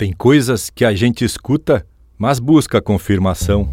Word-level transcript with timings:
Tem 0.00 0.14
coisas 0.14 0.70
que 0.70 0.82
a 0.82 0.94
gente 0.94 1.26
escuta, 1.26 1.86
mas 2.16 2.38
busca 2.38 2.80
confirmação. 2.80 3.68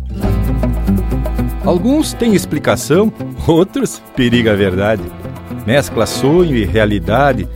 Alguns 1.64 2.12
têm 2.12 2.36
explicação, 2.36 3.14
outros 3.48 4.04
periga 4.14 4.52
a 4.52 4.56
verdade. 4.58 5.04
Mescla 5.66 6.06
sonho 6.06 6.54
e 6.54 6.66
realidade, 6.66 7.48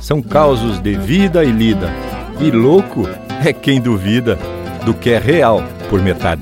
são 0.00 0.22
causos 0.22 0.80
de 0.80 0.96
vida 0.96 1.44
e 1.44 1.52
lida. 1.52 1.90
E 2.40 2.50
louco 2.50 3.02
é 3.44 3.52
quem 3.52 3.82
duvida 3.82 4.38
do 4.86 4.94
que 4.94 5.10
é 5.10 5.18
real 5.18 5.62
por 5.90 6.00
metade. 6.00 6.40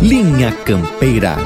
Linha 0.00 0.50
Campeira. 0.50 1.36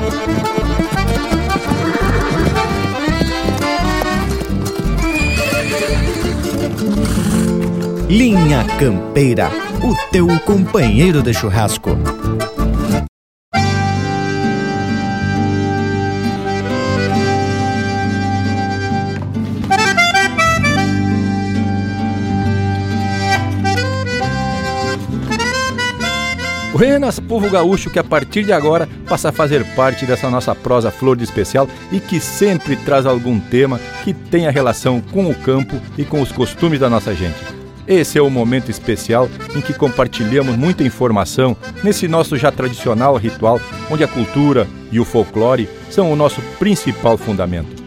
Linha 8.09 8.64
Campeira, 8.79 9.50
o 9.82 10.12
teu 10.12 10.29
companheiro 10.45 11.20
de 11.24 11.34
churrasco. 11.34 11.91
Buenas, 26.73 27.18
povo 27.18 27.51
gaúcho 27.51 27.91
que 27.91 27.98
a 27.98 28.04
partir 28.04 28.45
de 28.45 28.52
agora 28.52 28.88
passa 29.09 29.30
a 29.30 29.32
fazer 29.32 29.65
parte 29.74 30.07
dessa 30.07 30.30
nossa 30.30 30.54
prosa 30.54 30.93
flor 30.93 31.16
de 31.16 31.24
especial 31.24 31.68
e 31.91 31.98
que 31.98 32.20
sempre 32.20 32.77
traz 32.77 33.04
algum 33.04 33.41
tema 33.41 33.80
que 34.04 34.15
tenha 34.15 34.52
relação 34.52 35.01
com 35.01 35.29
o 35.29 35.34
campo 35.34 35.80
e 35.98 36.04
com 36.04 36.23
os 36.23 36.30
costumes 36.30 36.79
da 36.79 36.88
nossa 36.88 37.12
gente. 37.12 37.55
Esse 37.86 38.18
é 38.18 38.22
o 38.22 38.28
momento 38.28 38.70
especial 38.70 39.28
em 39.54 39.60
que 39.60 39.72
compartilhamos 39.72 40.56
muita 40.56 40.82
informação 40.82 41.56
nesse 41.84 42.09
nosso 42.09 42.36
já 42.36 42.50
tradicional 42.50 43.16
ritual, 43.16 43.60
onde 43.90 44.02
a 44.02 44.09
cultura 44.09 44.66
e 44.90 44.98
o 44.98 45.04
folclore 45.04 45.68
são 45.88 46.10
o 46.10 46.16
nosso 46.16 46.40
principal 46.59 47.16
fundamento. 47.16 47.84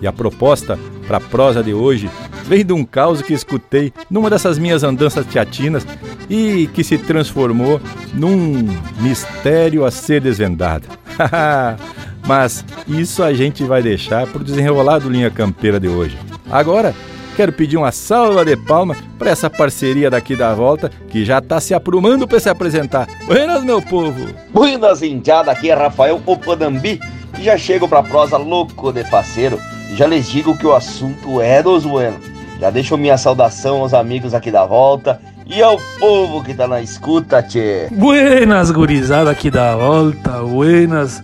E 0.00 0.06
a 0.06 0.12
proposta 0.12 0.78
para 1.06 1.18
a 1.18 1.20
prosa 1.20 1.62
de 1.62 1.74
hoje 1.74 2.10
vem 2.46 2.64
de 2.64 2.72
um 2.72 2.84
caos 2.84 3.20
que 3.20 3.34
escutei 3.34 3.92
numa 4.10 4.30
dessas 4.30 4.58
minhas 4.58 4.82
andanças 4.82 5.26
teatinas 5.26 5.86
e 6.30 6.68
que 6.72 6.82
se 6.82 6.96
transformou 6.96 7.80
num 8.14 8.66
mistério 9.00 9.84
a 9.84 9.90
ser 9.90 10.20
desvendado. 10.20 10.88
Mas 12.26 12.64
isso 12.88 13.22
a 13.22 13.34
gente 13.34 13.64
vai 13.64 13.82
deixar 13.82 14.26
para 14.26 14.40
o 14.40 14.44
desenrolar 14.44 14.98
do 14.98 15.10
Linha 15.10 15.30
Campeira 15.30 15.78
de 15.78 15.88
hoje. 15.88 16.16
Agora, 16.50 16.94
quero 17.32 17.52
pedir 17.52 17.76
uma 17.76 17.92
salva 17.92 18.44
de 18.44 18.56
palma 18.56 18.96
para 19.18 19.30
essa 19.30 19.50
parceria 19.50 20.10
daqui 20.10 20.36
da 20.36 20.54
volta 20.54 20.90
que 21.08 21.24
já 21.24 21.38
está 21.38 21.60
se 21.60 21.74
aprumando 21.74 22.26
para 22.26 22.40
se 22.40 22.48
apresentar. 22.48 23.08
Buenas, 23.26 23.64
meu 23.64 23.80
povo! 23.80 24.28
Buenas, 24.52 25.02
indiada, 25.02 25.50
aqui 25.50 25.70
é 25.70 25.74
Rafael 25.74 26.20
Opanambi 26.24 27.00
e 27.38 27.42
já 27.42 27.56
chego 27.56 27.88
para 27.88 28.02
prosa 28.02 28.36
louco 28.36 28.92
de 28.92 29.04
parceiro. 29.04 29.58
Já 29.94 30.06
lhes 30.06 30.28
digo 30.28 30.56
que 30.56 30.66
o 30.66 30.74
assunto 30.74 31.40
é 31.40 31.62
dos 31.62 31.84
buenos. 31.84 32.24
Já 32.60 32.70
deixo 32.70 32.96
minha 32.96 33.18
saudação 33.18 33.80
aos 33.80 33.92
amigos 33.92 34.34
aqui 34.34 34.50
da 34.50 34.64
volta 34.64 35.20
e 35.46 35.62
ao 35.62 35.78
povo 35.98 36.42
que 36.42 36.54
tá 36.54 36.68
na 36.68 36.80
escuta, 36.80 37.42
tchê. 37.42 37.88
Buenas, 37.90 38.70
gurizada 38.70 39.30
aqui 39.30 39.50
da 39.50 39.76
volta, 39.76 40.30
buenas 40.42 41.22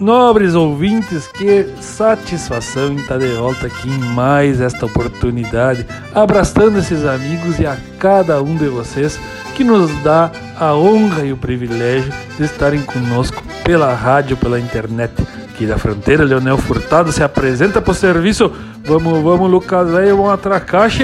Nobres 0.00 0.54
ouvintes, 0.54 1.26
que 1.26 1.66
satisfação 1.80 2.94
estar 2.94 3.18
de 3.18 3.26
volta 3.34 3.66
aqui 3.66 3.88
em 3.88 3.98
mais 3.98 4.60
esta 4.60 4.86
oportunidade, 4.86 5.84
abraçando 6.14 6.78
esses 6.78 7.04
amigos 7.04 7.58
e 7.58 7.66
a 7.66 7.76
cada 7.98 8.40
um 8.40 8.56
de 8.56 8.68
vocês 8.68 9.18
que 9.56 9.64
nos 9.64 9.90
dá 10.04 10.30
a 10.56 10.72
honra 10.72 11.24
e 11.24 11.32
o 11.32 11.36
privilégio 11.36 12.12
de 12.36 12.44
estarem 12.44 12.80
conosco 12.82 13.42
pela 13.64 13.92
rádio, 13.92 14.36
pela 14.36 14.60
internet. 14.60 15.12
Aqui 15.50 15.66
da 15.66 15.76
fronteira, 15.76 16.22
Leonel 16.22 16.58
Furtado 16.58 17.10
se 17.10 17.24
apresenta 17.24 17.82
pro 17.82 17.92
serviço. 17.92 18.52
Vamos, 18.84 19.20
vamos, 19.20 19.50
Lucas 19.50 19.92
aí, 19.96 20.12
vamos 20.12 20.30
atracar, 20.30 20.88
che! 20.88 21.02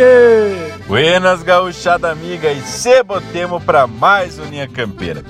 Buenas, 0.86 1.42
gauchada 1.42 2.12
amiga, 2.12 2.52
e 2.52 2.60
se 2.60 3.02
botemos 3.02 3.60
para 3.64 3.88
mais 3.88 4.38
Uninha 4.38 4.68
Campeira 4.68 5.24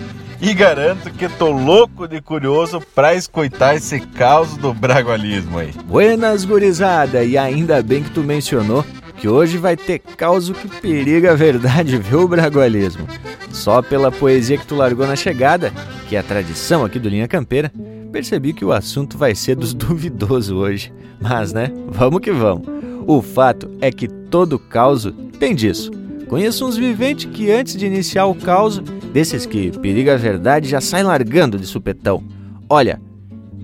e 0.44 0.52
garanto 0.52 1.10
que 1.10 1.26
tô 1.26 1.50
louco 1.50 2.06
de 2.06 2.20
curioso 2.20 2.78
pra 2.94 3.14
escutar 3.14 3.76
esse 3.76 3.98
caos 3.98 4.58
do 4.58 4.74
bragualismo 4.74 5.58
aí. 5.58 5.72
Buenas, 5.86 6.44
gurizada, 6.44 7.24
e 7.24 7.38
ainda 7.38 7.82
bem 7.82 8.02
que 8.02 8.10
tu 8.10 8.20
mencionou 8.20 8.84
que 9.16 9.26
hoje 9.26 9.56
vai 9.56 9.74
ter 9.74 10.00
caos 10.00 10.50
que 10.50 10.68
periga 10.82 11.32
a 11.32 11.34
verdade, 11.34 11.96
viu, 11.96 12.28
bragualismo? 12.28 13.08
Só 13.52 13.80
pela 13.80 14.12
poesia 14.12 14.58
que 14.58 14.66
tu 14.66 14.74
largou 14.74 15.06
na 15.06 15.16
chegada, 15.16 15.72
que 16.10 16.14
é 16.14 16.18
a 16.18 16.22
tradição 16.22 16.84
aqui 16.84 16.98
do 16.98 17.08
Linha 17.08 17.26
Campeira, 17.26 17.72
percebi 18.12 18.52
que 18.52 18.66
o 18.66 18.72
assunto 18.72 19.16
vai 19.16 19.34
ser 19.34 19.56
dos 19.56 19.72
duvidosos 19.72 20.50
hoje. 20.50 20.92
Mas, 21.18 21.54
né, 21.54 21.72
vamos 21.88 22.20
que 22.20 22.30
vamos. 22.30 22.68
O 23.06 23.22
fato 23.22 23.70
é 23.80 23.90
que 23.90 24.08
todo 24.08 24.58
caos 24.58 25.10
tem 25.38 25.54
disso 25.54 26.03
Conheço 26.34 26.66
uns 26.66 26.76
viventes 26.76 27.30
que 27.32 27.48
antes 27.48 27.76
de 27.76 27.86
iniciar 27.86 28.26
o 28.26 28.34
caos, 28.34 28.80
desses 29.12 29.46
que 29.46 29.70
periga 29.78 30.14
a 30.14 30.16
verdade, 30.16 30.68
já 30.68 30.80
saem 30.80 31.04
largando 31.04 31.56
de 31.56 31.64
supetão. 31.64 32.24
Olha, 32.68 33.00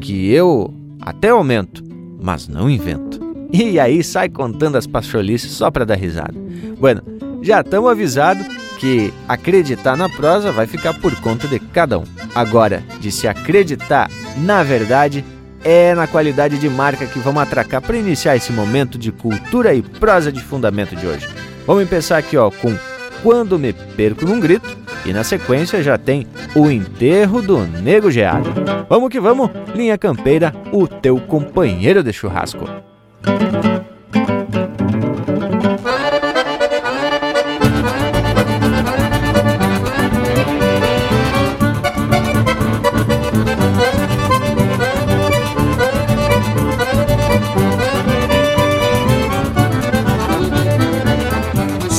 que 0.01 0.31
eu 0.33 0.73
até 1.01 1.31
aumento, 1.31 1.83
mas 2.23 2.47
não 2.47 2.71
invento. 2.71 3.19
E 3.53 3.81
aí 3.81 4.05
sai 4.05 4.29
contando 4.29 4.77
as 4.77 4.87
pacholices 4.87 5.51
só 5.51 5.69
para 5.69 5.85
dar 5.85 5.97
risada. 5.97 6.33
Bueno, 6.79 7.03
já 7.43 7.61
estamos 7.61 7.91
avisados 7.91 8.47
que 8.79 9.13
acreditar 9.27 9.97
na 9.97 10.09
prosa 10.09 10.53
vai 10.53 10.69
ficar 10.69 10.95
por 10.95 11.13
conta 11.21 11.49
de 11.49 11.59
cada 11.59 11.99
um. 11.99 12.05
Agora, 12.37 12.85
de 13.01 13.11
se 13.11 13.27
acreditar 13.27 14.09
na 14.37 14.63
verdade, 14.63 15.25
é 15.65 15.93
na 15.93 16.07
qualidade 16.07 16.57
de 16.57 16.69
marca 16.69 17.05
que 17.05 17.19
vamos 17.19 17.43
atracar 17.43 17.83
para 17.83 17.99
iniciar 17.99 18.37
esse 18.37 18.53
momento 18.53 18.97
de 18.97 19.11
cultura 19.11 19.75
e 19.75 19.83
prosa 19.83 20.31
de 20.31 20.41
fundamento 20.41 20.95
de 20.95 21.05
hoje. 21.05 21.27
Vamos 21.67 21.89
pensar 21.89 22.19
aqui 22.19 22.37
ó, 22.37 22.51
com 22.51 22.75
Quando 23.23 23.59
Me 23.59 23.73
Perco 23.73 24.25
Num 24.25 24.41
Grito 24.41 24.77
e 25.05 25.13
na 25.13 25.25
sequência 25.25 25.83
já 25.83 25.97
tem 25.97 26.27
O 26.55 26.71
Enterro 26.71 27.41
do 27.41 27.59
Nego 27.59 28.11
Geado. 28.11 28.51
Vamos 28.89 29.09
que 29.09 29.21
vamos, 29.21 29.51
Linha 29.75 29.97
Campeira, 29.97 30.53
o 30.73 30.87
teu 30.87 31.19
companheiro 31.21 32.03
de 32.03 32.13
churrasco. 32.13 32.69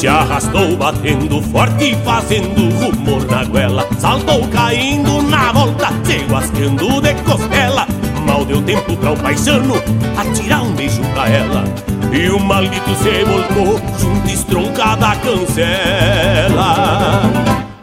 Se 0.01 0.07
arrastou 0.07 0.75
batendo 0.78 1.44
forte, 1.44 1.95
fazendo 2.03 2.73
rumor 2.79 3.23
na 3.29 3.44
goela. 3.44 3.88
Saltou 4.00 4.47
caindo 4.47 5.22
na 5.22 5.51
volta, 5.51 5.89
se 6.03 6.25
guascando 6.28 7.00
de 7.01 7.13
costela. 7.22 7.85
Mal 8.25 8.44
deu 8.44 8.63
tempo 8.63 8.97
pra 8.97 9.11
o 9.11 9.17
paisano 9.17 9.75
atirar 10.17 10.63
um 10.63 10.72
beijo 10.72 11.03
pra 11.13 11.29
ela. 11.29 11.63
E 12.11 12.31
o 12.31 12.40
maldito 12.40 12.90
se 12.95 13.23
voltou 13.25 13.79
junto 14.00 14.28
estroncada 14.28 15.09
a 15.09 15.16
cancela. 15.17 17.22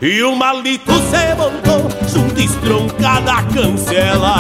E 0.03 0.21
o 0.25 0.35
maldito 0.35 0.95
se 0.95 1.35
voltou 1.37 1.89
junto 2.13 2.41
estroncada 2.41 3.33
a 3.33 3.45
cancela. 3.45 4.35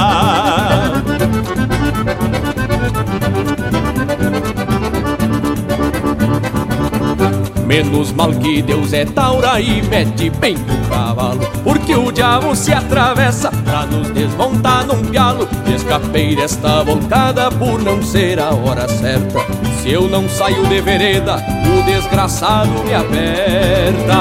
Menos 7.68 8.12
mal 8.12 8.32
que 8.32 8.62
Deus 8.62 8.94
é 8.94 9.04
taura 9.04 9.60
e 9.60 9.82
mete 9.82 10.30
bem 10.30 10.56
no 10.56 10.88
cavalo. 10.88 11.40
Porque 11.62 11.94
o 11.94 12.10
diabo 12.10 12.56
se 12.56 12.72
atravessa 12.72 13.50
pra 13.62 13.84
nos 13.84 14.08
desmontar 14.08 14.86
num 14.86 15.04
pialo. 15.04 15.46
E 15.66 15.74
escapei 15.74 16.34
desta 16.34 16.82
voltada 16.82 17.50
por 17.50 17.82
não 17.82 18.02
ser 18.02 18.40
a 18.40 18.54
hora 18.54 18.88
certa. 18.88 19.40
Se 19.82 19.90
eu 19.90 20.08
não 20.08 20.26
saio 20.30 20.66
de 20.66 20.80
vereda, 20.80 21.36
o 21.36 21.82
desgraçado 21.82 22.72
me 22.84 22.94
aperta. 22.94 24.14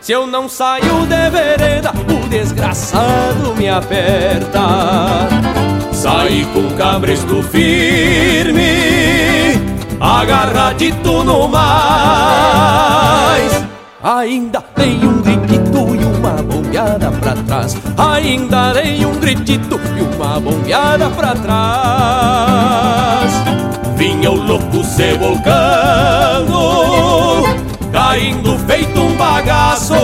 Se 0.00 0.12
eu 0.12 0.26
não 0.26 0.48
saio 0.48 1.06
de 1.06 1.30
vereda, 1.30 1.92
o 1.92 2.28
desgraçado 2.30 3.54
me 3.58 3.68
aperta. 3.68 5.28
Saí 5.92 6.46
com 6.46 6.74
cabresto 6.76 7.42
firme 7.42 9.15
agarradito 10.00 11.24
no 11.24 11.48
mais. 11.48 12.86
Ainda 14.02 14.62
dei 14.76 14.98
um 15.04 15.20
gritito 15.22 15.96
e 15.96 16.04
uma 16.04 16.42
bombeada 16.42 17.10
pra 17.10 17.34
trás. 17.34 17.76
Ainda 17.96 18.72
dei 18.72 19.04
um 19.04 19.18
gritito 19.18 19.80
e 19.96 20.02
uma 20.02 20.38
bombeada 20.38 21.10
pra 21.10 21.34
trás. 21.34 23.32
Vinha 23.96 24.30
o 24.30 24.36
louco 24.36 24.84
se 24.84 25.14
volcando, 25.14 26.56
caindo 27.90 28.58
feito 28.66 29.00
um 29.00 29.16
bagaço. 29.16 29.94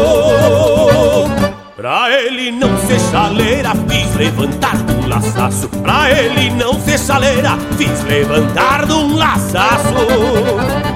Pra 1.83 2.09
ele 2.13 2.53
não 2.53 2.79
ser 2.87 3.01
chaleira, 3.11 3.73
fiz 3.89 4.15
levantar 4.15 4.77
de 4.85 4.93
um 4.93 5.09
laçaço. 5.09 5.69
Pra 5.69 6.13
ele 6.13 6.51
não 6.51 6.81
ser 6.81 6.97
chaleira, 6.97 7.59
fiz 7.77 8.05
levantar 8.05 8.87
de 8.87 8.93
um 8.93 9.17
laçaço. 9.17 10.92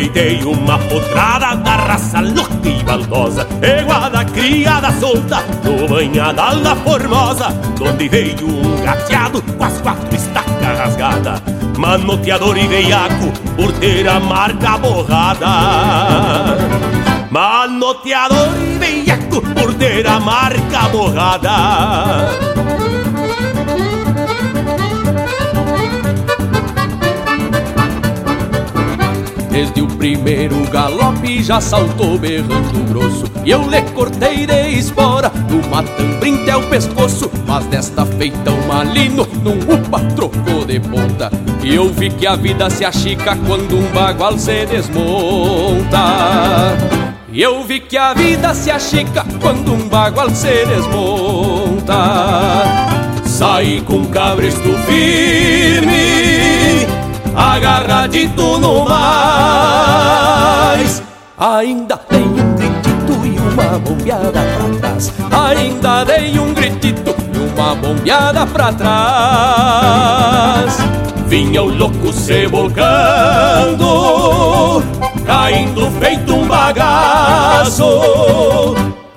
Empreitei 0.00 0.42
uma 0.44 0.78
potrada 0.78 1.54
da 1.56 1.76
raça 1.76 2.20
louca 2.20 2.66
e 2.66 2.82
baldosa 2.82 3.46
Eguada 3.60 4.24
criada 4.24 4.90
solta 4.92 5.44
no 5.62 5.86
banhadal 5.86 6.56
da 6.60 6.74
Formosa 6.74 7.50
Donde 7.76 8.08
veio 8.08 8.48
um 8.48 8.82
gateado 8.82 9.42
com 9.42 9.62
as 9.62 9.78
quatro 9.82 10.16
estacas 10.16 10.78
rasgadas 10.78 11.42
Manoteador 11.76 12.56
e 12.56 12.66
veiaco 12.66 13.30
por 13.56 13.72
ter 13.72 14.06
a 14.06 14.20
marca 14.20 14.78
borrada. 14.78 15.46
Manoteador 17.30 18.48
e 18.58 18.78
veiaco 18.78 19.42
por 19.54 19.74
ter 19.74 20.06
a 20.06 20.20
marca 20.20 20.88
borrada 20.90 22.49
Desde 29.50 29.82
o 29.82 29.86
primeiro 29.86 30.56
galope 30.70 31.42
já 31.42 31.60
saltou 31.60 32.16
berrando 32.16 32.88
grosso. 32.88 33.24
E 33.44 33.50
eu 33.50 33.68
lhe 33.68 33.82
cortei 33.92 34.46
de 34.46 34.78
espora 34.78 35.30
numa 35.50 35.82
tambrinta 35.82 36.52
é 36.52 36.56
o 36.56 36.62
pescoço. 36.68 37.30
Mas 37.46 37.64
desta 37.66 38.06
feita 38.06 38.50
o 38.50 38.68
malino 38.68 39.26
num 39.42 39.58
upa 39.74 40.00
trocou 40.14 40.64
de 40.64 40.78
ponta. 40.78 41.30
E 41.62 41.74
eu 41.74 41.92
vi 41.92 42.10
que 42.10 42.26
a 42.26 42.36
vida 42.36 42.70
se 42.70 42.84
achica 42.84 43.36
quando 43.46 43.76
um 43.76 43.86
bagual 43.92 44.38
se 44.38 44.66
desmonta. 44.66 45.98
E 47.32 47.42
eu 47.42 47.64
vi 47.64 47.80
que 47.80 47.96
a 47.96 48.14
vida 48.14 48.54
se 48.54 48.70
achica 48.70 49.24
quando 49.40 49.72
um 49.72 49.88
bagual 49.88 50.30
se 50.30 50.64
desmonta. 50.66 51.94
Saí 53.24 53.80
com 53.80 54.04
cabresto 54.06 54.68
firme 54.86 56.49
agarradito 57.34 58.58
no 58.58 58.84
mais. 58.88 60.10
Ainda 61.38 61.96
tem 61.96 62.24
um 62.24 62.54
gritito 62.54 63.12
e 63.24 63.38
uma 63.38 63.78
bombeada 63.78 64.30
pra 64.30 64.68
trás. 64.78 65.12
Ainda 65.30 66.04
dei 66.04 66.38
um 66.38 66.52
gritito 66.52 67.14
e 67.34 67.38
uma 67.38 67.74
bombeada 67.74 68.46
pra 68.46 68.72
trás. 68.72 70.10
Vinha 71.26 71.62
o 71.62 71.72
louco 71.72 72.12
se 72.12 72.46
volcando, 72.46 73.84
caindo 75.24 75.90
feito 75.92 76.34
um 76.34 76.46
bagaço. 76.46 77.84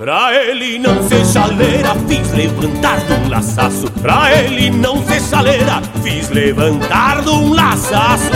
Pra 0.04 0.34
ele 0.34 0.78
não 0.78 1.02
ser 1.08 1.24
chaleira, 1.24 1.94
fiz 2.06 2.30
levantar 2.32 3.00
de 3.06 3.12
um 3.14 3.28
laçaço. 3.30 3.90
Pra 4.02 4.38
ele 4.38 4.68
não 4.68 5.02
ser 5.02 5.18
chaleira, 5.18 5.80
fiz 6.02 6.28
levantar 6.28 7.22
de 7.22 7.30
um 7.30 7.54
laçaço. 7.54 8.28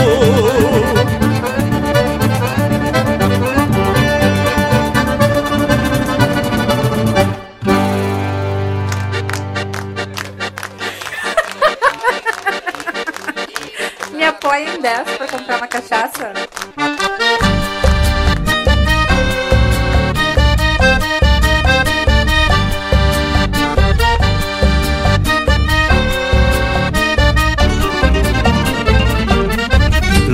Me 14.11 14.25
apoia 14.25 14.73
em 14.73 14.81
10 14.81 15.07
pra 15.17 15.27
comprar 15.27 15.57
uma 15.57 15.67
cachaça? 15.67 16.33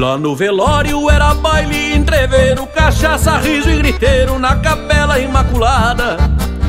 Lá 0.05 0.19
no 0.19 0.35
velório 0.35 1.09
era 1.09 1.33
baile, 1.33 1.95
entreveiro, 1.95 2.67
cachaça, 2.67 3.39
riso 3.39 3.71
e 3.71 3.77
griteiro 3.77 4.37
na 4.37 4.55
capela 4.55 5.19
imaculada. 5.19 6.17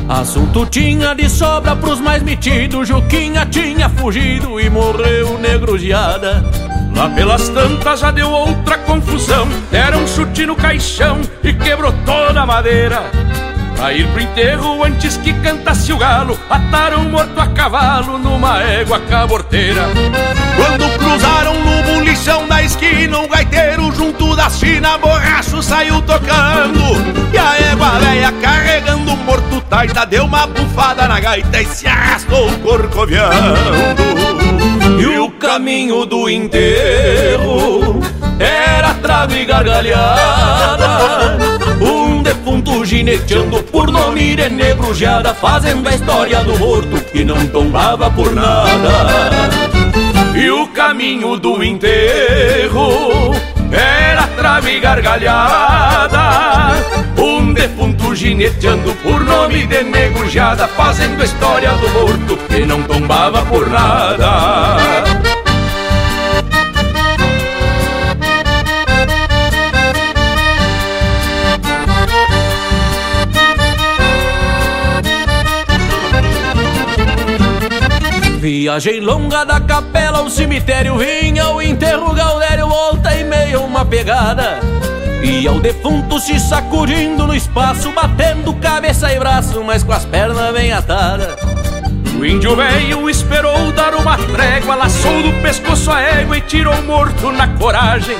Assunto 0.09 0.65
tinha 0.65 1.13
de 1.13 1.29
sobra 1.29 1.75
pros 1.75 1.99
mais 1.99 2.23
metidos, 2.23 2.87
Juquinha 2.87 3.45
tinha 3.45 3.89
fugido 3.89 4.59
e 4.59 4.67
morreu 4.71 5.37
negruziada. 5.37 6.43
Lá 6.95 7.11
pelas 7.11 7.47
tantas 7.49 7.99
já 7.99 8.09
deu 8.09 8.31
outra 8.31 8.75
confusão, 8.79 9.47
deram 9.69 10.01
um 10.01 10.07
chute 10.07 10.43
no 10.47 10.55
caixão 10.55 11.21
e 11.43 11.53
quebrou 11.53 11.93
toda 12.07 12.41
a 12.41 12.45
madeira. 12.45 13.03
Pra 13.77 13.93
ir 13.93 14.07
pro 14.07 14.19
enterro 14.21 14.83
antes 14.83 15.17
que 15.17 15.31
cantasse 15.33 15.93
o 15.93 15.97
galo 15.97 16.37
Ataram 16.49 17.03
morto 17.03 17.39
a 17.39 17.45
cavalo 17.45 18.17
numa 18.17 18.59
égua 18.63 18.99
caborteira. 19.01 19.83
Quando 20.55 20.97
cruzaram 20.97 21.53
no 21.53 21.83
bulichão 21.83 22.47
da 22.47 22.63
esquina 22.63 23.19
O 23.19 23.27
gaiteiro 23.27 23.91
junto 23.91 24.35
da 24.35 24.49
China 24.49 24.97
Borracho 24.97 25.61
saiu 25.61 26.01
tocando. 26.01 26.81
E 27.31 27.37
a 27.37 27.71
égua 27.71 27.99
velha 27.99 28.31
carregando 28.41 29.13
o 29.13 29.17
morto 29.17 29.61
Taita 29.69 30.05
deu 30.07 30.25
uma 30.25 30.47
bufada 30.47 31.07
na 31.07 31.19
gaita 31.19 31.61
E 31.61 31.65
se 31.65 31.85
arrastou 31.87 32.49
corcoveando 32.63 33.31
E 34.99 35.19
o 35.19 35.29
caminho 35.31 36.03
do 36.05 36.27
enterro 36.27 38.01
Era 38.39 38.95
trago 38.95 39.33
e 39.33 39.45
gargalhada. 39.45 40.87
um 41.53 41.56
defunto 42.97 43.03
gineteando 43.03 43.63
por 43.63 43.91
nome 43.91 44.35
de 44.35 44.49
negrujada 44.49 45.33
Fazendo 45.33 45.87
a 45.87 45.93
história 45.93 46.43
do 46.43 46.57
morto 46.57 46.99
que 47.11 47.23
não 47.23 47.45
tombava 47.47 48.09
por 48.09 48.33
nada. 48.33 49.09
E 50.35 50.49
o 50.49 50.67
caminho 50.67 51.37
do 51.37 51.63
enterro 51.63 53.33
era 53.71 54.27
trave 54.27 54.79
gargalhada 54.79 56.19
Um 57.17 57.53
defunto 57.53 58.15
gineteando 58.15 58.93
por 59.03 59.23
nome 59.23 59.65
de 59.67 59.83
negrujada 59.83 60.67
Fazendo 60.67 61.21
a 61.21 61.25
história 61.25 61.71
do 61.73 61.89
morto 61.89 62.37
que 62.47 62.65
não 62.65 62.81
tombava 62.83 63.41
por 63.43 63.67
nada 63.67 65.06
Viagem 78.49 79.01
longa 79.01 79.43
da 79.43 79.59
capela 79.59 80.19
ao 80.19 80.29
cemitério 80.29 80.97
vinha 80.97 81.49
o 81.49 81.61
enterro 81.61 82.13
Gaudério 82.13 82.65
volta 82.65 83.13
e 83.13 83.21
meia 83.21 83.59
uma 83.59 83.83
pegada. 83.83 84.61
E 85.21 85.45
ao 85.45 85.59
defunto 85.59 86.17
se 86.17 86.39
sacudindo 86.39 87.27
no 87.27 87.35
espaço 87.35 87.91
Batendo 87.91 88.53
cabeça 88.53 89.11
e 89.11 89.19
braço, 89.19 89.61
mas 89.65 89.83
com 89.83 89.91
as 89.91 90.05
pernas 90.05 90.53
bem 90.53 90.71
atadas. 90.71 91.35
O 92.17 92.25
índio 92.25 92.55
velho 92.55 93.09
esperou 93.09 93.73
dar 93.73 93.93
uma 93.93 94.17
trégua 94.17 94.75
Laçou 94.75 95.21
do 95.23 95.41
pescoço 95.41 95.91
a 95.91 95.99
égua 95.99 96.37
e 96.37 96.41
tirou 96.41 96.81
morto 96.83 97.29
na 97.33 97.49
coragem. 97.49 98.15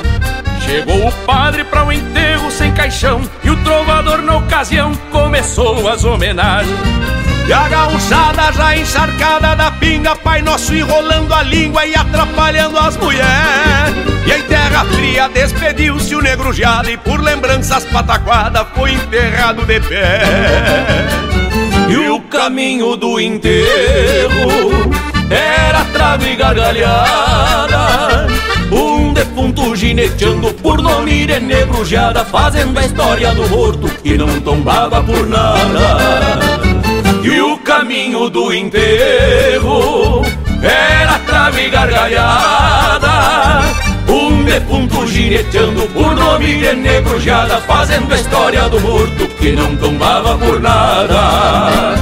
Chegou 0.65 1.07
o 1.07 1.12
padre 1.25 1.63
para 1.63 1.86
o 1.86 1.93
enterro 1.93 2.51
sem 2.51 2.74
caixão 2.74 3.22
E 3.41 3.50
o 3.50 3.63
trovador 3.63 4.22
na 4.22 4.36
ocasião 4.36 4.91
começou 5.10 5.88
as 5.88 6.03
homenagens 6.03 7.16
e 7.48 7.54
a 7.54 7.68
gauchada 7.70 8.51
já 8.51 8.77
encharcada 8.77 9.56
da 9.56 9.72
pinga 9.72 10.16
Pai 10.18 10.42
Nosso 10.42 10.75
enrolando 10.75 11.34
a 11.34 11.44
língua 11.44 11.86
e 11.86 11.96
atrapalhando 11.96 12.77
as 12.77 12.98
mulheres. 12.98 13.96
E 14.25 14.32
em 14.32 14.42
terra 14.44 14.84
fria 14.84 15.30
despediu-se 15.30 16.13
o 16.13 16.22
negro 16.22 16.51
jado 16.51 16.89
E 16.89 16.98
por 16.98 17.22
lembranças 17.22 17.86
pataquada 17.86 18.66
foi 18.75 18.92
enterrado 18.92 19.66
de 19.66 19.80
pé. 19.80 20.22
E 21.89 22.10
o 22.10 22.20
caminho 22.22 22.98
do 22.98 23.18
enterro 23.18 24.92
era 25.30 25.86
trave 25.86 26.34
e 26.34 26.36
gargalhada 26.36 28.27
Um 28.70 29.13
defunto 29.13 29.74
gineteando 29.74 30.54
por 30.56 30.82
nome 30.82 31.25
de 31.25 31.39
negrujada 31.39 32.25
Fazendo 32.25 32.77
a 32.77 32.86
história 32.86 33.34
do 33.34 33.48
morto 33.48 33.88
que 34.04 34.18
não 34.18 34.42
tombava 34.42 35.01
por 35.01 35.25
nada 35.25 36.47
e 37.27 37.41
o 37.41 37.57
caminho 37.57 38.29
do 38.29 38.53
enterro 38.53 40.22
era 40.63 41.19
trave 41.19 41.69
gargalhada 41.69 43.63
Um 44.07 44.46
defunto 44.46 45.05
gineteando 45.07 45.81
por 45.89 46.15
nome 46.15 46.60
de 46.60 46.74
negrojada, 46.74 47.57
fazendo 47.62 48.13
a 48.13 48.15
história 48.15 48.69
do 48.69 48.79
morto 48.79 49.27
que 49.39 49.51
não 49.51 49.75
tombava 49.75 50.38
por 50.38 50.62
nada. 50.62 51.96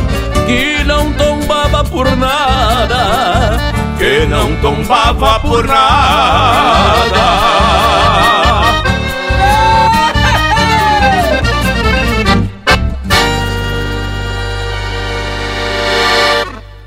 Que 0.46 0.84
não 0.84 1.12
tombava 1.14 1.84
por 1.84 2.16
nada. 2.16 3.74
Que 3.98 4.28
não 4.28 4.56
tombava 4.58 5.40
por 5.40 5.66
nada. 5.66 7.26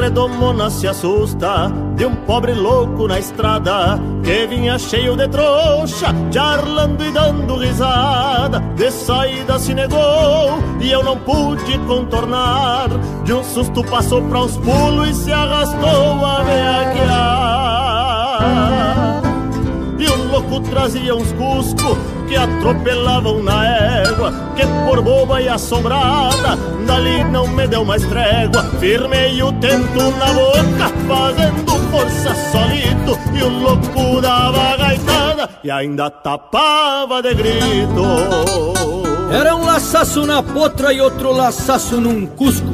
Redomona 0.00 0.70
se 0.70 0.88
assusta 0.88 1.70
de 1.94 2.06
um 2.06 2.14
pobre 2.14 2.54
louco 2.54 3.06
na 3.06 3.18
estrada 3.18 4.00
que 4.22 4.46
vinha 4.46 4.78
cheio 4.78 5.16
de 5.16 5.28
trouxa, 5.28 6.14
charlando 6.32 7.04
e 7.04 7.10
dando 7.10 7.56
risada. 7.56 8.60
De 8.76 8.90
saída 8.90 9.58
se 9.58 9.74
negou 9.74 10.58
e 10.80 10.90
eu 10.90 11.02
não 11.04 11.16
pude 11.18 11.78
contornar. 11.80 12.88
De 13.24 13.32
um 13.32 13.44
susto 13.44 13.84
passou 13.84 14.22
pra 14.22 14.40
uns 14.40 14.56
pulos 14.56 15.08
e 15.08 15.14
se 15.14 15.32
arrastou 15.32 16.24
a 16.24 16.42
veaquear. 16.42 17.60
E 19.98 20.06
o 20.06 20.30
louco 20.30 20.60
trazia 20.60 21.14
uns 21.14 21.32
cusco 21.32 22.19
que 22.30 22.36
atropelavam 22.36 23.42
na 23.42 23.66
égua, 23.66 24.32
que 24.54 24.64
por 24.86 25.02
boba 25.02 25.42
e 25.42 25.48
assombrada, 25.48 26.56
dali 26.86 27.24
não 27.24 27.48
me 27.48 27.66
deu 27.66 27.84
mais 27.84 28.04
trégua. 28.04 28.62
Firmei 28.78 29.42
o 29.42 29.52
tento 29.54 29.98
na 30.16 30.32
boca, 30.32 30.92
fazendo 31.08 31.72
força 31.90 32.32
solito, 32.52 33.18
e 33.36 33.42
o 33.42 33.48
louco 33.48 34.20
dava 34.20 34.76
gaitada 34.76 35.48
e 35.64 35.70
ainda 35.72 36.08
tapava 36.08 37.20
de 37.20 37.34
grito. 37.34 38.04
Era 39.32 39.56
um 39.56 39.64
laçaço 39.64 40.24
na 40.24 40.40
potra 40.40 40.92
e 40.92 41.00
outro 41.00 41.32
laçaço 41.32 42.00
num 42.00 42.26
cusco. 42.26 42.70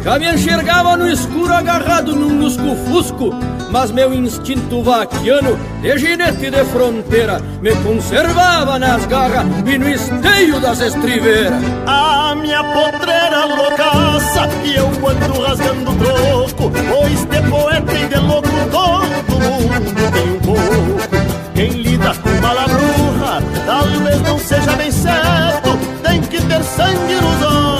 Já 0.00 0.18
me 0.18 0.32
enxergava 0.32 0.96
no 0.96 1.06
escuro 1.06 1.52
agarrado 1.52 2.16
num 2.16 2.40
lusco-fusco 2.40 3.30
Mas 3.70 3.90
meu 3.90 4.12
instinto 4.14 4.82
vaquiano 4.82 5.58
de 5.82 5.98
ginete 5.98 6.50
de 6.50 6.64
fronteira 6.66 7.40
Me 7.60 7.74
conservava 7.76 8.78
nas 8.78 9.04
garras 9.06 9.46
e 9.66 9.78
no 9.78 9.88
esteio 9.88 10.60
das 10.60 10.80
estriveiras 10.80 11.62
A 11.86 12.34
minha 12.34 12.64
potreira 12.64 13.44
loucaça 13.44 14.48
e 14.64 14.74
eu 14.74 14.86
ando 14.86 15.42
rasgando 15.42 15.92
troco 15.96 16.70
Pois 16.70 17.24
de 17.24 17.50
poeta 17.50 17.92
e 17.92 18.08
de 18.08 18.18
louco 18.18 18.48
todo 18.70 19.40
mundo 19.40 20.12
tem 20.12 20.32
um 20.32 20.40
pouco 20.40 21.52
Quem 21.54 21.70
lida 21.70 22.14
com 22.14 22.40
bala 22.40 22.64
bruja 22.64 23.42
talvez 23.66 24.22
não 24.22 24.38
seja 24.38 24.72
bem 24.76 24.90
certo 24.90 25.78
Tem 26.02 26.20
que 26.22 26.40
ter 26.40 26.62
sangue 26.62 27.14
nos 27.14 27.42
olhos 27.42 27.78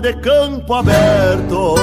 de 0.00 0.14
campo 0.14 0.72
aberto. 0.74 1.74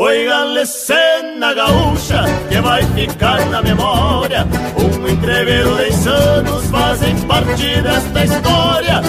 Oigan-lhe 0.00 0.64
cena 0.64 1.52
gaúcha 1.52 2.24
que 2.48 2.58
vai 2.62 2.82
ficar 2.94 3.44
na 3.50 3.60
memória. 3.60 4.46
Um 4.74 5.06
entreveiro 5.06 5.76
de 5.76 5.88
insanos 5.90 6.64
fazem 6.70 7.14
parte 7.26 7.82
desta 7.82 8.24
história. 8.24 9.02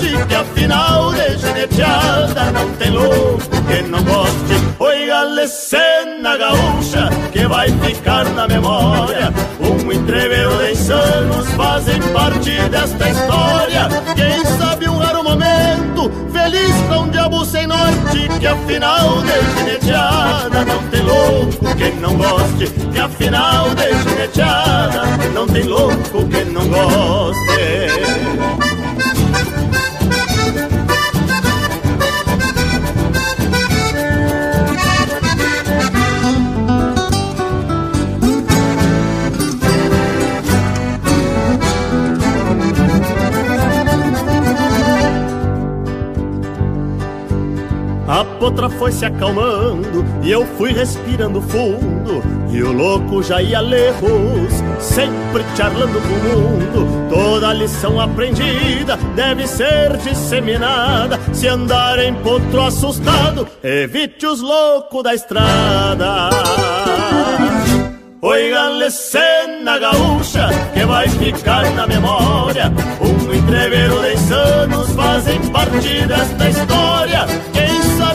Sem 0.00 0.12
norte, 0.12 0.26
que 0.26 0.34
afinal 0.34 1.12
de 1.12 1.38
geneteada 1.38 2.50
não 2.52 2.70
tem 2.72 2.90
louco 2.90 3.38
que 3.68 3.82
não 3.82 4.02
goste. 4.02 4.54
Oigan-lhe 4.78 5.46
cena 5.48 6.36
gaúcha 6.36 7.10
que 7.32 7.46
vai 7.46 7.68
ficar 7.68 8.24
na 8.30 8.48
memória. 8.48 9.32
Um 9.60 9.92
entreveiro 9.92 10.56
de 10.58 10.72
insanos 10.72 11.48
fazem 11.56 12.00
parte 12.12 12.50
desta 12.68 13.08
história. 13.08 13.88
Quem 14.14 14.44
sabe 14.58 14.88
um 14.88 14.98
raro 14.98 15.22
momento, 15.22 16.10
feliz 16.32 16.76
pra 16.88 17.00
um 17.00 17.08
diabo 17.08 17.44
sem 17.44 17.66
norte, 17.66 18.28
que 18.38 18.46
afinal 18.46 19.22
de 19.22 19.58
gineteada 19.58 20.64
não 20.64 20.82
tem 20.88 21.02
louco 21.02 21.74
que 21.76 21.90
não 22.00 22.16
goste. 22.16 22.66
Que 22.92 23.00
afinal 23.00 23.70
de 23.74 24.10
gineteada 24.10 25.02
não 25.32 25.46
tem 25.46 25.64
louco 25.64 26.28
que 26.28 26.44
não 26.44 26.66
goste. 26.68 27.44
A 48.14 48.24
potra 48.24 48.70
foi 48.70 48.92
se 48.92 49.04
acalmando 49.04 50.04
e 50.22 50.30
eu 50.30 50.46
fui 50.56 50.72
respirando 50.72 51.42
fundo. 51.42 52.22
E 52.48 52.62
o 52.62 52.70
louco 52.70 53.20
já 53.24 53.42
ia 53.42 53.60
lejos, 53.60 54.52
sempre 54.78 55.42
charlando 55.56 56.00
com 56.00 56.14
o 56.14 56.38
mundo. 56.38 57.10
Toda 57.12 57.52
lição 57.52 58.00
aprendida 58.00 58.96
deve 59.16 59.48
ser 59.48 59.96
disseminada. 59.96 61.18
Se 61.32 61.48
andar 61.48 61.98
em 61.98 62.14
potro 62.14 62.60
assustado, 62.62 63.48
evite 63.64 64.24
os 64.28 64.40
loucos 64.40 65.02
da 65.02 65.12
estrada. 65.12 66.30
Oigan-lhe 68.22 68.92
cena 68.92 69.76
gaúcha 69.76 70.50
que 70.72 70.86
vai 70.86 71.08
ficar 71.08 71.68
na 71.72 71.84
memória. 71.84 72.72
Um 73.00 73.34
entreveiro 73.34 74.00
de 74.02 74.14
insanos 74.14 74.88
fazem 74.92 75.40
parte 75.50 76.06
desta 76.06 76.48
história. 76.48 77.53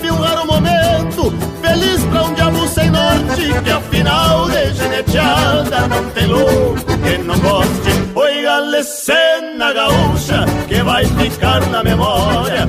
Sabe 0.10 0.12
um 0.12 0.24
raro 0.24 0.46
momento, 0.48 1.34
feliz 1.62 2.04
pra 2.06 2.24
um 2.24 2.34
diabo 2.34 2.68
sem 2.68 2.90
norte, 2.90 3.62
que 3.64 3.70
afinal 3.70 4.50
de 4.50 4.74
geneteada 4.74 5.88
não 5.88 6.10
tem 6.10 6.26
louco 6.26 6.98
que 7.04 7.18
não 7.20 7.40
goste. 7.40 7.90
Oigan-lhe 8.16 8.84
cena 8.84 9.72
gaúcha 9.72 10.46
que 10.68 10.82
vai 10.82 11.06
ficar 11.06 11.62
na 11.68 11.84
memória. 11.84 12.68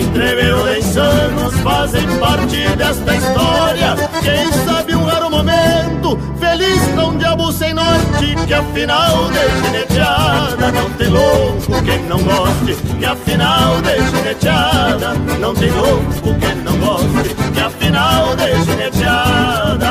Um 0.00 0.02
entreveiro 0.02 0.62
de 0.64 0.78
insanos 0.78 1.54
fazem 1.60 2.06
parte 2.18 2.66
desta 2.76 3.14
história. 3.14 3.96
Quem 4.22 4.50
sabe 4.64 4.94
um 4.94 5.04
raro 5.04 5.30
momento, 5.30 6.18
feliz 6.38 6.82
pra 6.94 7.04
um 7.04 7.18
diabo 7.18 7.52
sem 7.52 7.74
norte, 7.74 8.34
que 8.46 8.54
afinal 8.54 9.28
de 9.28 9.66
geneteada 9.66 10.72
não 10.72 10.90
tem 10.92 11.08
louco 11.08 11.82
que 11.84 11.98
não 12.08 12.18
goste. 12.22 12.76
Que 12.98 13.04
afinal 13.04 13.82
de 13.82 14.16
geneteada 14.16 15.14
não 15.38 15.54
tem 15.54 15.70
louco 15.70 16.34
que 16.40 16.54
não 16.54 16.78
goste. 16.78 17.34
Que 17.52 17.60
afinal 17.60 18.36
de 18.36 18.64
geneteada 18.64 19.90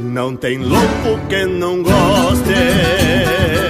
não 0.00 0.34
tem 0.34 0.58
louco 0.58 1.16
que 1.28 1.46
não 1.46 1.80
goste. 1.80 3.69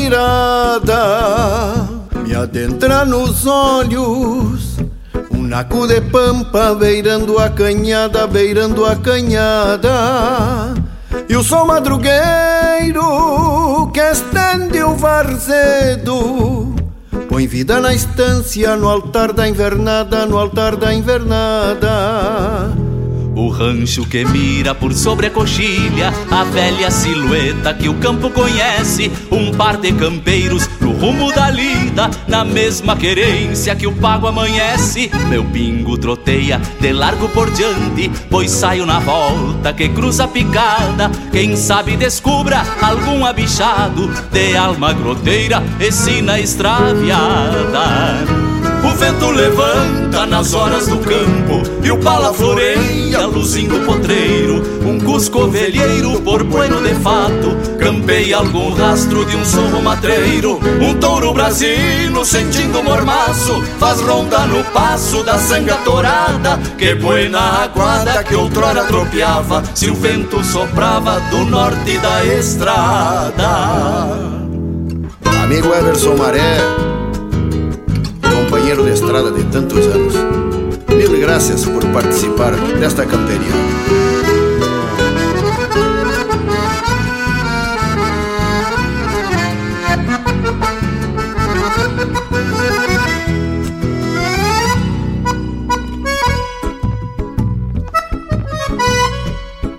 Mirada 0.00 1.86
me 2.24 2.34
adentra 2.34 3.04
nos 3.04 3.46
olhos 3.46 4.70
naco 5.50 5.86
de 5.86 6.00
pampa 6.00 6.74
beirando 6.74 7.38
a 7.40 7.50
canhada, 7.50 8.26
beirando 8.28 8.86
a 8.86 8.94
canhada. 8.94 10.74
E 11.28 11.36
o 11.36 11.42
sol 11.42 11.66
madrugueiro 11.66 13.10
que 13.92 14.00
estende 14.00 14.80
o 14.84 14.94
varzedo 14.94 16.72
Põe 17.28 17.48
vida 17.48 17.80
na 17.80 17.92
estância, 17.92 18.76
no 18.76 18.88
altar 18.88 19.32
da 19.32 19.48
invernada, 19.48 20.24
no 20.26 20.38
altar 20.38 20.76
da 20.76 20.94
invernada. 20.94 22.72
O 23.34 23.48
rancho 23.48 24.04
que 24.04 24.24
mira 24.24 24.74
por 24.74 24.92
sobre 24.92 25.28
a 25.28 25.30
coxilha, 25.30 26.12
a 26.30 26.44
velha 26.44 26.90
silhueta 26.90 27.72
que 27.72 27.88
o 27.88 27.94
campo 27.94 28.28
conhece, 28.30 29.10
um 29.30 29.52
par 29.52 29.76
de 29.76 29.92
campeiros 29.92 30.68
no 30.80 30.92
rumo 30.92 31.32
da 31.32 31.48
lida, 31.48 32.10
na 32.26 32.44
mesma 32.44 32.96
querência 32.96 33.76
que 33.76 33.86
o 33.86 33.92
pago 33.92 34.26
amanhece. 34.26 35.10
Meu 35.28 35.44
pingo 35.44 35.96
troteia 35.96 36.60
de 36.80 36.92
largo 36.92 37.28
por 37.28 37.50
diante, 37.50 38.10
pois 38.28 38.50
saio 38.50 38.84
na 38.84 38.98
volta 38.98 39.72
que 39.72 39.88
cruza 39.88 40.24
a 40.24 40.28
picada. 40.28 41.10
Quem 41.30 41.56
sabe 41.56 41.96
descubra 41.96 42.62
algum 42.82 43.24
abichado 43.24 44.08
de 44.32 44.56
alma 44.56 44.92
groteira 44.92 45.62
e 45.78 45.92
sina 45.92 46.40
extraviada. 46.40 47.80
Vento 49.00 49.30
levanta 49.30 50.26
nas 50.26 50.52
horas 50.52 50.86
do 50.86 50.98
campo 50.98 51.62
E 51.82 51.90
o 51.90 51.96
pala 51.96 52.34
floreia 52.34 53.24
luzindo 53.24 53.80
potreiro. 53.86 54.62
Um 54.84 55.00
cusco 55.00 55.48
velheiro 55.48 56.20
por 56.20 56.44
bueno 56.44 56.82
de 56.82 56.94
fato 56.96 57.56
Campeia 57.78 58.36
algum 58.36 58.74
rastro 58.74 59.24
de 59.24 59.36
um 59.36 59.44
sorro 59.44 59.82
matreiro. 59.82 60.60
Um 60.82 60.92
touro 61.00 61.32
brasino 61.32 62.26
sentindo 62.26 62.82
mormaço 62.82 63.62
Faz 63.78 64.02
ronda 64.02 64.40
no 64.40 64.62
passo 64.64 65.24
da 65.24 65.38
sanga 65.38 65.76
torada 65.76 66.60
Que 66.76 66.94
buena 66.94 67.62
aguada 67.62 68.22
que 68.22 68.34
outrora 68.34 68.84
tropeava 68.84 69.62
Se 69.74 69.88
o 69.88 69.94
vento 69.94 70.44
soprava 70.44 71.18
do 71.30 71.46
norte 71.46 71.96
da 71.96 72.22
estrada. 72.26 73.48
Amigo 75.42 75.72
Everson 75.72 76.16
Maré 76.16 76.99
companheiro 78.70 78.84
de 78.84 78.92
estrada 78.92 79.30
de 79.32 79.44
tantos 79.44 79.86
anos. 79.86 80.14
Mil 80.96 81.20
graças 81.20 81.64
por 81.64 81.84
participar 81.86 82.52
desta 82.78 83.04
camperia. 83.04 83.50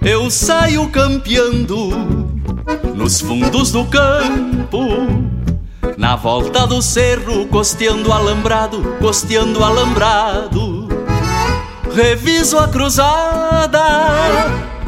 Eu 0.04 0.30
saio 0.30 0.90
campeando 0.90 1.90
nos 2.96 3.22
fundos 3.22 3.72
do 3.72 3.86
campo 3.86 5.31
na 6.02 6.16
volta 6.16 6.66
do 6.66 6.82
cerro, 6.82 7.46
costeando 7.46 8.12
alambrado, 8.12 8.98
costeando 9.00 9.64
alambrado. 9.64 10.88
Reviso 11.94 12.58
a 12.58 12.68
cruzada 12.68 13.84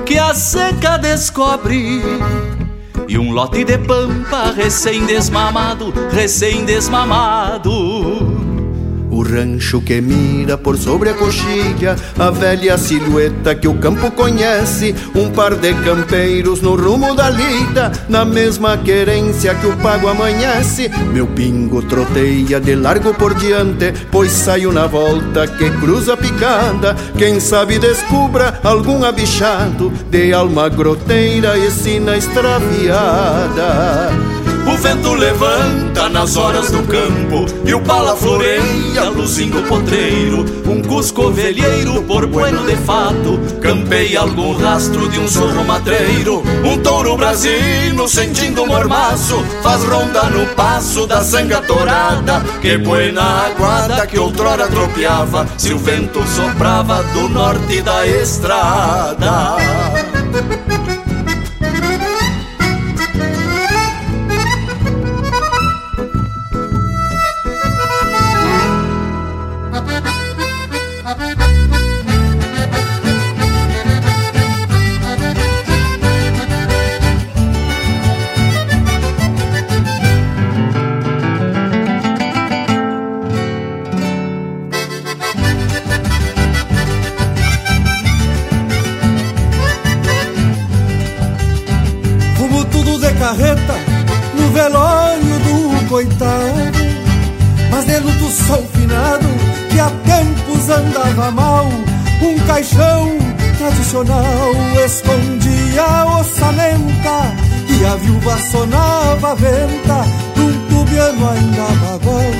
que 0.07 0.17
a 0.17 0.33
seca 0.33 0.97
descobre. 0.97 2.01
E 3.07 3.19
um 3.19 3.31
lote 3.31 3.63
de 3.63 3.77
pampa 3.77 4.51
recém-desmamado, 4.55 5.93
recém-desmamado. 6.11 8.32
Rancho 9.33 9.81
que 9.81 9.99
mira 9.99 10.59
por 10.59 10.77
sobre 10.77 11.09
a 11.09 11.15
coxilha, 11.15 11.95
a 12.19 12.29
velha 12.29 12.77
silhueta 12.77 13.55
que 13.55 13.67
o 13.67 13.73
campo 13.79 14.11
conhece, 14.11 14.93
um 15.15 15.31
par 15.31 15.55
de 15.55 15.73
campeiros 15.73 16.61
no 16.61 16.75
rumo 16.75 17.15
da 17.15 17.31
lida, 17.31 17.91
na 18.07 18.23
mesma 18.23 18.77
querência 18.77 19.55
que 19.55 19.65
o 19.65 19.75
pago 19.77 20.07
amanhece. 20.07 20.91
Meu 21.11 21.25
pingo 21.25 21.81
troteia 21.81 22.59
de 22.59 22.75
largo 22.75 23.15
por 23.15 23.33
diante, 23.33 23.91
pois 24.11 24.31
saio 24.31 24.71
na 24.71 24.85
volta 24.85 25.47
que 25.47 25.71
cruza 25.79 26.15
picada. 26.15 26.95
Quem 27.17 27.39
sabe 27.39 27.79
descubra 27.79 28.59
algum 28.63 29.03
abichado 29.03 29.91
de 30.11 30.31
alma 30.31 30.69
groteira 30.69 31.57
e 31.57 31.71
sina 31.71 32.15
extraviada. 32.15 33.63
O 34.65 34.77
vento 34.77 35.13
levanta 35.13 36.07
nas 36.07 36.37
horas 36.37 36.71
do 36.71 36.83
campo 36.83 37.45
E 37.65 37.73
o 37.73 37.81
pala 37.81 38.15
floreia 38.15 39.09
luzindo 39.13 39.59
o 39.59 39.63
potreiro. 39.63 40.45
Um 40.65 40.81
cusco 40.81 41.29
velheiro 41.31 42.01
por 42.03 42.25
bueno 42.25 42.65
de 42.65 42.75
fato 42.77 43.39
Campeia 43.61 44.21
algum 44.21 44.53
rastro 44.53 45.09
de 45.09 45.19
um 45.19 45.27
sorro 45.27 45.65
matreiro. 45.65 46.41
Um 46.63 46.77
touro 46.77 47.17
brasino 47.17 48.07
sentindo 48.07 48.65
mormaço 48.65 49.43
Faz 49.61 49.83
ronda 49.83 50.23
no 50.23 50.45
passo 50.55 51.05
da 51.05 51.21
sanga 51.21 51.61
torada 51.61 52.41
Que 52.61 52.77
buena 52.77 53.45
aguada 53.45 54.07
que 54.07 54.17
outrora 54.17 54.67
tropeava 54.67 55.45
Se 55.57 55.73
o 55.73 55.77
vento 55.77 56.23
soprava 56.27 57.03
do 57.03 57.27
norte 57.27 57.81
da 57.81 58.07
estrada 58.07 59.57
carreta 93.23 93.75
no 94.37 94.51
velório 94.51 95.39
do 95.45 95.87
coitado. 95.87 96.83
Mas 97.71 97.85
de 97.85 97.97
luto 97.99 98.29
sou 98.29 98.67
finado 98.67 99.27
que 99.69 99.79
há 99.79 99.89
tempos 99.89 100.69
andava 100.69 101.31
mal. 101.31 101.65
Um 102.21 102.37
caixão 102.45 103.17
tradicional 103.57 104.51
escondia 104.85 105.83
a 105.83 106.19
ossamenta 106.19 107.33
e 107.69 107.85
a 107.85 107.95
viúva 107.95 108.37
sonava 108.51 109.31
a 109.31 109.35
venta 109.35 110.05
num 110.35 110.67
tubiano 110.67 111.29
ainda 111.29 111.67
bagual. 111.81 112.31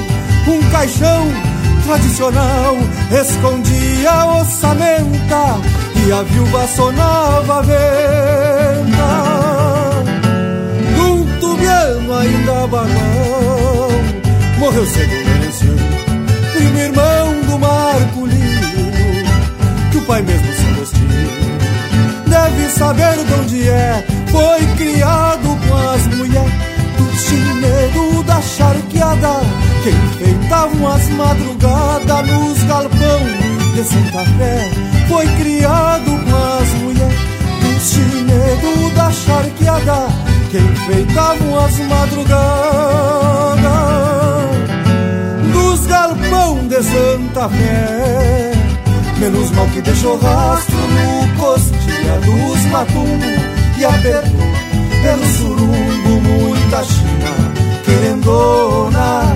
Um 0.48 0.70
caixão 0.70 1.28
tradicional 1.86 2.76
escondia 3.10 4.12
a 4.12 4.42
ossamenta 4.42 5.62
e 6.06 6.12
a 6.12 6.24
viúva 6.24 6.68
sonava 6.68 7.60
a 7.60 7.62
venta 7.62 8.63
ainda 12.20 12.68
balão 12.68 13.90
Morreu 14.60 14.86
cedo 14.86 15.12
o 15.12 16.58
Primo 16.58 16.78
irmão 16.80 17.42
do 17.48 17.60
Marculino 17.60 18.92
Que 19.92 19.98
o 19.98 20.02
pai 20.04 20.22
mesmo 20.22 20.54
se 20.54 20.66
Agostinho 20.68 21.24
Deve 22.28 22.70
saber 22.70 23.24
de 23.26 23.34
onde 23.34 23.70
é 23.70 24.06
Foi 24.32 24.66
criado 24.78 25.58
com 25.68 25.76
as 25.76 26.08
mulheres 26.16 26.54
Do 26.98 27.18
chinedo 27.18 28.24
da 28.24 28.42
charqueada 28.42 29.40
Que 29.84 29.90
enfeitavam 29.90 30.88
as 30.88 31.10
madrugadas 31.10 32.28
Nos 32.28 32.64
galpão. 32.64 33.20
De 33.76 33.84
Santa 33.84 34.26
Fé 34.38 34.72
Foi 35.08 35.28
criado 35.36 36.06
com 36.06 36.62
as 36.62 36.70
mulheres 36.82 37.20
Do 37.62 37.80
chinedo 37.82 38.96
da 38.96 39.12
charqueada 39.12 40.33
que 40.54 40.60
enfeitavam 40.60 41.66
as 41.66 41.80
madrugadas 41.80 42.38
dos 45.52 45.88
galpão 45.88 46.68
de 46.68 46.84
Santa 46.84 47.50
Fé. 47.50 48.52
Menos 49.18 49.50
mal 49.50 49.66
que 49.70 49.82
deixou 49.82 50.16
rastro 50.20 50.78
no 50.78 51.28
costilha 51.40 52.20
dos 52.20 52.66
matumbos 52.66 53.42
e 53.80 53.86
apertou 53.86 54.54
pelo 55.02 55.26
surumbo 55.26 56.22
muita 56.22 56.84
china 56.84 57.34
querendona 57.84 59.36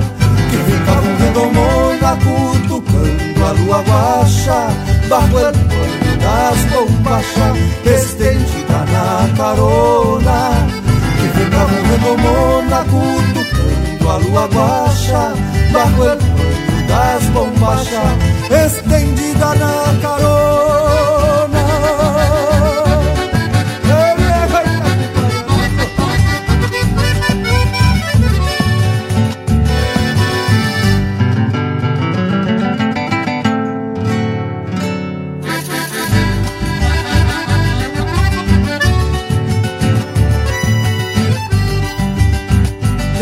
que 0.51 0.57
ficavam 0.71 1.17
redomona 1.17 2.15
cutucando 2.23 3.43
a 3.43 3.51
lua 3.53 3.81
guacha 3.81 4.67
bajo 5.09 5.39
el 5.39 5.51
pano 5.51 5.97
das 6.21 6.59
bombachas 6.71 7.57
estendida 7.85 8.85
na 8.91 9.35
carona 9.35 10.76
cavalgando 11.57 12.17
Mônaco, 12.21 13.01
tocando 13.33 14.09
a 14.09 14.17
lua 14.17 14.47
guacha, 14.47 15.33
barro 15.71 16.03
é 16.05 16.17
das 16.87 17.23
bombachas, 17.29 18.65
estendida 18.65 19.55
na 19.55 19.99
carona. 20.01 20.56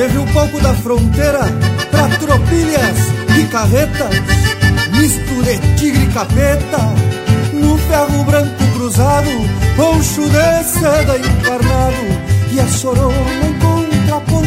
Teve 0.05 0.19
um 0.19 0.27
pouco 0.27 0.61
da 0.61 0.71
fronteira 0.75 1.39
pra 1.89 2.07
tropilhas 2.19 2.97
e 3.39 3.43
carretas, 3.45 4.13
misto 4.91 5.43
de 5.43 5.57
tigre 5.77 6.03
e 6.03 6.13
capeta, 6.13 6.77
no 7.51 7.75
ferro 7.75 8.23
branco 8.25 8.63
cruzado, 8.75 9.31
poncho 9.75 10.29
de 10.29 10.63
seda 10.63 11.17
encarnado, 11.17 12.05
e 12.51 12.59
a 12.59 12.67
chorona 12.67 13.15
em 13.47 13.53
contraponto 13.57 14.45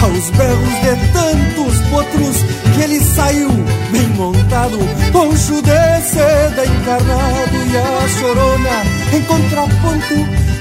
aos 0.00 0.30
berros 0.30 0.74
de 0.84 1.12
tantos 1.12 1.80
potros 1.90 2.36
que 2.72 2.82
ele 2.82 3.00
saiu 3.00 3.50
bem 3.90 4.06
montado, 4.10 4.78
poncho 5.10 5.60
de 5.60 6.02
seda 6.02 6.64
encarnado, 6.64 7.56
e 7.66 7.76
a 7.76 8.08
chorona 8.20 8.84
em 9.12 9.22
contraponto 9.22 10.14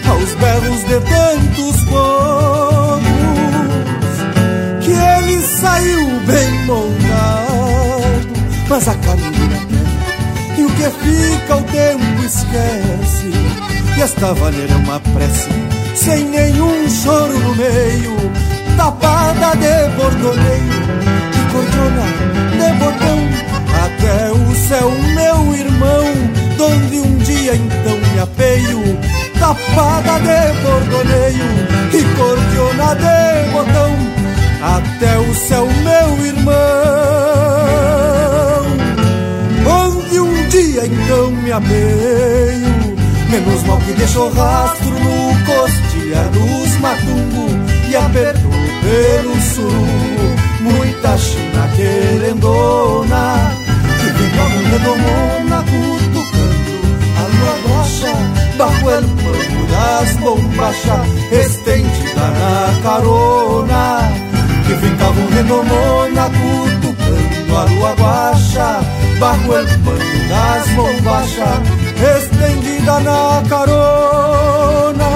aos 0.09 0.33
berros 0.33 0.83
de 0.85 0.99
tantos 1.01 1.81
potros 1.83 2.76
ele 4.97 5.41
saiu 5.41 6.05
bem 6.25 6.65
montado, 6.65 8.27
mas 8.69 8.87
a 8.87 8.95
caminho 8.95 9.47
da 9.49 9.57
terra 9.57 9.87
e 10.57 10.63
o 10.63 10.69
que 10.69 10.83
fica 10.83 11.55
o 11.55 11.63
tempo 11.63 12.23
esquece. 12.25 13.31
E 13.97 14.01
esta 14.01 14.33
vaneira 14.33 14.73
é 14.73 14.77
uma 14.77 14.99
prece 14.99 15.49
sem 15.95 16.25
nenhum 16.25 16.89
choro 16.89 17.39
no 17.39 17.55
meio, 17.55 18.15
tapada 18.77 19.55
de 19.57 19.89
bordoneio, 19.95 20.79
de 21.31 21.41
cordona, 21.51 22.05
de 22.51 22.73
botão, 22.77 23.19
até 23.83 24.31
o 24.31 24.55
céu, 24.67 24.91
meu 25.15 25.55
irmão, 25.55 26.05
donde 26.57 26.99
um 26.99 27.17
dia 27.17 27.55
então 27.55 27.97
me 27.97 28.19
apeio, 28.19 28.97
tapada 29.39 30.19
de 30.19 30.61
bordoneio 30.61 31.67
e 31.93 32.15
cordiona 32.15 32.95
de 32.95 33.51
botão 33.51 34.16
até 34.61 35.17
o 35.19 35.35
céu, 35.35 35.67
meu 35.67 36.25
irmão, 36.25 36.55
onde 39.67 40.19
um 40.19 40.47
dia 40.49 40.85
então 40.85 41.31
me 41.31 41.51
ameio, 41.51 42.97
menos 43.29 43.63
mal 43.63 43.77
que 43.79 43.93
deixou 43.93 44.31
rastro 44.31 44.89
no 44.89 45.45
costilhar 45.45 46.29
dos 46.29 46.77
matungo 46.79 47.47
e 47.89 47.95
apertou 47.95 48.51
pelo 48.81 49.41
surungo, 49.41 50.35
muita 50.61 51.17
china 51.17 51.69
querendona, 51.75 53.51
que 53.99 54.09
vem 54.09 54.29
com 54.31 54.41
a 54.41 54.47
redomona 54.71 55.63
cutucando 55.63 56.77
a 57.17 57.21
lua 57.27 57.55
brocha, 57.63 58.13
bajo 58.57 58.89
el 58.89 59.05
pano 59.05 59.67
das 59.67 60.15
bombachas, 60.17 61.07
estendida 61.31 62.27
na 62.27 62.81
carona 62.81 64.06
que 64.67 64.75
ficavam 64.75 65.27
redomona 65.27 66.29
cutucando 66.29 67.57
a 67.57 67.63
lua 67.65 67.95
guacha 67.95 68.81
Bajo 69.19 69.57
el 69.57 69.65
pano 69.65 69.97
das 70.29 70.67
bombachas 70.75 71.59
estendida 72.17 72.99
na 72.99 73.43
carona 73.49 75.07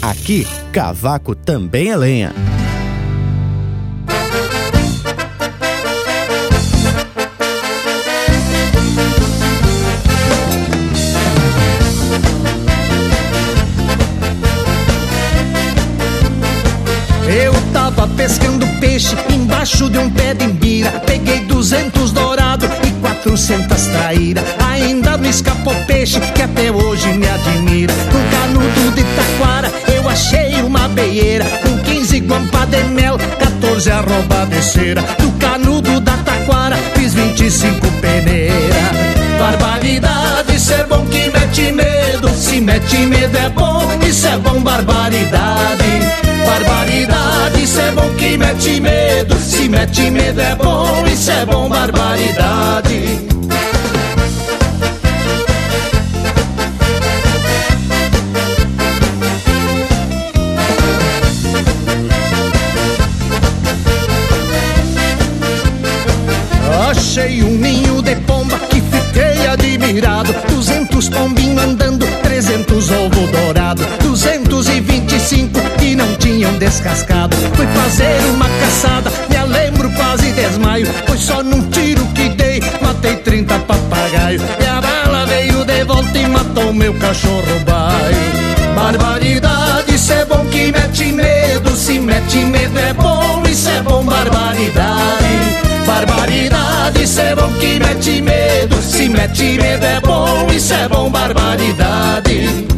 Aqui, 0.00 0.46
cavaco 0.72 1.34
também 1.34 1.90
é 1.90 1.96
lenha. 1.96 2.32
Quatrocentas 23.28 23.86
traíra. 23.88 24.42
Ainda 24.70 25.18
não 25.18 25.28
escapou 25.28 25.74
peixe 25.86 26.18
que 26.20 26.42
até 26.42 26.70
hoje 26.70 27.08
me 27.12 27.28
admira. 27.28 27.92
No 27.94 28.30
canudo 28.30 28.94
de 28.94 29.04
taquara 29.04 29.70
eu 29.94 30.08
achei 30.08 30.62
uma 30.62 30.88
beieira. 30.88 31.44
Com 31.44 31.78
quinze 31.78 32.20
guampa 32.20 32.66
de 32.66 32.82
mel, 32.84 33.18
14 33.38 33.90
arroba 33.90 34.46
de 34.46 34.62
cera. 34.62 35.02
Do 35.18 35.30
canudo 35.32 36.00
da 36.00 36.16
taquara 36.18 36.76
fiz 36.94 37.12
vinte 37.14 37.44
e 37.44 37.50
cinco 37.50 37.86
peneira. 38.00 38.90
Barbaridade, 39.38 40.58
ser 40.58 40.86
bom 40.86 41.04
que 41.06 41.30
mete 41.30 41.72
medo. 41.72 42.28
Se 42.30 42.60
mete 42.60 42.98
medo 42.98 43.36
é 43.36 43.50
bom, 43.50 43.86
isso 44.08 44.26
é 44.26 44.38
bom, 44.38 44.60
barbaridade. 44.62 46.27
Barbaridade, 46.48 47.62
isso 47.62 47.78
é 47.78 47.90
bom 47.92 48.08
que 48.14 48.38
mete 48.38 48.80
medo. 48.80 49.36
Se 49.36 49.68
mete 49.68 50.10
medo 50.10 50.40
é 50.40 50.54
bom, 50.54 51.04
isso 51.06 51.30
é 51.30 51.44
bom, 51.44 51.68
barbaridade. 51.68 53.28
Achei 66.90 67.42
um 67.42 67.50
ninho 67.50 68.00
de 68.00 68.16
pomba 68.16 68.58
que 68.70 68.80
fiquei 68.80 69.46
admirado. 69.46 70.34
Duzentos 70.48 71.10
pombinhos 71.10 71.62
andando, 71.62 72.06
trezentos 72.22 72.90
ovo 72.90 73.26
dourado. 73.26 73.67
Tinham 76.28 76.52
descascado. 76.58 77.34
Fui 77.54 77.66
fazer 77.66 78.20
uma 78.34 78.46
caçada, 78.60 79.10
me 79.30 79.52
lembro 79.52 79.90
quase 79.92 80.30
desmaio. 80.32 80.86
Foi 81.06 81.16
só 81.16 81.42
num 81.42 81.62
tiro 81.70 82.04
que 82.08 82.28
dei, 82.28 82.60
matei 82.82 83.16
30 83.16 83.58
papagaio. 83.60 84.40
E 84.60 84.66
a 84.66 84.80
bala 84.80 85.24
veio 85.24 85.64
de 85.64 85.84
volta 85.84 86.18
e 86.18 86.26
matou 86.28 86.72
meu 86.74 86.92
cachorro 86.94 87.58
baio. 87.64 88.74
Barbaridade, 88.76 89.94
isso 89.94 90.12
é 90.12 90.24
bom 90.26 90.44
que 90.46 90.70
mete 90.70 91.12
medo. 91.12 91.74
Se 91.74 91.98
mete 91.98 92.44
medo 92.44 92.78
é 92.78 92.92
bom, 92.92 93.42
isso 93.48 93.68
é 93.70 93.80
bom, 93.82 94.04
barbaridade. 94.04 95.32
Barbaridade, 95.86 97.02
isso 97.04 97.20
é 97.20 97.34
bom 97.34 97.50
que 97.54 97.78
mete 97.78 98.20
medo. 98.20 98.82
Se 98.82 99.08
mete 99.08 99.58
medo 99.58 99.84
é 99.84 100.00
bom, 100.00 100.46
isso 100.54 100.74
é 100.74 100.88
bom, 100.88 101.10
barbaridade. 101.10 102.77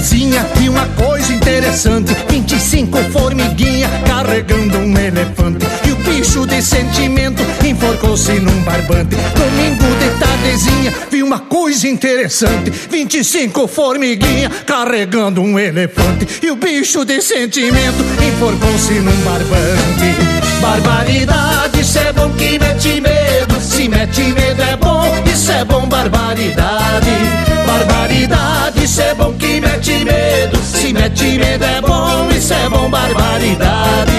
Tardezinha 0.00 0.46
e 0.60 0.68
uma 0.68 0.86
coisa 0.86 1.32
interessante. 1.32 2.16
25 2.28 2.98
formiguinha 3.10 3.88
carregando 4.06 4.78
um 4.78 4.98
elefante. 4.98 5.66
E 5.86 5.92
o 5.92 5.96
bicho 5.96 6.46
de 6.46 6.62
sentimento 6.62 7.42
enforcou-se 7.64 8.32
num 8.32 8.62
barbante. 8.62 9.16
Domingo 9.34 9.84
de 9.98 10.18
tardezinha 10.18 10.94
vi 11.10 11.22
uma 11.22 11.38
coisa 11.38 11.86
interessante. 11.86 12.70
25 12.70 13.68
formiguinha 13.68 14.50
carregando 14.66 15.42
um 15.42 15.58
elefante. 15.58 16.26
E 16.42 16.50
o 16.50 16.56
bicho 16.56 17.04
de 17.04 17.20
sentimento 17.20 18.02
enforcou-se 18.26 18.94
num 18.94 19.16
barbante. 19.22 20.60
Barbaridade, 20.60 21.80
isso 21.80 21.98
é 21.98 22.12
bom 22.12 22.30
que 22.30 22.58
mete 22.58 23.00
medo. 23.00 23.60
Se 23.60 23.88
mete 23.88 24.22
medo 24.22 24.62
é 24.62 24.76
bom, 24.76 25.04
isso 25.26 25.52
é 25.52 25.64
bom, 25.64 25.86
barbaridade 25.86 27.49
Barbaridade, 27.66 28.84
isso 28.84 29.00
é 29.02 29.14
bom 29.14 29.32
que 29.34 29.60
mete 29.60 30.04
medo. 30.04 30.56
Se 30.62 30.92
mete 30.92 31.38
medo 31.38 31.64
é 31.64 31.80
bom, 31.80 32.28
isso 32.30 32.52
é 32.52 32.68
bom, 32.68 32.90
barbaridade. 32.90 34.12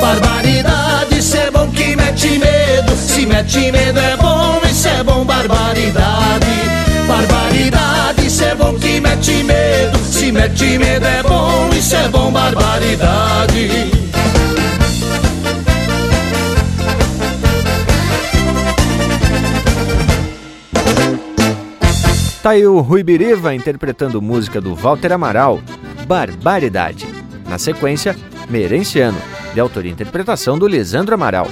Barbaridade, 0.00 1.18
isso 1.18 1.36
é 1.36 1.50
bom 1.50 1.68
que 1.70 1.96
mete 1.96 2.38
medo. 2.38 2.96
Se 2.96 3.26
mete 3.26 3.72
medo 3.72 3.98
é 3.98 4.16
bom, 4.16 4.60
isso 4.70 4.88
é 4.88 5.02
bom, 5.02 5.24
barbaridade. 5.24 6.46
Barbaridade, 7.06 8.26
isso 8.26 8.44
é 8.44 8.54
bom 8.54 8.74
que 8.74 9.00
mete 9.00 9.42
medo. 9.44 9.98
Se 10.04 10.32
mete 10.32 10.78
medo 10.78 11.06
é 11.06 11.22
bom, 11.22 11.70
isso 11.72 11.96
é 11.96 12.08
bom, 12.08 12.30
barbaridade 12.30 13.97
Tá 22.48 22.52
aí 22.52 22.66
o 22.66 22.80
Rui 22.80 23.02
Biriva 23.02 23.54
interpretando 23.54 24.22
música 24.22 24.58
do 24.58 24.74
Walter 24.74 25.12
Amaral, 25.12 25.60
Barbaridade. 26.06 27.06
Na 27.46 27.58
sequência, 27.58 28.16
Merenciano, 28.48 29.18
de 29.52 29.60
autoria 29.60 29.90
e 29.90 29.92
interpretação 29.92 30.58
do 30.58 30.66
Lisandro 30.66 31.14
Amaral, 31.14 31.46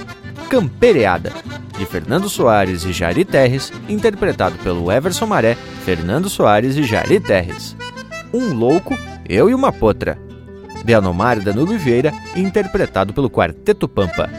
Campereada, 0.49 1.35
de 1.77 1.85
Fernando 1.85 2.31
Soares 2.31 2.83
e 2.87 2.95
Jari 2.95 3.27
Terres, 3.27 3.71
interpretado 3.91 4.57
pelo 4.61 4.91
Everson 4.91 5.27
Maré, 5.27 5.55
Fernando 5.85 6.31
Soares 6.31 6.77
e 6.77 6.83
Jari 6.83 7.21
Terres. 7.21 7.77
Um 8.33 8.55
Louco, 8.55 8.99
Eu 9.29 9.51
e 9.51 9.55
uma 9.55 9.71
Potra, 9.71 10.19
de 10.83 10.95
Anomário 10.95 11.43
Danilo 11.43 11.77
Vieira, 11.77 12.11
interpretado 12.35 13.13
pelo 13.13 13.29
Quarteto 13.29 13.87
Pampa. 13.87 14.31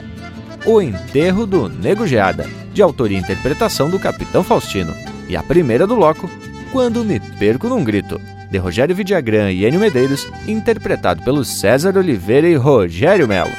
O 0.65 0.81
Enterro 0.81 1.45
do 1.45 1.69
Nego 1.69 2.07
Geada, 2.07 2.49
de 2.73 2.81
autoria 2.81 3.19
e 3.19 3.21
interpretação 3.21 3.91
do 3.91 3.99
Capitão 3.99 4.43
Faustino. 4.43 4.95
E 5.27 5.35
a 5.35 5.43
primeira 5.43 5.85
do 5.85 5.95
Loco, 5.95 6.29
Quando 6.71 7.03
Me 7.03 7.19
Perco 7.19 7.67
Num 7.67 7.83
Grito, 7.83 8.19
de 8.49 8.57
Rogério 8.57 8.95
Vidagrã 8.95 9.51
e 9.51 9.65
Enio 9.65 9.79
Medeiros, 9.79 10.27
interpretado 10.47 11.21
pelo 11.23 11.43
César 11.43 11.97
Oliveira 11.97 12.47
e 12.47 12.55
Rogério 12.55 13.27
Melo. 13.27 13.51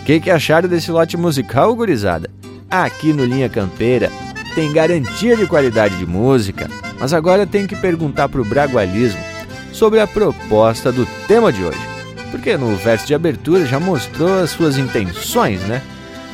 O 0.00 0.04
que, 0.04 0.20
que 0.20 0.30
acharam 0.30 0.68
desse 0.68 0.90
lote 0.90 1.16
musical, 1.16 1.74
gurizada? 1.74 2.30
Aqui 2.70 3.12
no 3.12 3.24
Linha 3.24 3.48
Campeira 3.48 4.10
tem 4.54 4.72
garantia 4.72 5.36
de 5.36 5.46
qualidade 5.46 5.96
de 5.96 6.06
música, 6.06 6.68
mas 6.98 7.12
agora 7.12 7.46
tem 7.46 7.66
que 7.66 7.76
perguntar 7.76 8.28
pro 8.28 8.44
Bragualismo 8.44 9.20
sobre 9.72 10.00
a 10.00 10.06
proposta 10.06 10.90
do 10.90 11.06
tema 11.26 11.52
de 11.52 11.62
hoje. 11.62 11.78
Porque 12.30 12.56
no 12.56 12.76
verso 12.76 13.06
de 13.06 13.14
abertura 13.14 13.64
já 13.64 13.80
mostrou 13.80 14.42
as 14.42 14.50
suas 14.50 14.76
intenções, 14.76 15.60
né? 15.62 15.80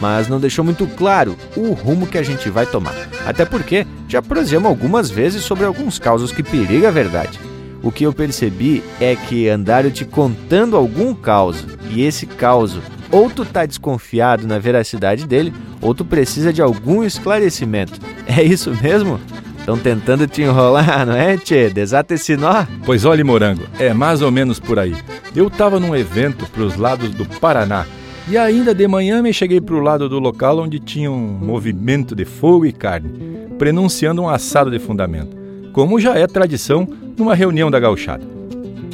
Mas 0.05 0.29
não 0.29 0.39
deixou 0.39 0.63
muito 0.63 0.87
claro 0.87 1.35
o 1.57 1.73
rumo 1.73 2.07
que 2.07 2.19
a 2.19 2.23
gente 2.23 2.51
vai 2.51 2.67
tomar. 2.67 2.95
Até 3.25 3.47
porque 3.47 3.87
já 4.07 4.21
prosseguimos 4.21 4.69
algumas 4.69 5.11
vezes 5.11 5.43
sobre 5.43 5.65
alguns 5.65 5.99
causos 5.99 6.31
que 6.31 6.43
periga 6.43 6.89
a 6.89 6.91
verdade. 6.91 7.41
O 7.83 7.91
que 7.91 8.05
eu 8.05 8.13
percebi 8.13 8.85
é 9.01 9.17
que 9.17 9.49
andaram 9.49 9.91
te 9.91 10.05
contando 10.05 10.77
algum 10.77 11.15
caos 11.15 11.65
e 11.89 12.03
esse 12.03 12.27
caos 12.27 12.77
ou 13.11 13.31
tu 13.31 13.47
tá 13.47 13.65
desconfiado 13.65 14.47
na 14.47 14.59
veracidade 14.59 15.27
dele, 15.27 15.55
ou 15.81 15.95
tu 15.95 16.05
precisa 16.05 16.53
de 16.53 16.61
algum 16.61 17.03
esclarecimento. 17.03 17.99
É 18.27 18.43
isso 18.43 18.77
mesmo? 18.83 19.19
Estão 19.59 19.79
tentando 19.79 20.27
te 20.27 20.43
enrolar, 20.43 21.05
não 21.07 21.17
é, 21.17 21.39
Tchê? 21.39 21.71
Desata 21.71 22.13
esse 22.13 22.37
nó. 22.37 22.67
Pois 22.85 23.07
olhe, 23.07 23.25
Morango, 23.25 23.63
é 23.79 23.95
mais 23.95 24.21
ou 24.21 24.31
menos 24.31 24.61
por 24.61 24.79
aí. 24.79 24.95
Eu 25.35 25.49
tava 25.49 25.81
num 25.81 25.97
evento 25.97 26.47
pros 26.49 26.77
lados 26.77 27.09
do 27.09 27.25
Paraná 27.25 27.87
e 28.27 28.39
ainda 28.39 28.75
de 28.75 28.89
manhã 28.89 29.21
me 29.21 29.33
cheguei 29.33 29.61
pro 29.61 29.81
lado 29.81 30.09
do 30.09 30.19
local 30.19 30.59
onde 30.59 30.79
tinha 30.79 31.11
um 31.11 31.27
movimento 31.27 32.15
de 32.15 32.25
fogo 32.25 32.65
e 32.65 32.73
carne, 32.73 33.11
prenunciando 33.59 34.23
um 34.23 34.29
assado 34.29 34.71
de 34.71 34.79
fundamento, 34.79 35.37
como 35.73 36.01
já 36.01 36.15
é 36.19 36.27
tradição 36.27 36.89
numa 37.17 37.35
reunião 37.35 37.71
da 37.71 37.79
gauchada. 37.79 38.25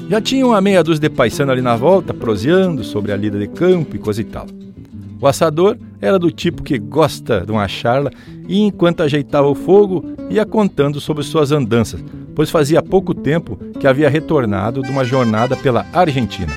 Já 0.09 0.21
tinha 0.21 0.45
uma 0.45 0.61
meia 0.61 0.83
dúzia 0.83 1.09
de 1.09 1.11
paisano 1.11 1.53
ali 1.53 1.63
na 1.63 1.77
volta, 1.77 2.13
proseando 2.13 2.83
sobre 2.83 3.13
a 3.13 3.17
lida 3.17 3.39
de 3.39 3.47
campo 3.47 3.95
e 3.95 3.99
coisa 3.99 4.21
e 4.21 4.25
tal. 4.25 4.47
O 5.21 5.27
assador 5.27 5.77
era 6.01 6.19
do 6.19 6.33
tipo 6.33 6.65
que 6.65 6.79
gosta 6.79 7.45
de 7.47 7.53
uma 7.53 7.69
charla 7.69 8.11
e, 8.49 8.61
enquanto 8.61 9.03
ajeitava 9.03 9.47
o 9.47 9.55
fogo, 9.55 10.05
ia 10.29 10.45
contando 10.45 11.01
sobre 11.01 11.23
suas 11.23 11.53
andanças, 11.53 12.03
pois 12.35 12.51
fazia 12.51 12.83
pouco 12.83 13.15
tempo 13.15 13.57
que 13.79 13.87
havia 13.87 14.09
retornado 14.09 14.83
de 14.83 14.91
uma 14.91 15.05
jornada 15.05 15.57
pela 15.57 15.87
Argentina. 15.93 16.53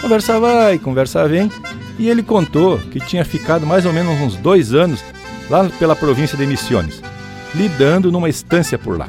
Conversa 0.00 0.38
vai, 0.38 0.78
conversa 0.78 1.26
vem, 1.26 1.50
e 1.98 2.08
ele 2.08 2.22
contou 2.22 2.78
que 2.78 3.00
tinha 3.00 3.24
ficado 3.24 3.66
mais 3.66 3.86
ou 3.86 3.92
menos 3.92 4.20
uns 4.20 4.36
dois 4.36 4.74
anos 4.74 5.02
lá 5.48 5.68
pela 5.78 5.96
província 5.96 6.36
de 6.36 6.46
Missões, 6.46 7.02
lidando 7.54 8.12
numa 8.12 8.28
estância 8.28 8.78
por 8.78 8.98
lá. 8.98 9.08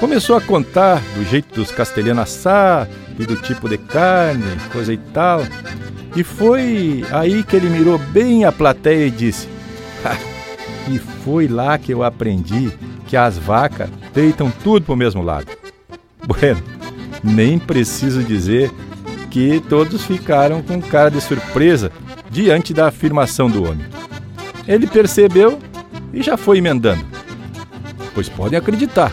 Começou 0.00 0.36
a 0.36 0.40
contar 0.40 1.02
do 1.16 1.24
jeito 1.24 1.54
dos 1.54 1.70
castelhanos 1.70 2.22
assar 2.22 2.88
e 3.18 3.26
do 3.26 3.36
tipo 3.36 3.68
de 3.68 3.76
carne, 3.76 4.44
coisa 4.72 4.92
e 4.92 4.96
tal. 4.96 5.42
E 6.14 6.22
foi 6.22 7.04
aí 7.10 7.42
que 7.42 7.56
ele 7.56 7.68
mirou 7.68 7.98
bem 7.98 8.44
a 8.44 8.52
plateia 8.52 9.06
e 9.06 9.10
disse: 9.10 9.48
E 10.88 10.98
foi 11.24 11.48
lá 11.48 11.76
que 11.78 11.92
eu 11.92 12.02
aprendi 12.02 12.70
que 13.06 13.16
as 13.16 13.36
vacas 13.36 13.90
deitam 14.14 14.52
tudo 14.62 14.86
pro 14.86 14.96
mesmo 14.96 15.22
lado. 15.22 15.46
Bueno, 16.26 16.62
nem 17.22 17.58
preciso 17.58 18.22
dizer 18.22 18.70
que 19.30 19.60
todos 19.68 20.04
ficaram 20.04 20.62
com 20.62 20.80
cara 20.80 21.10
de 21.10 21.20
surpresa 21.20 21.92
diante 22.30 22.72
da 22.74 22.88
afirmação 22.88 23.48
do 23.50 23.64
homem. 23.64 23.86
Ele 24.66 24.86
percebeu 24.86 25.58
e 26.12 26.22
já 26.22 26.36
foi 26.36 26.58
emendando. 26.58 27.04
Pois 28.14 28.28
podem 28.28 28.58
acreditar. 28.58 29.12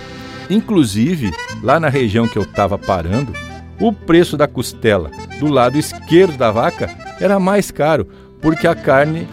Inclusive, 0.50 1.32
lá 1.62 1.80
na 1.80 1.90
região 1.90 2.28
que 2.28 2.38
eu 2.38 2.44
estava 2.44 2.78
parando, 2.78 3.34
o 3.80 3.92
preço 3.92 4.38
da 4.38 4.48
costela 4.48 5.12
do 5.40 5.48
lado 5.48 5.78
esquerdo 5.78 6.38
da 6.38 6.52
vaca 6.52 6.90
era 7.20 7.40
mais 7.40 7.72
caro, 7.72 8.08
porque 8.42 8.68
a 8.68 8.76
carne 8.76 9.28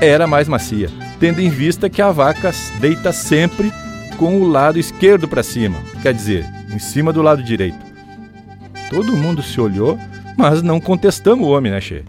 era 0.00 0.26
mais 0.26 0.46
macia, 0.46 0.88
tendo 1.18 1.40
em 1.40 1.48
vista 1.48 1.88
que 1.90 2.00
a 2.00 2.12
vaca 2.12 2.52
deita 2.80 3.12
sempre 3.12 3.72
com 4.16 4.40
o 4.40 4.48
lado 4.48 4.78
esquerdo 4.78 5.28
para 5.28 5.42
cima, 5.42 5.78
quer 6.02 6.12
dizer, 6.12 6.44
em 6.72 6.78
cima 6.78 7.12
do 7.12 7.22
lado 7.22 7.42
direito. 7.42 7.78
Todo 8.90 9.16
mundo 9.16 9.42
se 9.42 9.60
olhou, 9.60 9.98
mas 10.38 10.62
não 10.62 10.80
contestamos 10.80 11.44
o 11.44 11.50
homem, 11.50 11.72
né, 11.72 11.80
Che? 11.80 12.04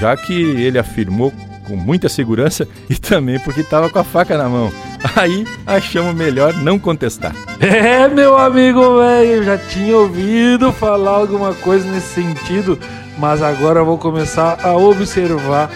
Já 0.00 0.16
que 0.16 0.32
ele 0.32 0.78
afirmou 0.78 1.32
com 1.64 1.76
muita 1.76 2.08
segurança 2.08 2.66
e 2.90 2.96
também 2.96 3.38
porque 3.38 3.60
estava 3.60 3.88
com 3.88 3.98
a 3.98 4.04
faca 4.04 4.36
na 4.36 4.48
mão. 4.48 4.72
Aí 5.14 5.46
achamos 5.64 6.14
melhor 6.14 6.54
não 6.54 6.78
contestar. 6.78 7.32
É, 7.60 8.06
meu 8.06 8.38
amigo 8.38 8.98
velho, 8.98 9.42
já 9.42 9.58
tinha 9.58 9.96
ouvido 9.96 10.72
falar 10.72 11.10
alguma 11.10 11.52
coisa 11.54 11.90
nesse 11.90 12.14
sentido, 12.14 12.78
mas 13.18 13.42
agora 13.42 13.82
vou 13.82 13.98
começar 13.98 14.58
a 14.62 14.76
observar 14.76 15.68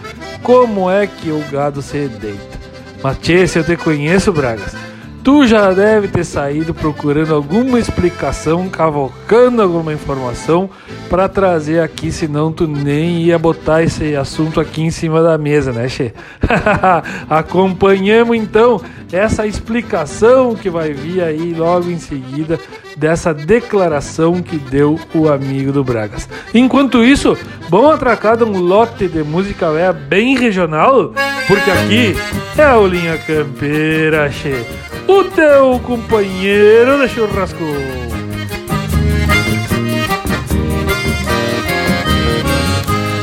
como 0.44 0.88
é 0.88 1.08
que 1.08 1.30
o 1.30 1.44
gado 1.50 1.82
se 1.82 2.06
deita. 2.06 3.48
Se 3.48 3.58
eu 3.58 3.64
te 3.64 3.76
conheço, 3.76 4.32
Bragas, 4.32 4.76
tu 5.22 5.46
já 5.46 5.72
deve 5.72 6.08
ter 6.08 6.24
saído 6.24 6.74
procurando 6.74 7.34
alguma 7.34 7.78
explicação, 7.78 8.68
cavocando 8.68 9.62
alguma 9.62 9.92
informação 9.92 10.68
para 11.08 11.28
trazer 11.28 11.80
aqui, 11.80 12.10
senão 12.10 12.52
tu 12.52 12.66
nem 12.66 13.22
ia 13.22 13.38
botar 13.38 13.82
esse 13.82 14.16
assunto 14.16 14.60
aqui 14.60 14.82
em 14.82 14.90
cima 14.90 15.22
da 15.22 15.38
mesa, 15.38 15.72
né, 15.72 15.88
Che? 15.88 16.12
Acompanhamos 17.30 18.36
então 18.36 18.80
essa 19.12 19.46
explicação 19.46 20.54
que 20.54 20.70
vai 20.70 20.92
vir 20.92 21.22
aí 21.22 21.54
logo 21.54 21.90
em 21.90 21.98
seguida 21.98 22.58
dessa 22.96 23.32
declaração 23.32 24.42
que 24.42 24.56
deu 24.56 24.98
o 25.14 25.28
amigo 25.28 25.72
do 25.72 25.84
Bragas. 25.84 26.28
Enquanto 26.52 27.04
isso, 27.04 27.36
vamos 27.68 27.94
atracar 27.94 28.36
de 28.36 28.44
um 28.44 28.58
lote 28.58 29.08
de 29.08 29.22
música 29.22 29.70
véia 29.70 29.92
bem 29.92 30.36
regional, 30.36 31.12
porque 31.46 31.70
aqui 31.70 32.16
é 32.56 32.74
o 32.74 32.86
Linha 32.86 33.18
Campeira, 33.18 34.30
Che. 34.30 34.91
O 35.12 35.24
teu 35.24 35.78
companheiro 35.80 36.98
de 36.98 37.06
churrasco. 37.12 37.66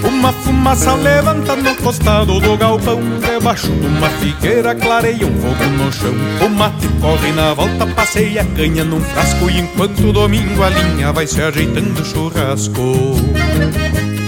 Uma 0.03 0.31
fumaça 0.31 0.93
levanta 0.93 1.55
no 1.55 1.75
costado 1.77 2.39
do 2.39 2.55
galpão 2.57 3.01
Debaixo 3.19 3.71
de 3.71 3.87
uma 3.87 4.07
figueira 4.07 4.75
clareia 4.75 5.25
um 5.25 5.35
fogo 5.41 5.63
no 5.77 5.91
chão 5.91 6.13
O 6.45 6.49
mate 6.49 6.87
corre 7.01 7.31
na 7.31 7.53
volta, 7.55 7.87
passeia 7.87 8.41
a 8.41 8.45
canha 8.45 8.83
num 8.83 9.01
frasco 9.01 9.49
E 9.49 9.59
enquanto 9.59 10.13
domingo 10.13 10.61
a 10.61 10.69
linha 10.69 11.11
vai 11.11 11.25
se 11.25 11.41
ajeitando 11.41 12.01
o 12.01 12.05
churrasco 12.05 13.15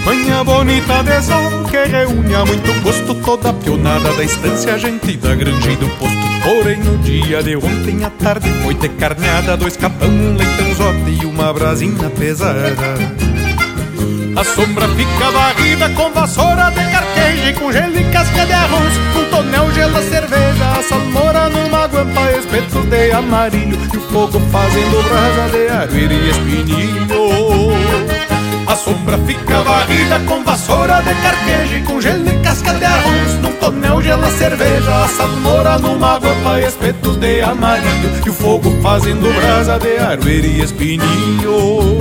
Manhã 0.04 0.21
bonita 0.44 1.02
de 1.02 1.22
sol 1.22 1.64
que 1.70 1.84
reúne 1.84 2.34
a 2.34 2.44
muito 2.44 2.72
gosto 2.82 3.12
Toda 3.32 3.48
a 3.48 3.52
pionada 3.54 4.12
da 4.12 4.24
estância, 4.24 4.78
gente 4.78 5.16
da 5.16 5.34
granja 5.34 5.70
e 5.70 5.76
do 5.76 5.88
posto. 5.96 6.18
Porém 6.42 6.78
no 6.80 6.98
dia 6.98 7.42
de 7.42 7.56
ontem 7.56 8.04
à 8.04 8.10
tarde 8.10 8.46
foi 8.62 8.74
ter 8.74 8.90
carneada 8.90 9.56
Dois 9.56 9.74
capão, 9.74 10.08
um 10.08 10.36
leitãozote 10.36 11.18
e 11.22 11.24
uma 11.24 11.50
brasinha 11.52 12.10
pesada. 12.10 12.76
A 14.36 14.44
sombra 14.44 14.86
fica 14.88 15.30
varrida 15.30 15.88
com 15.90 16.10
vassoura 16.10 16.70
de 16.70 16.90
carqueja 16.90 17.50
E 17.50 17.52
com 17.52 17.70
gelo 17.70 17.98
e 17.98 18.04
casca 18.04 18.46
de 18.46 18.52
arroz 18.52 18.94
Com 19.14 19.24
tonel, 19.30 19.70
gelo, 19.72 20.02
cerveja 20.02 20.72
A 20.78 20.82
salmoura 20.82 21.50
numa 21.50 21.86
guampa 21.86 22.30
Espetos 22.38 22.84
de 22.86 23.12
amarilho 23.12 23.78
E 23.92 23.96
o 23.96 24.00
fogo 24.00 24.40
fazendo 24.50 25.02
brasa 25.08 25.50
de 25.50 25.68
arrueira 25.68 26.14
e 26.14 26.30
espinilho 26.30 27.06
A 28.66 28.76
sombra 28.76 29.18
fica 29.18 29.62
varrida 29.62 30.20
com 30.26 30.42
vassoura 30.44 31.02
de 31.02 31.14
carqueja 31.22 31.76
E 31.76 31.82
com 31.82 32.00
gelo 32.00 32.28
e 32.28 32.38
casca 32.42 32.72
de 32.74 32.84
arroz. 32.84 33.34
Num 33.42 33.52
tonel, 33.52 34.02
gelo, 34.02 34.30
cerveja 34.38 35.04
A 35.04 35.08
salmoura 35.08 35.78
numa 35.78 36.18
guampa 36.18 36.60
Espetos 36.60 37.16
de 37.16 37.40
amarilho 37.42 38.22
E 38.24 38.30
o 38.30 38.32
fogo 38.32 38.70
fazendo 38.82 39.32
brasa 39.34 39.78
de 39.78 39.96
arrueira 39.98 40.46
e 40.46 40.60
espinilho 40.60 41.98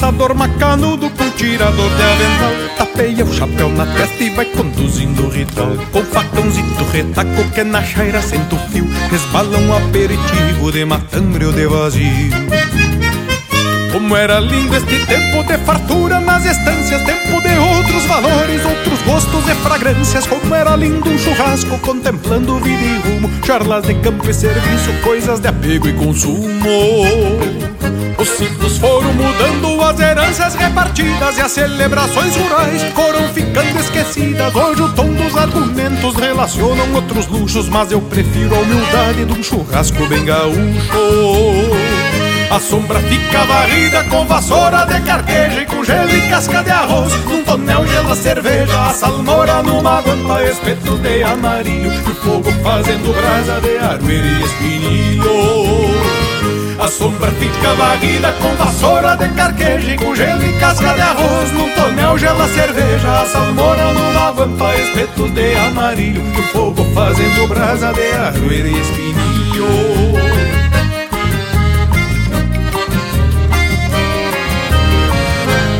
O 0.00 0.02
assador 0.02 0.34
macanudo 0.34 1.10
com 1.10 1.30
tirador 1.32 1.90
de 1.90 2.02
avental. 2.02 2.52
Tapeia 2.78 3.22
o 3.22 3.34
chapéu 3.34 3.68
na 3.68 3.84
testa 3.84 4.24
e 4.24 4.30
vai 4.30 4.46
conduzindo 4.46 5.26
o 5.26 5.28
ritual 5.28 5.76
Com 5.92 6.02
facãozito 6.02 6.84
retaco 6.90 7.44
que 7.54 7.62
na 7.62 7.82
chaira 7.82 8.22
senta 8.22 8.54
o 8.54 8.58
fio. 8.70 8.88
Resbala 9.10 9.58
um 9.58 9.76
aperitivo 9.76 10.72
de 10.72 10.86
matambre 10.86 11.44
ou 11.44 11.52
de 11.52 11.66
vazio. 11.66 12.32
Como 13.92 14.16
era 14.16 14.40
lindo 14.40 14.74
este 14.74 15.04
tempo 15.04 15.44
de 15.44 15.58
fartura 15.58 16.18
nas 16.18 16.46
estâncias, 16.46 17.02
tempo 17.02 17.42
de 17.42 17.58
outros 17.58 18.04
valores, 18.06 18.64
outros 18.64 19.02
gostos 19.02 19.48
e 19.50 19.54
fragrâncias. 19.56 20.26
Como 20.26 20.54
era 20.54 20.76
lindo 20.76 21.10
um 21.10 21.18
churrasco 21.18 21.78
contemplando 21.80 22.58
vida 22.58 22.82
e 22.82 22.98
rumo, 23.00 23.30
charlas 23.44 23.84
de 23.84 23.94
campo 23.96 24.30
e 24.30 24.32
serviço, 24.32 24.92
coisas 25.02 25.40
de 25.40 25.48
apego 25.48 25.88
e 25.88 25.92
consumo. 25.92 26.70
Os 28.20 28.28
ciclos 28.28 28.76
foram 28.76 29.14
mudando, 29.14 29.82
as 29.82 29.98
heranças 29.98 30.54
repartidas 30.54 31.38
e 31.38 31.40
as 31.40 31.52
celebrações 31.52 32.36
rurais 32.36 32.82
foram 32.94 33.26
ficando 33.32 33.80
esquecidas. 33.80 34.54
Hoje 34.54 34.82
o 34.82 34.92
tom 34.92 35.10
dos 35.14 35.34
argumentos 35.34 36.14
relacionam 36.16 36.92
outros 36.92 37.26
luxos, 37.28 37.70
mas 37.70 37.90
eu 37.90 38.02
prefiro 38.02 38.54
a 38.54 38.58
humildade 38.58 39.24
de 39.24 39.32
um 39.32 39.42
churrasco 39.42 40.06
bem 40.06 40.22
gaúcho. 40.26 40.60
A 42.50 42.60
sombra 42.60 42.98
fica 43.00 43.44
varrida 43.44 44.04
com 44.04 44.26
vassoura 44.26 44.84
de 44.84 45.00
carqueja 45.00 45.62
e 45.62 45.64
com 45.64 45.82
gelo 45.82 46.10
e 46.10 46.28
casca 46.28 46.62
de 46.62 46.70
arroz. 46.70 47.14
Num 47.24 47.42
tonel 47.42 47.86
gela 47.86 48.14
cerveja, 48.14 48.86
a 48.86 48.92
salmoura 48.92 49.62
numa 49.62 50.02
guampa, 50.02 50.42
espetos 50.42 51.00
de 51.00 51.22
amarilho. 51.22 51.90
E 51.90 52.14
fogo 52.16 52.52
fazendo 52.62 53.14
brasa 53.14 53.60
de 53.62 53.78
armeira 53.78 54.26
e 54.26 54.44
espinilho. 54.44 55.59
A 56.80 56.88
sombra 56.88 57.30
fica 57.32 57.74
varrida 57.74 58.32
com 58.40 58.54
vassoura 58.56 59.14
de 59.14 59.28
carqueja 59.34 59.92
e 59.92 59.98
com 59.98 60.14
gelo 60.14 60.42
e 60.42 60.52
casca 60.58 60.94
de 60.94 61.00
arroz. 61.02 61.52
Num 61.52 61.68
tonel 61.74 62.16
gela 62.16 62.48
cerveja, 62.48 63.20
a 63.20 63.26
salmoura 63.26 63.92
numa 63.92 64.30
guampa, 64.30 64.74
espetos 64.76 65.30
de 65.32 65.56
amarilho. 65.56 66.22
E 66.22 66.42
fogo 66.54 66.82
fazendo 66.94 67.46
brasa 67.48 67.92
de 67.92 68.12
armeira 68.12 68.68
e 68.68 68.80
espinilho. 68.80 70.20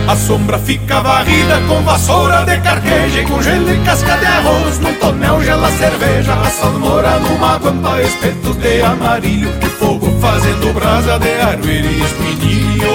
A 0.07 0.17
sombra 0.17 0.59
fica 0.59 1.01
varrida 1.01 1.63
com 1.67 1.83
vassoura 1.83 2.45
de 2.45 2.59
carqueja 2.59 3.21
e 3.21 3.25
com 3.25 3.41
gelo 3.41 3.73
e 3.73 3.79
casca 3.85 4.19
de 4.19 4.27
arroz. 4.27 4.79
Num 4.81 4.93
tonel 4.95 5.43
gela 5.43 5.71
cerveja, 5.71 6.35
a 6.35 6.51
salmoura 6.51 7.19
numa 7.21 7.57
guampa, 7.57 8.03
espetos 8.03 8.57
de 8.57 8.83
amarilho. 8.83 9.51
Fazendo 10.21 10.73
brasa 10.75 11.19
de 11.19 11.41
armeira 11.41 11.87
e 11.87 12.01
espinilho. 12.03 12.91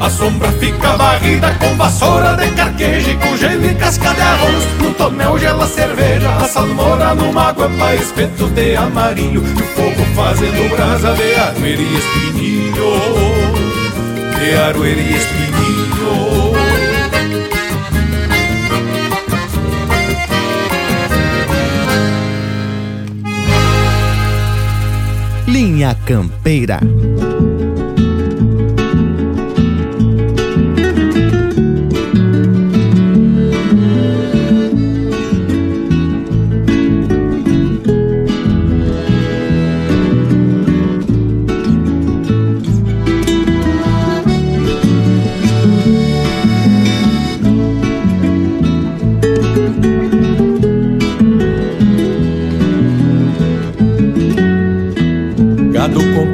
A 0.00 0.10
sombra 0.10 0.50
fica 0.52 0.96
varrida 0.96 1.54
com 1.54 1.76
vassoura 1.76 2.34
de 2.36 2.50
carqueja 2.50 3.10
e 3.10 3.16
com 3.16 3.36
gelo 3.36 3.64
e 3.64 3.74
casca 3.74 4.12
de 4.14 4.20
arroz. 4.20 4.64
Num 4.80 4.92
tonel 4.94 5.38
gela 5.38 5.66
cerveja, 5.66 6.30
a 6.36 6.48
salmoura 6.48 7.14
numa 7.14 7.52
guampa, 7.52 7.94
espetos 7.94 8.50
de 8.50 8.76
amarilho. 8.76 9.42
E 9.42 9.62
fogo 9.74 10.04
fazendo 10.14 10.68
brasa 10.70 11.14
de 11.14 11.34
armeira 11.34 11.82
e 11.82 11.98
espinilho 11.98 13.64
de 14.44 14.56
aroeira 14.56 15.00
e 15.00 15.16
espinilho. 15.16 15.53
Linha 25.54 25.94
Campeira. 26.04 26.80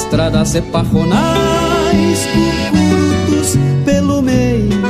estradas 0.00 0.54
e 0.54 0.62
parronais, 0.62 2.26
curtos 2.32 3.58
pelo 3.84 4.22
meio. 4.22 4.80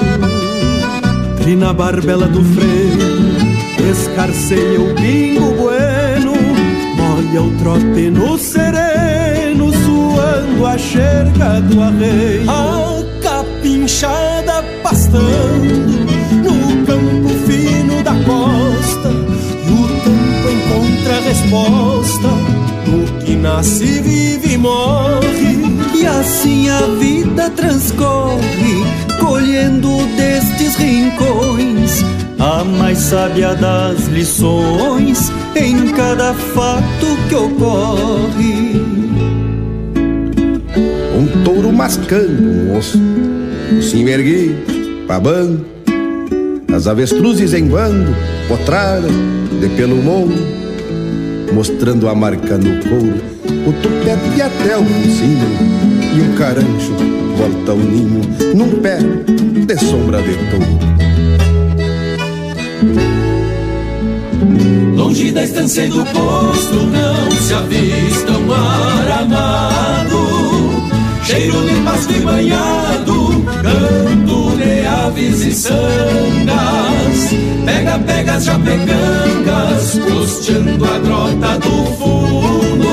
Trina 1.38 1.70
a 1.70 1.72
barbela 1.72 2.28
do 2.28 2.44
freio, 2.44 3.90
escarceia 3.90 4.80
o 4.80 4.94
bingo 4.94 5.52
bueno, 5.54 6.32
molha 6.96 7.42
o 7.42 7.50
trote 7.58 8.10
no 8.10 8.38
sereno, 8.38 9.72
suando 9.72 10.66
a 10.66 10.78
xerga 10.78 11.60
do 11.60 11.82
arreio. 11.82 12.48
A 12.48 13.02
capinchada 13.20 14.64
pastando 14.82 16.06
no 16.44 16.86
campo 16.86 17.28
fino 17.46 18.02
da 18.04 18.14
costa 18.24 19.10
encontra 20.50 21.20
resposta 21.20 22.49
no 22.90 23.24
que 23.24 23.36
nasce, 23.36 24.00
vive 24.00 24.54
e 24.54 24.58
morre. 24.58 25.60
E 25.94 26.06
assim 26.06 26.68
a 26.68 26.80
vida 26.98 27.50
transcorre, 27.50 28.84
colhendo 29.18 29.88
destes 30.16 30.76
rincões 30.76 32.04
a 32.38 32.64
mais 32.64 32.98
sábia 32.98 33.54
das 33.54 34.06
lições 34.06 35.30
em 35.54 35.88
cada 35.92 36.32
fato 36.32 37.06
que 37.28 37.34
ocorre. 37.34 38.80
Um 41.16 41.44
touro 41.44 41.70
mascando, 41.70 42.72
moço, 42.72 42.98
se 43.82 44.02
erguei, 44.02 44.56
babando, 45.06 45.66
as 46.74 46.86
avestruzes 46.86 47.52
em 47.52 47.66
bando, 47.66 48.14
potrada, 48.48 49.08
de 49.60 49.68
pelo 49.76 50.02
longo, 50.02 50.59
mostrando 51.52 52.08
a 52.08 52.14
marca 52.14 52.56
no 52.56 52.82
couro, 52.88 53.20
o 53.66 53.72
tupete 53.72 54.42
até 54.42 54.76
o 54.76 54.84
focinho, 54.84 55.48
e 56.16 56.20
um 56.20 56.34
carancho 56.34 56.92
volta 57.36 57.72
ao 57.72 57.78
ninho, 57.78 58.20
num 58.54 58.80
pé 58.80 58.98
de 58.98 59.78
sombra 59.84 60.22
de 60.22 60.34
touro. 60.50 60.78
Longe 64.96 65.32
da 65.32 65.44
estância 65.44 65.86
e 65.86 65.88
do 65.88 66.04
posto 66.04 66.74
não 66.74 67.30
se 67.30 67.54
avista 67.54 68.32
um 68.32 68.52
aramado, 68.52 70.18
cheiro 71.24 71.66
de 71.66 71.74
pasto 71.82 72.12
e 72.12 72.20
banhado, 72.20 73.44
canto 73.62 74.39
de 75.10 75.26
aves 75.26 75.40
e 75.44 75.52
sangas, 75.52 77.30
pega, 77.64 77.98
pega 77.98 78.40
já 78.40 78.58
pegangas, 78.58 79.98
costeando 79.98 80.84
a 80.84 80.98
grota 80.98 81.58
do 81.58 81.86
fundo, 81.96 82.88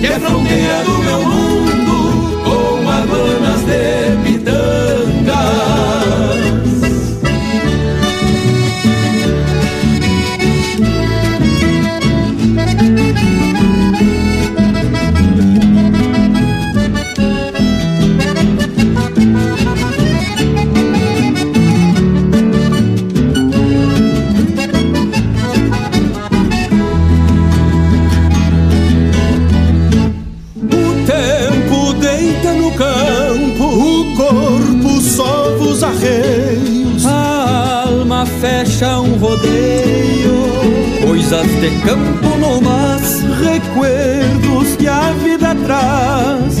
que 0.00 0.06
é 0.06 0.18
fronteira 0.20 0.84
do 0.84 0.98
meu 0.98 1.18
mundo, 1.20 1.35
Coisas 41.28 41.60
de 41.60 41.70
campo 41.80 42.38
no 42.38 42.60
mas, 42.60 43.20
recuerdos 43.40 44.76
que 44.76 44.86
a 44.86 45.10
vida 45.24 45.56
traz, 45.56 46.58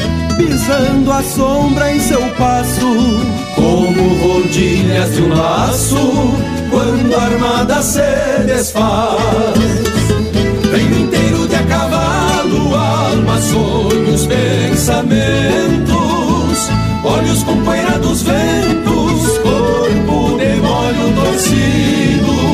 marcando 0.66 1.12
a 1.12 1.22
sombra 1.22 1.94
em 1.94 2.00
seu 2.00 2.20
passo, 2.30 3.20
como 3.54 4.14
rodilhas 4.16 5.14
de 5.14 5.22
um 5.22 5.28
laço, 5.28 6.34
quando 6.68 7.14
a 7.14 7.22
armada 7.22 7.80
se 7.80 8.00
desfaz. 8.44 9.54
Venho 10.72 10.98
inteiro 10.98 11.46
de 11.46 11.54
a 11.54 11.62
cavalo, 11.62 12.74
alma, 12.74 13.40
sonhos, 13.40 14.26
pensamentos, 14.26 15.96
olhos 17.04 17.44
com 17.44 17.62
poeira 17.62 18.00
dos 18.00 18.22
ventos, 18.22 19.38
corpo 19.38 20.36
de 20.38 20.56
molho 20.60 21.14
torcido, 21.14 22.45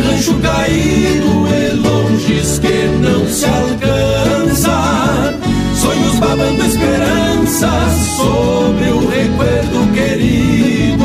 rancho 0.00 0.34
caído, 0.34 1.46
e 1.48 1.70
longes 1.76 2.58
que 2.58 2.86
não 3.00 3.26
se 3.26 3.44
alcança, 3.46 5.34
sonhos 5.74 6.18
babando 6.18 6.64
esperanças 6.64 7.92
sobre 8.16 8.90
o 8.90 9.08
recuerdo 9.08 9.92
querido. 9.92 11.04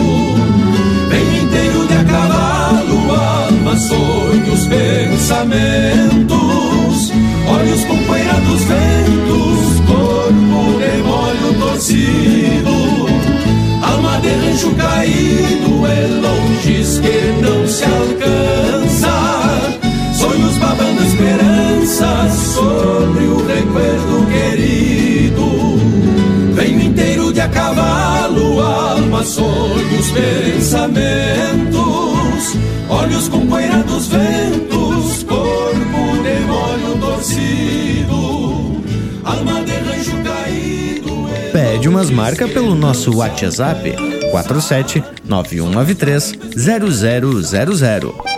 Venho 1.10 1.44
inteiro 1.44 1.88
de 1.88 1.94
a 1.94 2.04
cavalo, 2.04 3.12
alma, 3.12 3.76
sonhos, 3.78 4.68
pensamentos, 4.68 6.36
olhos 7.48 7.84
com 7.86 7.98
poeira 8.06 8.34
dos 8.42 8.62
ventos, 8.64 9.80
corpo 9.88 10.80
de 10.80 10.98
molho 11.04 11.54
torcido, 11.60 12.76
alma 13.82 14.20
de 14.20 14.30
rancho 14.30 14.72
caído, 14.72 15.86
é 15.86 16.08
longes 16.22 17.00
que 17.00 17.18
não 17.42 17.68
se 17.68 17.84
alcança, 17.84 18.85
babando 20.96 21.04
esperanças 21.04 22.34
sobre 22.34 23.26
o 23.26 23.46
recuerdo 23.46 24.28
querido. 24.32 25.46
Venho 26.54 26.82
inteiro 26.82 27.34
de 27.34 27.42
a 27.42 27.50
cavalo, 27.50 28.62
alma, 28.62 29.24
sonhos, 29.24 30.12
pensamentos, 30.12 31.78
olhos 32.90 33.28
com 33.28 33.46
poeira 33.48 33.84
dos 33.84 34.08
ventos, 34.08 35.24
corpo 35.24 36.18
de 36.24 36.40
molho 36.48 36.98
torcido, 37.00 38.82
alma 39.24 39.62
de 39.64 39.74
rancho 39.74 40.18
caído. 40.24 41.28
Pede 41.52 41.90
umas 41.90 42.10
marcas 42.10 42.52
pelo 42.52 42.74
nosso 42.74 43.18
WhatsApp 43.18 43.96
47 44.32 45.04
9193 45.28 46.34
0000. 46.56 48.35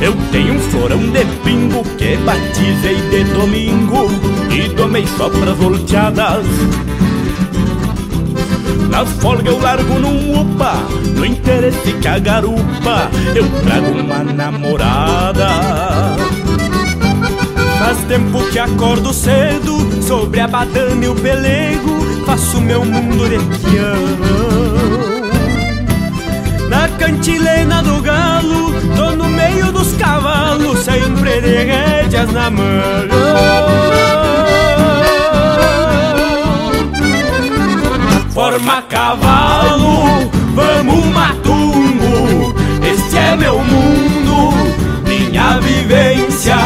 Eu 0.00 0.14
tenho 0.30 0.54
um 0.54 0.60
florão 0.60 1.00
de 1.10 1.24
pingo 1.42 1.82
que 1.96 2.16
batizei 2.18 2.96
de 3.10 3.24
domingo 3.34 4.08
e 4.50 4.68
domei 4.74 5.06
só 5.16 5.28
pras 5.28 5.56
volteadas. 5.56 6.46
Na 8.90 9.04
folga 9.04 9.50
eu 9.50 9.60
largo 9.60 9.98
num 9.98 10.40
upa, 10.40 10.74
no 11.14 11.26
interesse 11.26 11.92
que 12.00 12.08
a 12.08 12.18
garupa 12.18 13.10
eu 13.34 13.44
trago 13.62 14.00
uma 14.00 14.24
namorada. 14.24 15.48
Faz 17.78 17.98
tempo 18.08 18.42
que 18.50 18.58
acordo 18.58 19.12
cedo, 19.12 20.02
sobre 20.02 20.40
a 20.40 20.48
badana 20.48 21.04
e 21.04 21.08
o 21.08 21.14
pelego, 21.14 21.97
faço 22.28 22.60
meu 22.60 22.84
mundo 22.84 23.26
de 23.26 23.38
peão. 23.70 24.04
Na 26.68 26.86
cantilena 26.98 27.82
do 27.82 28.02
galo, 28.02 28.74
tô 28.94 29.12
no 29.12 29.24
meio 29.30 29.72
dos 29.72 29.94
cavalos, 29.94 30.80
sempre 30.80 31.40
de 31.40 31.64
rédeas 31.64 32.30
na 32.30 32.50
mão. 32.50 33.08
Forma 38.34 38.82
cavalo, 38.82 40.30
vamos 40.54 41.06
matungo, 41.06 42.54
este 42.82 43.16
é 43.16 43.36
meu 43.36 43.58
mundo, 43.58 44.74
minha 45.06 45.58
vivência, 45.60 46.56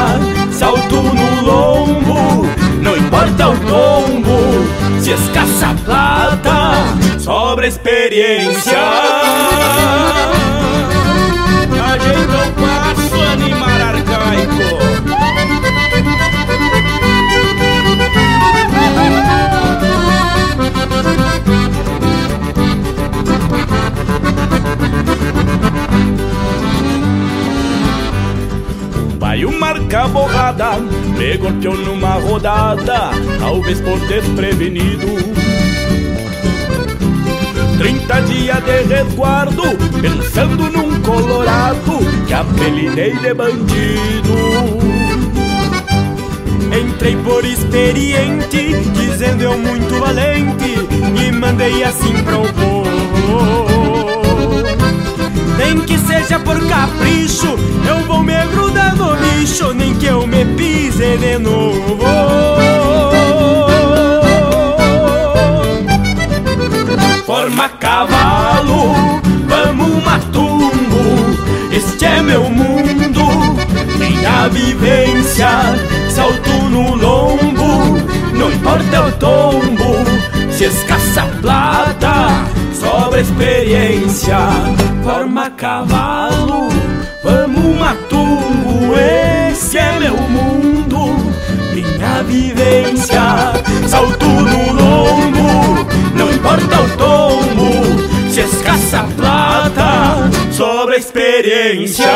salto 0.50 0.96
no 0.96 1.40
lombo, 1.40 2.48
não 2.82 2.96
importa 2.96 3.48
o 3.48 3.56
tombo, 3.60 4.82
se 5.03 5.11
escassa 5.11 5.74
plata, 5.84 7.18
sobra 7.18 7.66
experiência. 7.66 8.78
Ajeita 11.92 12.38
o 12.38 12.53
passo, 12.53 13.20
animar 13.32 13.80
arcaico. 13.80 14.62
Vai 25.82 26.21
o 29.45 29.53
marca 29.53 30.07
borrada, 30.09 30.78
me 30.78 31.36
golpeou 31.36 31.76
numa 31.76 32.14
rodada, 32.14 33.11
talvez 33.38 33.80
por 33.80 33.99
desprevenido. 34.01 35.07
Trinta 37.78 38.20
dias 38.22 38.64
de 38.64 38.82
resguardo, 38.82 39.62
pensando 40.01 40.70
num 40.70 41.01
colorado 41.01 41.99
que 42.26 42.34
apelidei 42.34 43.16
de 43.16 43.34
bandido. 43.34 44.34
Entrei 46.80 47.16
por 47.16 47.45
experiente, 47.45 48.76
dizendo 48.95 49.43
eu 49.43 49.59
muito 49.59 49.99
valente, 49.99 50.76
e 51.20 51.32
mandei 51.32 51.82
assim 51.82 52.12
pro 52.22 52.43
povo. 52.53 53.91
Nem 55.59 55.80
que 55.80 55.98
seja 55.98 56.38
por 56.38 56.59
capricho, 56.66 57.57
eu 57.86 58.00
vou 58.07 58.22
me 58.22 58.46
grudar 58.46 58.96
no 58.96 59.16
bicho, 59.16 59.72
nem 59.74 59.94
que 59.94 60.07
eu 60.07 60.26
me 60.26 60.44
pise 60.44 61.16
de 61.18 61.38
novo. 61.38 61.98
Forma 67.26 67.68
cavalo, 67.68 69.20
vamos 69.46 70.05
matungo, 70.05 71.36
este 71.72 72.05
é 72.05 72.22
meu 72.22 72.44
mundo, 72.50 73.24
minha 73.98 74.48
vivência, 74.48 75.48
salto 76.11 76.50
no 76.50 76.94
lombo, 76.94 77.98
não 78.34 78.53
importa 78.53 79.07
o 79.07 79.12
tombo, 79.12 79.96
se 80.50 80.64
escassa 80.64 81.22
plata, 81.40 82.44
sobra 82.93 83.20
experiência. 83.20 84.36
Forma 85.03 85.51
cavalo, 85.51 86.68
vamos 87.24 87.78
matungo, 87.78 88.95
esse 89.51 89.78
é 89.78 89.99
meu 89.99 90.16
mundo, 90.16 91.16
minha 91.72 92.22
vivência, 92.24 93.22
salto 93.88 94.26
no 94.26 94.72
lombo, 94.72 95.86
não 96.14 96.30
importa 96.30 96.80
o 96.82 96.88
tombo, 96.97 98.30
se 98.30 98.40
escassa 98.40 99.01
a 99.01 99.05
plata, 99.05 100.30
sobra 100.53 100.97
experiência. 100.97 102.12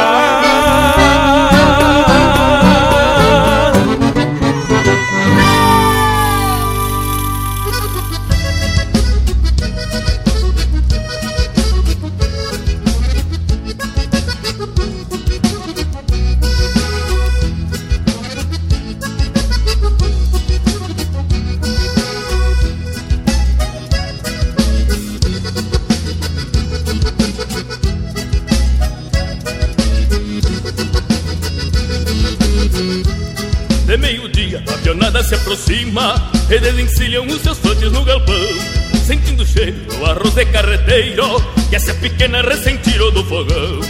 De 40.96 41.12
carreteiro 41.12 41.52
Que 41.68 41.76
essa 41.76 41.94
pequena 41.94 42.42
recém-tirou 42.42 43.10
do 43.12 43.24
fogão. 43.24 43.80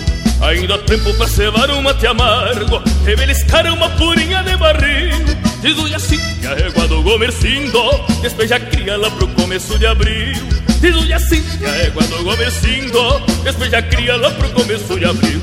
Ainda 0.42 0.74
há 0.74 0.78
tempo 0.78 1.12
pra 1.14 1.26
cevar 1.26 1.70
um 1.70 1.82
mate 1.82 2.06
amargo 2.06 2.82
E 3.06 3.16
beliscar 3.16 3.66
uma 3.72 3.88
purinha 3.90 4.42
de 4.42 4.56
barril. 4.56 5.24
Diz 5.62 5.94
assim 5.94 6.18
que 6.18 7.02
comercindo 7.02 7.80
Despeja 8.20 8.56
a 8.56 8.60
cria 8.60 8.96
lá 8.96 9.10
pro 9.10 9.28
começo 9.28 9.78
de 9.78 9.86
abril. 9.86 10.36
Diz-lhe 10.80 11.12
assim 11.12 11.42
que 11.42 11.64
a 11.64 11.76
égua 11.86 12.02
do 12.02 12.24
comercindo 12.24 13.20
Despeja 13.42 13.78
a 13.78 13.82
cria 13.82 14.16
lá 14.16 14.30
pro 14.30 14.50
começo 14.50 14.98
de 14.98 15.04
abril. 15.04 15.40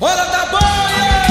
Olha 0.00 0.24
da 0.24 0.46
boia! 0.46 1.22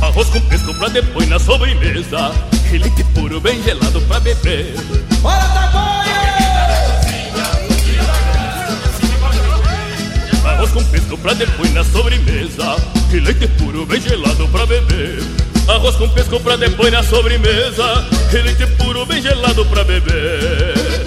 Arroz 0.00 0.28
com 0.28 0.40
pesco 0.42 0.74
pra 0.74 0.88
depois 0.88 1.28
na 1.28 1.38
sobremesa. 1.38 2.32
E 2.72 2.78
leite 2.78 3.04
puro 3.14 3.40
bem 3.40 3.62
gelado 3.62 4.00
pra 4.02 4.18
beber. 4.18 4.74
Olha 5.22 5.46
da 5.48 5.71
com 10.72 10.82
pesco 10.84 11.18
pra 11.18 11.34
depois 11.34 11.72
na 11.72 11.84
sobremesa. 11.84 12.76
E 13.12 13.20
leite 13.20 13.46
puro 13.58 13.84
bem 13.84 14.00
gelado 14.00 14.48
pra 14.48 14.66
beber. 14.66 15.22
Arroz 15.68 15.96
com 15.96 16.08
pesco 16.08 16.40
pra 16.40 16.56
depois 16.56 16.90
na 16.90 17.02
sobremesa. 17.02 18.06
E 18.32 18.36
leite 18.38 18.66
puro 18.78 19.04
bem 19.06 19.20
gelado 19.20 19.64
pra 19.66 19.84
beber 19.84 21.01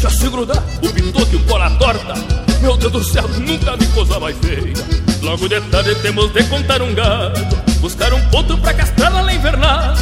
Já 0.00 0.08
se 0.08 0.28
grudar 0.28 0.62
o 0.80 0.88
pintor 0.88 1.26
que 1.26 1.34
o 1.34 1.40
cola 1.46 1.68
torta. 1.78 2.14
Meu 2.60 2.76
Deus 2.76 2.92
do 2.92 3.02
céu, 3.02 3.26
nunca 3.40 3.76
vi 3.76 3.84
coisa 3.88 4.20
mais 4.20 4.36
feia. 4.38 4.72
Logo 5.20 5.48
de 5.48 5.60
tarde 5.62 5.96
temos 5.96 6.32
de 6.32 6.44
contar 6.44 6.80
um 6.80 6.94
gado 6.94 7.44
Buscar 7.80 8.14
um 8.14 8.20
ponto 8.28 8.56
pra 8.58 8.72
castrar 8.72 9.10
na 9.10 9.34
invernada. 9.34 9.98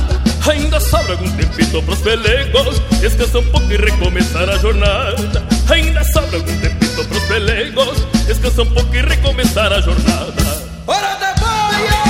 Ainda 0.47 0.79
sobra 0.79 1.13
algum 1.13 1.31
tempito 1.37 1.83
pros 1.83 2.01
pelegos 2.01 2.79
Descansar 3.01 3.41
um 3.41 3.47
pouco 3.47 3.73
e 3.73 3.77
recomeçar 3.79 4.47
a 4.47 4.59
jornada. 4.59 5.43
Ainda 5.71 6.05
sobra 6.05 6.37
algum 6.37 6.61
tempito 6.61 7.05
pros 7.07 7.23
pelegos 7.23 8.03
Descansar 8.27 8.67
um 8.67 8.71
pouco 8.75 8.95
e 8.95 9.01
recomeçar 9.01 9.73
a 9.73 9.81
jornada. 9.81 10.67
Hora 10.87 11.15
da 11.15 11.35
boia! 11.37 12.05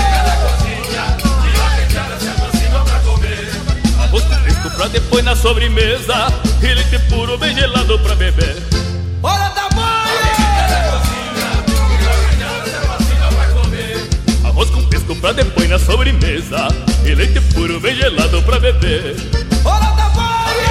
Arroz 4.02 4.24
com 4.24 4.34
fresco 4.34 4.70
pra 4.70 4.88
depois 4.88 5.24
na 5.24 5.36
sobremesa 5.36 6.43
E 6.64 6.72
leite 6.72 6.98
puro 7.10 7.36
bem 7.36 7.54
gelado 7.54 7.98
pra 7.98 8.14
beber. 8.14 8.56
Da 9.22 9.68
boia! 9.74 10.94
Arroz 14.44 14.70
com 14.70 14.80
fresco 14.88 15.14
pra 15.16 15.32
depois 15.32 15.68
na 15.68 15.78
sobremesa. 15.78 16.68
E 17.04 17.14
leite 17.14 17.38
puro 17.52 17.78
bem 17.80 17.94
gelado 17.94 18.40
pra 18.44 18.58
beber. 18.58 19.14
Da 19.62 20.08
boia! 20.08 20.64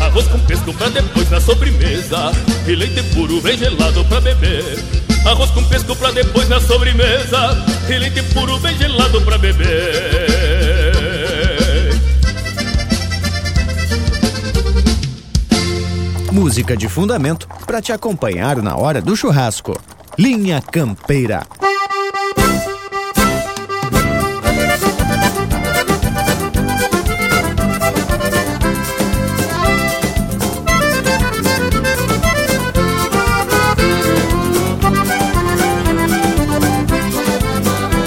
Arroz 0.00 0.26
com 0.26 0.38
pesco 0.40 0.74
pra 0.74 0.90
depois 0.90 1.30
na 1.30 1.40
sobremesa. 1.40 2.30
E 2.66 2.74
leite 2.74 3.02
puro 3.14 3.40
bem 3.40 3.56
gelado 3.56 4.04
pra 4.04 4.20
beber. 4.20 4.84
Arroz 5.24 5.50
com 5.52 5.64
pesco 5.64 5.96
pra 5.96 6.10
depois 6.10 6.46
na 6.46 6.60
sobremesa. 6.60 7.56
E 7.88 7.98
leite 7.98 8.22
puro 8.34 8.58
bem 8.58 8.76
gelado 8.76 9.22
pra 9.22 9.38
beber 9.38 10.49
Música 16.40 16.74
de 16.74 16.88
fundamento 16.88 17.46
para 17.66 17.82
te 17.82 17.92
acompanhar 17.92 18.62
na 18.62 18.74
hora 18.74 19.02
do 19.02 19.14
churrasco. 19.14 19.78
Linha 20.16 20.62
Campeira. 20.62 21.46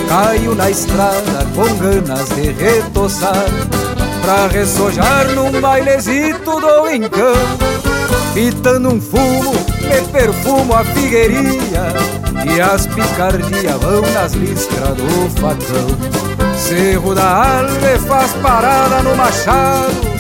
Caio 0.10 0.56
na 0.56 0.72
estrada 0.72 1.46
com 1.54 1.78
ganas 1.78 2.30
de 2.30 2.52
retoçar 2.52 3.46
Pra 4.24 4.48
ressojar 4.48 5.28
num 5.36 5.62
bailezito 5.62 6.60
do 6.60 6.90
encanto 6.90 7.83
Pitando 8.34 8.90
um 8.90 9.00
fumo, 9.02 9.54
me 9.82 10.02
perfumo 10.12 10.74
a 10.74 10.84
figueirinha 10.84 11.94
E 12.46 12.60
as 12.60 12.88
picardias 12.88 13.80
vão 13.80 14.02
nas 14.14 14.34
listras 14.34 14.96
do 14.96 15.30
facão. 15.40 16.58
Cerro 16.58 17.14
da 17.14 17.60
Alve 17.60 18.00
faz 18.08 18.32
parada 18.34 19.02
no 19.04 19.16
machado 19.16 20.14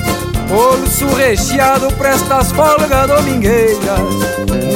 Bolso 0.47 1.07
recheado 1.15 1.87
presta 1.93 2.37
as 2.37 2.51
folgas 2.51 3.07
domingueiras. 3.07 3.99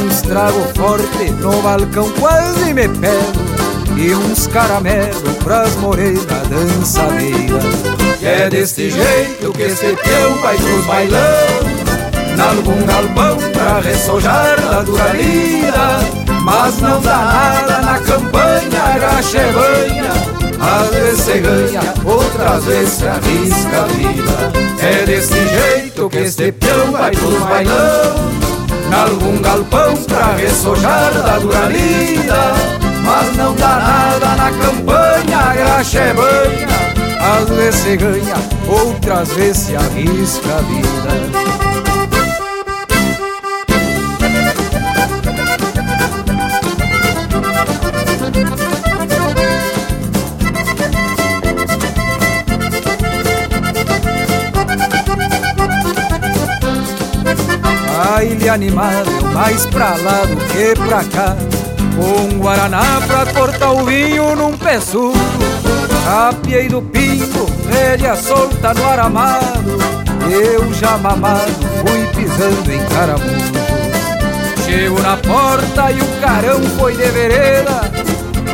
Uns 0.03 0.21
trago 0.21 0.59
forte 0.75 1.29
no 1.39 1.61
balcão 1.61 2.09
quase 2.19 2.73
me 2.73 2.88
pego 2.88 3.57
e 3.95 4.15
uns 4.15 4.47
caramelo 4.47 5.35
pras 5.43 5.75
morenas 5.75 6.25
dançadeiras. 6.49 7.63
É 8.23 8.49
deste 8.49 8.89
jeito 8.89 9.51
que 9.53 9.61
esse 9.61 9.95
peão 9.97 10.35
vai 10.41 10.57
pros 10.57 10.85
bailão, 10.85 11.76
nalgum 12.38 12.85
galpão 12.85 13.38
pra 13.51 13.79
ressojar 13.79 14.61
da 14.61 14.83
dura 14.83 15.11
lida. 15.13 15.99
Mas 16.43 16.79
não 16.79 17.01
dá 17.01 17.17
nada 17.17 17.81
na 17.81 17.99
campanha, 17.99 18.99
graxa 18.99 19.39
banha, 19.51 20.11
às 20.61 20.89
vezes 20.95 21.19
se 21.25 21.39
ganha, 21.39 21.81
outras 22.05 22.63
vezes 22.63 22.93
se 22.93 23.07
arrisca 23.07 23.81
a 23.81 23.88
vida. 23.88 24.53
É 24.81 25.05
deste 25.05 25.35
jeito 25.35 26.09
que 26.09 26.19
este 26.19 26.51
peão 26.53 26.91
vai 26.91 27.11
pros 27.11 27.39
bailão, 27.39 28.31
nalgum 28.89 29.41
galpão 29.41 29.97
pra 30.03 30.35
ressojar 30.38 31.11
da 31.11 31.39
dura 31.39 31.65
lida. 31.65 32.88
Mas 33.03 33.35
não 33.38 33.55
dá 33.55 33.67
nada 33.67 34.35
na 34.35 34.51
campanha, 34.51 35.38
a 35.38 35.53
graxa 35.53 36.13
banha 36.13 36.67
Às 37.39 37.49
vezes 37.49 37.79
se 37.79 37.95
ganha, 37.95 38.35
outras 38.67 39.29
vezes 39.29 39.57
se 39.57 39.75
arrisca 39.77 40.57
a 40.57 40.61
vida 40.61 41.57
A 58.47 58.49
ilha 58.49 58.53
animada 58.53 59.11
é 59.11 59.33
mais 59.33 59.65
pra 59.65 59.89
lá 59.97 60.21
do 60.21 60.37
que 60.47 60.73
pra 60.87 61.03
cá. 61.03 61.35
Com 61.97 62.33
um 62.33 62.39
guaraná 62.39 63.01
pra 63.05 63.25
cortar 63.33 63.71
o 63.71 63.83
vinho 63.83 64.37
num 64.37 64.55
pé 64.55 64.79
surdo 64.79 65.19
Capiei 66.05 66.69
do 66.69 66.81
pingo, 66.81 67.45
rédea 67.69 68.15
solta 68.15 68.73
no 68.73 68.85
aramado. 68.85 69.77
Eu 70.31 70.73
já 70.75 70.97
mamado 70.97 71.51
fui 71.81 72.07
pisando 72.15 72.71
em 72.71 72.79
caramujo. 72.85 73.51
Chego 74.65 75.01
na 75.01 75.17
porta 75.17 75.91
e 75.91 75.99
o 75.99 76.21
carão 76.21 76.63
foi 76.79 76.95
de 76.95 77.09
vereda. 77.09 77.81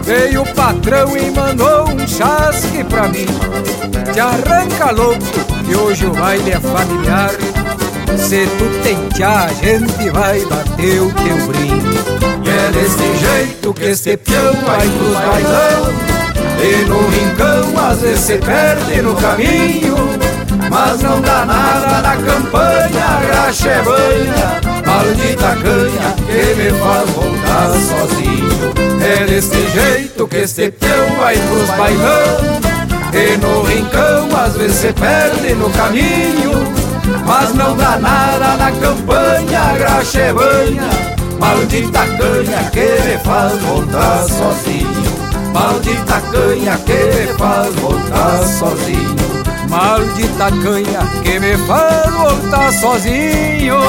Veio 0.03 0.41
o 0.41 0.53
patrão 0.55 1.15
e 1.15 1.29
mandou 1.29 1.89
um 1.89 2.07
chasque 2.07 2.83
pra 2.85 3.09
mim. 3.09 3.27
Te 4.11 4.19
arranca 4.19 4.89
louco 4.89 5.23
que 5.67 5.75
hoje 5.75 6.07
o 6.07 6.13
baile 6.13 6.51
é 6.51 6.59
familiar 6.59 7.29
Se 8.17 8.47
tu 8.57 9.09
tchá, 9.15 9.45
a 9.45 9.53
gente 9.53 10.09
vai 10.11 10.39
bater 10.45 11.01
o 11.01 11.11
teu 11.13 11.47
brinde. 11.47 11.97
E 12.43 12.49
é 12.49 12.71
desse 12.71 13.17
jeito 13.17 13.73
que 13.73 13.85
este 13.85 14.17
peão 14.17 14.53
vai 14.65 14.87
pros 14.87 15.13
bailão. 15.13 15.93
E 16.61 16.85
no 16.85 17.07
rincão 17.09 17.89
às 17.89 18.01
vezes 18.01 18.19
se 18.19 18.37
perde 18.37 19.01
no 19.01 19.15
caminho. 19.15 19.95
Mas 20.69 21.01
não 21.01 21.21
dá 21.21 21.45
nada 21.45 22.01
na 22.01 22.15
campanha, 22.17 23.05
a 23.05 23.25
graxa 23.25 23.69
é 23.69 23.81
banha. 23.83 24.61
Maldita 24.85 25.55
canha 25.61 26.15
que 26.25 26.55
me 26.55 26.71
faz 26.79 27.09
voltar 27.09 27.71
sozinho. 27.71 28.73
É 29.01 29.25
desse 29.25 29.69
jeito 29.69 30.27
que 30.27 30.37
este 30.37 30.71
peão 30.71 31.15
vai 31.17 31.35
pros 31.37 31.69
bailão. 31.69 32.61
E 33.13 33.37
no 33.37 33.63
rincão 33.63 34.29
às 34.39 34.55
vezes 34.55 34.77
se 34.77 34.93
perde 34.93 35.53
no 35.55 35.69
caminho 35.71 36.92
Mas 37.25 37.53
não 37.53 37.75
dá 37.75 37.97
nada 37.97 38.57
na 38.57 38.71
campanha, 38.71 39.77
graxa 39.77 40.19
é 40.19 40.33
banha 40.33 41.13
Maldita 41.39 42.05
canha 42.17 42.69
que 42.71 43.01
me 43.03 43.17
faz 43.23 43.61
voltar 43.63 44.23
sozinho. 44.23 45.23
Maldita 45.53 46.21
canha 46.31 46.77
que 46.77 46.93
me 46.93 47.37
faz 47.37 47.75
voltar 47.75 48.43
sozinho. 48.43 49.43
Maldita 49.67 50.13
de 50.15 50.27
tacanha 50.37 50.99
que 51.23 51.39
me 51.39 51.57
faz 51.65 52.13
voltar 52.13 52.71
sozinho. 52.73 53.79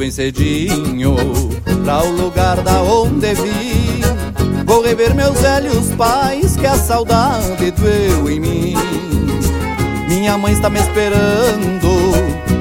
Bem 0.00 0.10
cedinho 0.10 1.14
Pra 1.84 2.02
o 2.02 2.10
lugar 2.10 2.56
da 2.62 2.80
onde 2.80 3.34
vim. 3.34 4.00
Vou 4.64 4.82
rever 4.82 5.14
meus 5.14 5.38
velhos 5.38 5.90
pais 5.90 6.56
Que 6.56 6.66
a 6.66 6.74
saudade 6.74 7.70
doeu 7.72 8.30
em 8.30 8.40
mim. 8.40 8.74
Minha 10.08 10.38
mãe 10.38 10.54
está 10.54 10.70
me 10.70 10.80
esperando 10.80 11.90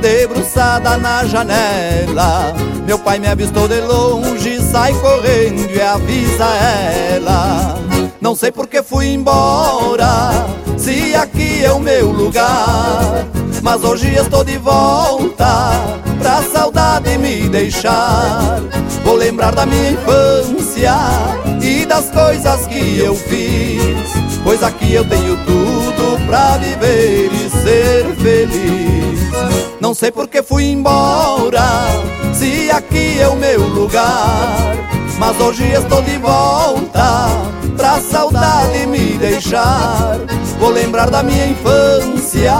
Debruçada 0.01 0.97
na 0.97 1.25
janela. 1.25 2.53
Meu 2.85 2.99
pai 2.99 3.19
me 3.19 3.27
avistou 3.27 3.69
de 3.69 3.79
longe 3.81 4.59
Sai 4.61 4.93
correndo 4.95 5.73
e 5.73 5.81
avisa 5.81 6.45
ela. 6.45 7.75
Não 8.19 8.35
sei 8.35 8.51
por 8.51 8.67
que 8.67 8.83
fui 8.83 9.07
embora 9.07 10.45
Se 10.75 11.15
aqui 11.15 11.63
é 11.63 11.71
o 11.71 11.79
meu 11.79 12.11
lugar. 12.11 13.25
Mas 13.63 13.81
hoje 13.83 14.13
estou 14.13 14.43
de 14.43 14.57
volta 14.57 16.08
me 17.29 17.47
deixar. 17.47 18.59
Vou 19.03 19.15
lembrar 19.15 19.53
da 19.53 19.65
minha 19.65 19.91
infância 19.91 20.95
e 21.61 21.85
das 21.85 22.09
coisas 22.09 22.65
que 22.67 22.99
eu 22.99 23.15
fiz, 23.15 24.09
pois 24.43 24.63
aqui 24.63 24.93
eu 24.93 25.05
tenho 25.05 25.37
tudo 25.45 26.25
pra 26.25 26.57
viver 26.57 27.29
e 27.31 27.49
ser 27.49 28.15
feliz. 28.15 29.19
Não 29.79 29.93
sei 29.93 30.11
por 30.11 30.27
que 30.27 30.41
fui 30.41 30.65
embora, 30.65 31.63
se 32.33 32.69
aqui 32.71 33.19
é 33.19 33.27
o 33.27 33.35
meu 33.35 33.61
lugar, 33.61 34.75
mas 35.17 35.39
hoje 35.39 35.71
estou 35.71 36.01
de 36.01 36.17
volta 36.17 37.27
pra 37.77 37.99
saudade 38.01 38.85
me 38.87 39.17
deixar. 39.17 40.17
Vou 40.59 40.69
lembrar 40.69 41.09
da 41.09 41.23
minha 41.23 41.47
infância 41.47 42.53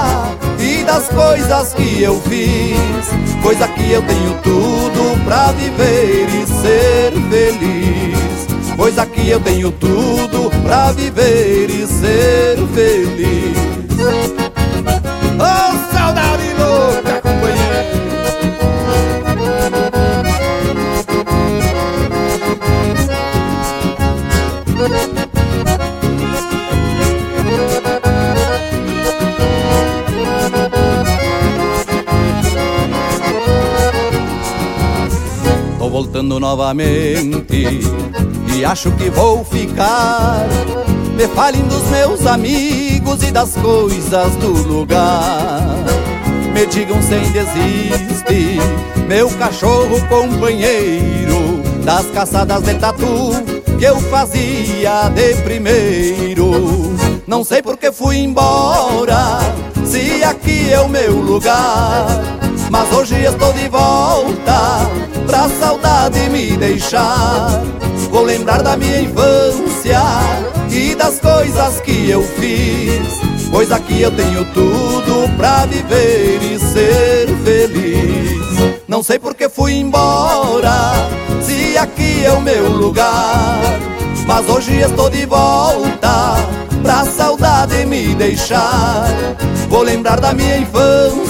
das 0.89 1.07
coisas 1.07 1.73
que 1.75 2.01
eu 2.01 2.19
fiz, 2.21 3.09
pois 3.43 3.61
aqui 3.61 3.91
eu 3.91 4.01
tenho 4.01 4.33
tudo 4.41 5.23
pra 5.23 5.51
viver 5.51 6.27
e 6.29 6.47
ser 6.47 7.11
feliz. 7.29 8.73
Pois 8.75 8.97
aqui 8.97 9.29
eu 9.29 9.39
tenho 9.39 9.71
tudo 9.71 10.49
pra 10.63 10.91
viver 10.91 11.69
e 11.69 11.85
ser 11.85 12.57
feliz. 12.73 14.48
Novamente 36.37 37.81
e 38.55 38.65
acho 38.65 38.91
que 38.91 39.09
vou 39.09 39.43
ficar. 39.43 40.45
Me 41.15 41.27
falem 41.29 41.61
dos 41.63 41.83
meus 41.89 42.25
amigos 42.27 43.23
e 43.23 43.31
das 43.31 43.53
coisas 43.55 44.35
do 44.35 44.51
lugar. 44.67 45.77
Me 46.53 46.65
digam 46.65 47.01
sem 47.01 47.21
desiste, 47.31 48.59
meu 49.07 49.29
cachorro 49.31 49.99
companheiro 50.07 51.63
das 51.83 52.05
caçadas 52.07 52.63
de 52.63 52.75
tatu 52.75 53.31
que 53.77 53.85
eu 53.85 53.99
fazia 54.01 55.09
de 55.09 55.35
primeiro. 55.41 56.95
Não 57.25 57.43
sei 57.43 57.61
por 57.61 57.77
que 57.77 57.91
fui 57.91 58.17
embora, 58.17 59.39
se 59.85 60.23
aqui 60.23 60.71
é 60.71 60.79
o 60.79 60.89
meu 60.89 61.15
lugar. 61.15 62.05
Mas 62.69 62.91
hoje 62.93 63.15
estou 63.23 63.51
de 63.53 63.67
volta 63.67 65.08
pra 65.29 65.47
saudade 65.47 66.27
me 66.29 66.57
deixar. 66.57 67.61
Vou 68.09 68.23
lembrar 68.23 68.63
da 68.63 68.75
minha 68.75 69.01
infância 69.01 70.01
e 70.71 70.95
das 70.95 71.19
coisas 71.19 71.79
que 71.81 72.09
eu 72.09 72.23
fiz, 72.23 73.19
pois 73.51 73.71
aqui 73.71 74.01
eu 74.01 74.11
tenho 74.11 74.43
tudo 74.45 75.29
pra 75.37 75.65
viver 75.67 76.39
e 76.41 76.59
ser 76.59 77.27
feliz. 77.43 78.79
Não 78.87 79.03
sei 79.03 79.19
por 79.19 79.35
que 79.35 79.47
fui 79.47 79.73
embora, 79.73 80.93
se 81.41 81.77
aqui 81.77 82.25
é 82.25 82.33
o 82.33 82.41
meu 82.41 82.67
lugar. 82.69 83.59
Mas 84.25 84.49
hoje 84.49 84.79
estou 84.79 85.09
de 85.09 85.25
volta 85.27 86.37
pra 86.81 87.05
saudade 87.05 87.85
me 87.85 88.15
deixar. 88.15 89.05
Vou 89.69 89.83
lembrar 89.83 90.19
da 90.19 90.33
minha 90.33 90.57
infância 90.57 91.28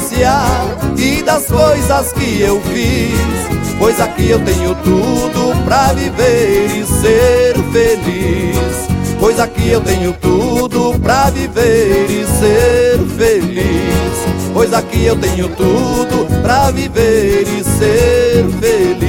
e 0.98 1.24
das 1.24 1.46
coisas 1.46 2.12
que 2.12 2.42
eu 2.42 2.60
fiz, 2.62 3.78
pois 3.78 4.02
aqui 4.02 4.30
eu 4.30 4.40
tenho 4.40 4.76
tudo 4.76 5.56
pra 5.64 5.94
viver 5.94 6.66
e 6.76 6.86
ser 6.86 7.54
feliz. 7.72 8.90
Pois 9.18 9.40
aqui 9.40 9.70
eu 9.70 9.82
tenho 9.82 10.14
tudo 10.14 11.00
pra 11.00 11.30
viver 11.30 12.08
e 12.10 12.26
ser 12.26 13.00
feliz. 13.18 14.54
Pois 14.54 14.74
aqui 14.74 15.06
eu 15.06 15.16
tenho 15.16 15.48
tudo 15.50 16.28
pra 16.42 16.70
viver 16.72 17.48
e 17.48 17.64
ser 17.64 18.46
feliz. 18.60 19.09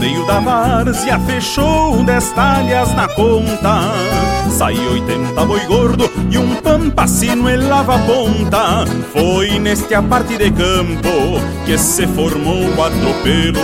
Rodeio 0.00 0.24
da 0.24 0.40
várzea, 0.40 1.18
fechou 1.20 2.02
dez 2.04 2.30
talhas 2.32 2.94
na 2.94 3.06
conta. 3.08 3.92
Saiu 4.50 4.92
80 4.92 5.44
boi 5.44 5.60
gordo 5.66 6.10
e 6.30 6.38
um 6.38 6.54
pampacino 6.56 7.50
em 7.50 7.58
lava 7.58 7.98
ponta. 7.98 8.86
Foi 9.12 9.58
neste 9.58 9.94
aparte 9.94 10.38
de 10.38 10.50
campo 10.50 11.38
que 11.66 11.76
se 11.76 12.06
formou 12.06 12.64
o 12.64 12.82
atropelo. 12.82 13.60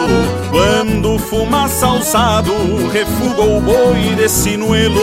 Quando 0.51 1.19
fumaça 1.19 1.87
alçado 1.87 2.53
refugou 2.93 3.57
o 3.57 3.61
boi 3.63 4.15
de 4.15 4.29
sinuelo. 4.29 5.01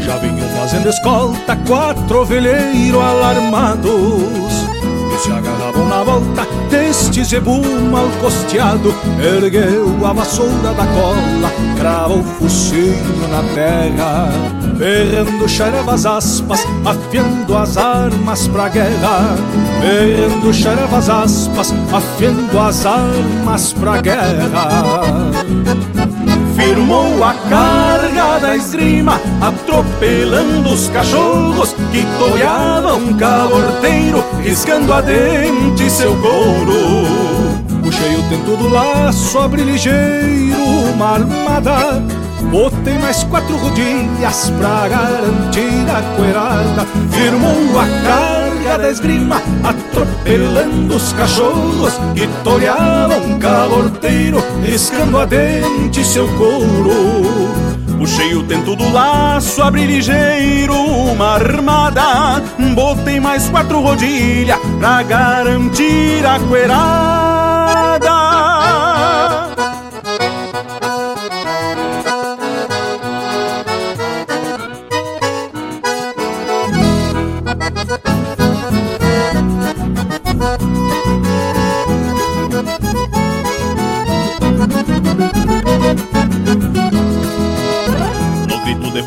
Já 0.00 0.18
vinham 0.18 0.48
fazendo 0.50 0.90
escolta 0.90 1.56
quatro 1.66 2.20
ovelheiros 2.20 3.00
alarmados 3.00 4.49
Que 4.49 4.49
se 5.20 5.30
agarravam 5.30 5.86
na 5.86 6.02
volta 6.02 6.46
deste 6.70 7.22
zebu 7.22 7.60
mal 7.90 8.08
costeado 8.20 8.94
Ergueu 9.22 10.06
a 10.06 10.12
vassoura 10.14 10.72
da 10.72 10.86
cola, 10.86 11.52
cravou 11.76 12.20
o 12.20 12.24
focinho 12.24 13.28
na 13.28 13.42
terra 13.54 14.30
Berrando 14.80 15.46
xerevas 15.46 16.06
aspas, 16.06 16.66
afiando 16.86 17.54
as 17.54 17.76
armas 17.76 18.48
pra 18.48 18.70
guerra. 18.70 19.36
Berrando 19.78 20.54
xerevas 20.54 21.10
aspas, 21.10 21.74
afiando 21.92 22.58
as 22.58 22.86
armas 22.86 23.74
pra 23.74 24.00
guerra. 24.00 25.30
Firmou 26.56 27.22
a 27.22 27.34
carga 27.50 27.89
da 28.38 28.56
esgrima, 28.56 29.20
atropelando 29.40 30.70
os 30.70 30.88
cachorros 30.88 31.74
que 31.90 32.06
toreavam 32.18 32.98
um 32.98 33.16
caborteiro, 33.16 34.24
riscando 34.42 34.92
a 34.92 35.00
dente 35.00 35.90
seu 35.90 36.14
couro. 36.16 37.50
Puxei 37.82 38.16
o 38.16 38.22
tento 38.28 38.56
do 38.56 38.68
laço, 38.68 39.38
abri 39.38 39.62
ligeiro 39.62 40.60
uma 41.00 41.14
armada 41.14 42.02
Botei 42.50 42.98
mais 42.98 43.22
quatro 43.24 43.56
rodilhas 43.56 44.50
pra 44.58 44.88
garantir 44.88 45.88
a 45.88 46.16
coerada 46.16 46.86
Firmou 47.10 47.78
a 47.78 47.86
carga 48.06 48.78
da 48.78 48.90
esgrima 48.90 49.40
Atropelando 49.62 50.96
os 50.96 51.12
cachorros 51.12 51.94
Que 52.14 52.26
toreavam 52.42 53.18
um 53.24 53.38
calorteiro 53.38 54.42
Riscando 54.64 55.18
a 55.18 55.26
dente 55.26 56.04
seu 56.04 56.26
couro 56.36 57.69
Puxei 58.00 58.34
o 58.34 58.42
tento 58.42 58.74
do 58.74 58.90
laço, 58.90 59.62
abri 59.62 59.84
ligeiro 59.84 60.74
uma 60.74 61.34
armada. 61.34 62.42
Botei 62.74 63.20
mais 63.20 63.46
quatro 63.50 63.78
rodilhas 63.82 64.58
pra 64.78 65.02
garantir 65.02 66.24
a 66.24 66.40
coerada 66.40 67.29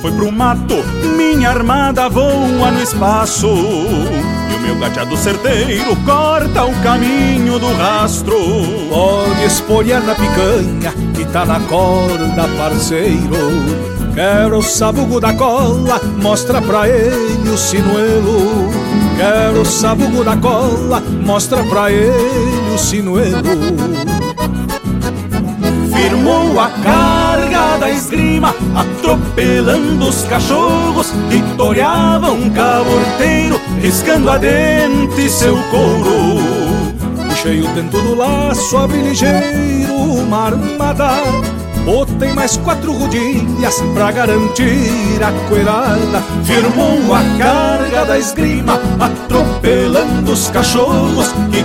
foi 0.04 0.12
pro 0.12 0.30
mato, 0.34 0.76
minha 1.16 1.50
armada 1.50 2.10
voa 2.10 2.72
no 2.72 2.84
espaço. 2.84 3.48
E 3.48 4.54
o 4.54 4.60
meu 4.60 4.76
gateado 4.76 5.16
certeiro 5.16 5.96
corta 6.06 6.66
o 6.66 6.74
caminho 6.84 7.58
do 7.58 7.72
rastro. 7.72 8.36
Pode 8.90 9.46
espolhar 9.46 10.04
na 10.04 10.14
picanha 10.14 10.92
que 11.16 11.24
tá 11.32 11.46
na 11.46 11.58
corda, 11.62 12.50
parceiro. 12.58 13.64
Quero 14.14 14.58
o 14.58 14.62
sabugo 14.62 15.22
da 15.22 15.34
cola, 15.34 16.02
mostra 16.22 16.62
pra 16.62 16.90
ele 16.90 17.50
o 17.50 17.58
sinuelo. 17.58 18.70
Quero 19.16 19.62
o 19.62 19.66
sabugo 19.66 20.22
da 20.22 20.36
cola, 20.36 21.02
mostra 21.26 21.64
pra 21.64 21.90
ele 21.90 22.76
o 22.76 22.78
sinuelo 22.78 23.38
firmou 25.94 26.60
a 26.60 26.70
carga 26.70 27.13
da 27.84 27.90
esgrima, 27.90 28.56
atropelando 28.74 30.08
os 30.08 30.24
cachorros 30.24 31.12
que 31.30 31.44
um 32.32 32.50
caborteiro, 32.52 33.60
riscando 33.82 34.30
a 34.30 34.38
dente 34.38 35.30
seu 35.30 35.58
couro. 35.70 36.40
Puxei 37.28 37.62
o 37.62 37.68
tento 37.74 38.02
do 38.02 38.16
laço, 38.16 38.78
abri 38.78 39.02
ligeiro 39.02 39.94
uma 39.94 40.46
armada. 40.46 41.10
Botei 41.84 42.32
mais 42.32 42.56
quatro 42.56 42.94
rodilhas 42.94 43.82
pra 43.94 44.10
garantir 44.10 45.22
a 45.22 45.50
coerada 45.50 46.24
Firmou 46.46 47.14
a 47.14 47.22
carga 47.38 48.06
da 48.06 48.18
esgrima 48.18 48.80
Atropelando 48.98 50.32
os 50.32 50.50
cachorros 50.50 51.34
Que 51.52 51.62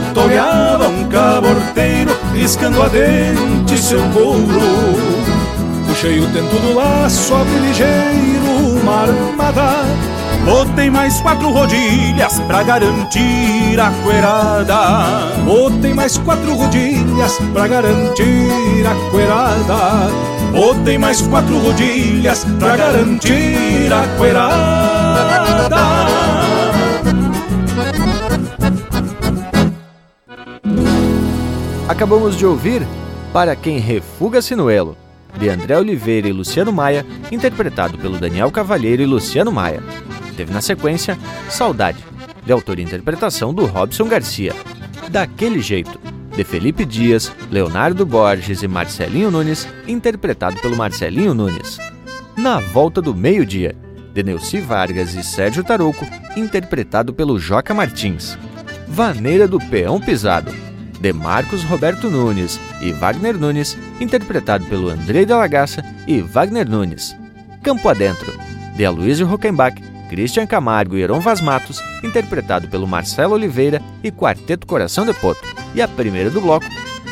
um 0.89 1.05
caborteiro 1.05 2.11
Riscando 2.35 2.83
a 2.83 2.89
dente 2.89 3.79
seu 3.79 4.03
couro 4.11 5.38
Puxei 5.99 6.21
o 6.21 6.33
tento 6.33 6.57
do 6.61 6.75
laço, 6.77 7.35
abri 7.35 7.59
ligeiro 7.59 8.79
uma 8.81 9.03
armada 9.03 9.83
Botei 10.45 10.89
mais 10.89 11.21
quatro 11.21 11.51
rodilhas 11.51 12.39
pra 12.47 12.63
garantir 12.63 13.81
a 13.81 13.91
coerada. 14.05 15.43
Botei 15.45 15.93
mais 15.93 16.17
quatro 16.19 16.55
rodilhas 16.55 17.37
pra 17.53 17.67
garantir 17.67 18.87
a 18.87 19.11
coerada. 19.11 20.09
Botei 20.53 20.99
mais 20.99 21.21
quatro 21.21 21.59
rodilhas 21.59 22.45
pra 22.61 22.77
garantir 22.77 23.93
a 23.93 24.17
coerada. 24.17 25.77
Acabamos 31.89 32.37
de 32.37 32.47
ouvir 32.47 32.87
Para 33.33 33.57
Quem 33.57 33.79
Refuga 33.79 34.41
Sinuelo, 34.41 34.97
de 35.39 35.49
André 35.49 35.79
Oliveira 35.79 36.29
e 36.29 36.33
Luciano 36.33 36.73
Maia, 36.73 37.07
interpretado 37.31 37.97
pelo 37.97 38.19
Daniel 38.19 38.51
Cavalheiro 38.51 39.03
e 39.03 39.07
Luciano 39.07 39.53
Maia 39.53 39.83
teve 40.39 40.53
na 40.53 40.61
sequência 40.61 41.19
Saudade, 41.51 41.99
de 42.47 42.53
autoria 42.53 42.85
e 42.85 42.87
interpretação 42.87 43.53
do 43.53 43.67
Robson 43.67 44.05
Garcia. 44.05 44.55
Daquele 45.11 45.61
jeito, 45.61 45.99
de 46.37 46.45
Felipe 46.45 46.85
Dias, 46.85 47.33
Leonardo 47.51 48.07
Borges 48.07 48.63
e 48.63 48.69
Marcelinho 48.69 49.33
Nunes, 49.33 49.67
interpretado 49.89 50.61
pelo 50.61 50.77
Marcelinho 50.77 51.35
Nunes. 51.35 51.79
Na 52.37 52.61
Volta 52.61 53.03
do 53.03 53.13
Meio-Dia, 53.13 53.75
de 54.15 54.23
Neuci 54.23 54.61
Vargas 54.61 55.13
e 55.15 55.25
Sérgio 55.25 55.65
Tarouco, 55.65 56.07
interpretado 56.37 57.13
pelo 57.13 57.37
Joca 57.37 57.75
Martins. 57.75 58.39
Vaneira 58.87 59.49
do 59.49 59.59
Peão 59.59 60.01
Pisado, 60.01 60.55
de 61.01 61.13
Marcos 61.13 61.63
Roberto 61.65 62.11
Nunes 62.11 62.59
e 62.81 62.93
Wagner 62.93 63.37
Nunes, 63.37 63.79
interpretado 64.01 64.65
pelo 64.67 64.89
Andrei 64.89 65.25
de 65.25 65.33
Lagaça 65.33 65.85
e 66.07 66.21
Wagner 66.21 66.69
Nunes. 66.69 67.17
Campo 67.63 67.89
Adentro, 67.89 68.33
de 68.77 68.85
Aloysio 68.85 69.27
Rockenbach 69.27 69.81
Christian 70.09 70.47
Camargo 70.47 70.97
e 70.97 71.03
Heron 71.03 71.21
Vaz 71.21 71.41
Matos, 71.41 71.83
interpretado 72.03 72.67
pelo 72.69 72.87
Marcelo 72.87 73.35
Oliveira 73.35 73.81
e 74.03 74.11
Quarteto 74.11 74.67
Coração 74.67 75.05
de 75.05 75.13
Poto. 75.13 75.41
E 75.75 75.83
a 75.83 75.87
primeira 75.87 76.31
do 76.31 76.41
bloco, 76.41 76.67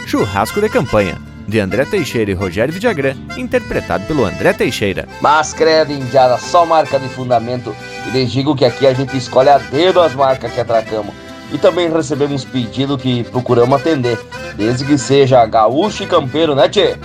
Churrasco 0.06 0.60
de 0.60 0.68
Campanha, 0.68 1.18
de 1.46 1.60
André 1.60 1.84
Teixeira 1.84 2.30
e 2.30 2.34
Rogério 2.34 2.72
Vidagrã, 2.72 3.14
interpretado 3.36 4.06
pelo 4.06 4.24
André 4.24 4.52
Teixeira. 4.52 5.06
Mas 5.20 5.52
credo, 5.52 5.92
indiada, 5.92 6.38
só 6.38 6.64
marca 6.64 6.98
de 6.98 7.08
fundamento. 7.08 7.76
E 8.06 8.10
lhes 8.10 8.32
digo 8.32 8.56
que 8.56 8.64
aqui 8.64 8.86
a 8.86 8.94
gente 8.94 9.16
escolhe 9.16 9.50
a 9.50 9.58
dedo 9.58 10.00
as 10.00 10.14
marcas 10.14 10.52
que 10.52 10.60
atracamos. 10.60 11.14
E 11.52 11.58
também 11.58 11.90
recebemos 11.90 12.44
pedido 12.44 12.98
que 12.98 13.22
procuramos 13.24 13.80
atender, 13.80 14.18
desde 14.56 14.84
que 14.84 14.98
seja 14.98 15.46
gaúcho 15.46 16.02
e 16.02 16.06
campeiro, 16.06 16.54
né, 16.54 16.68
tchê? 16.68 16.96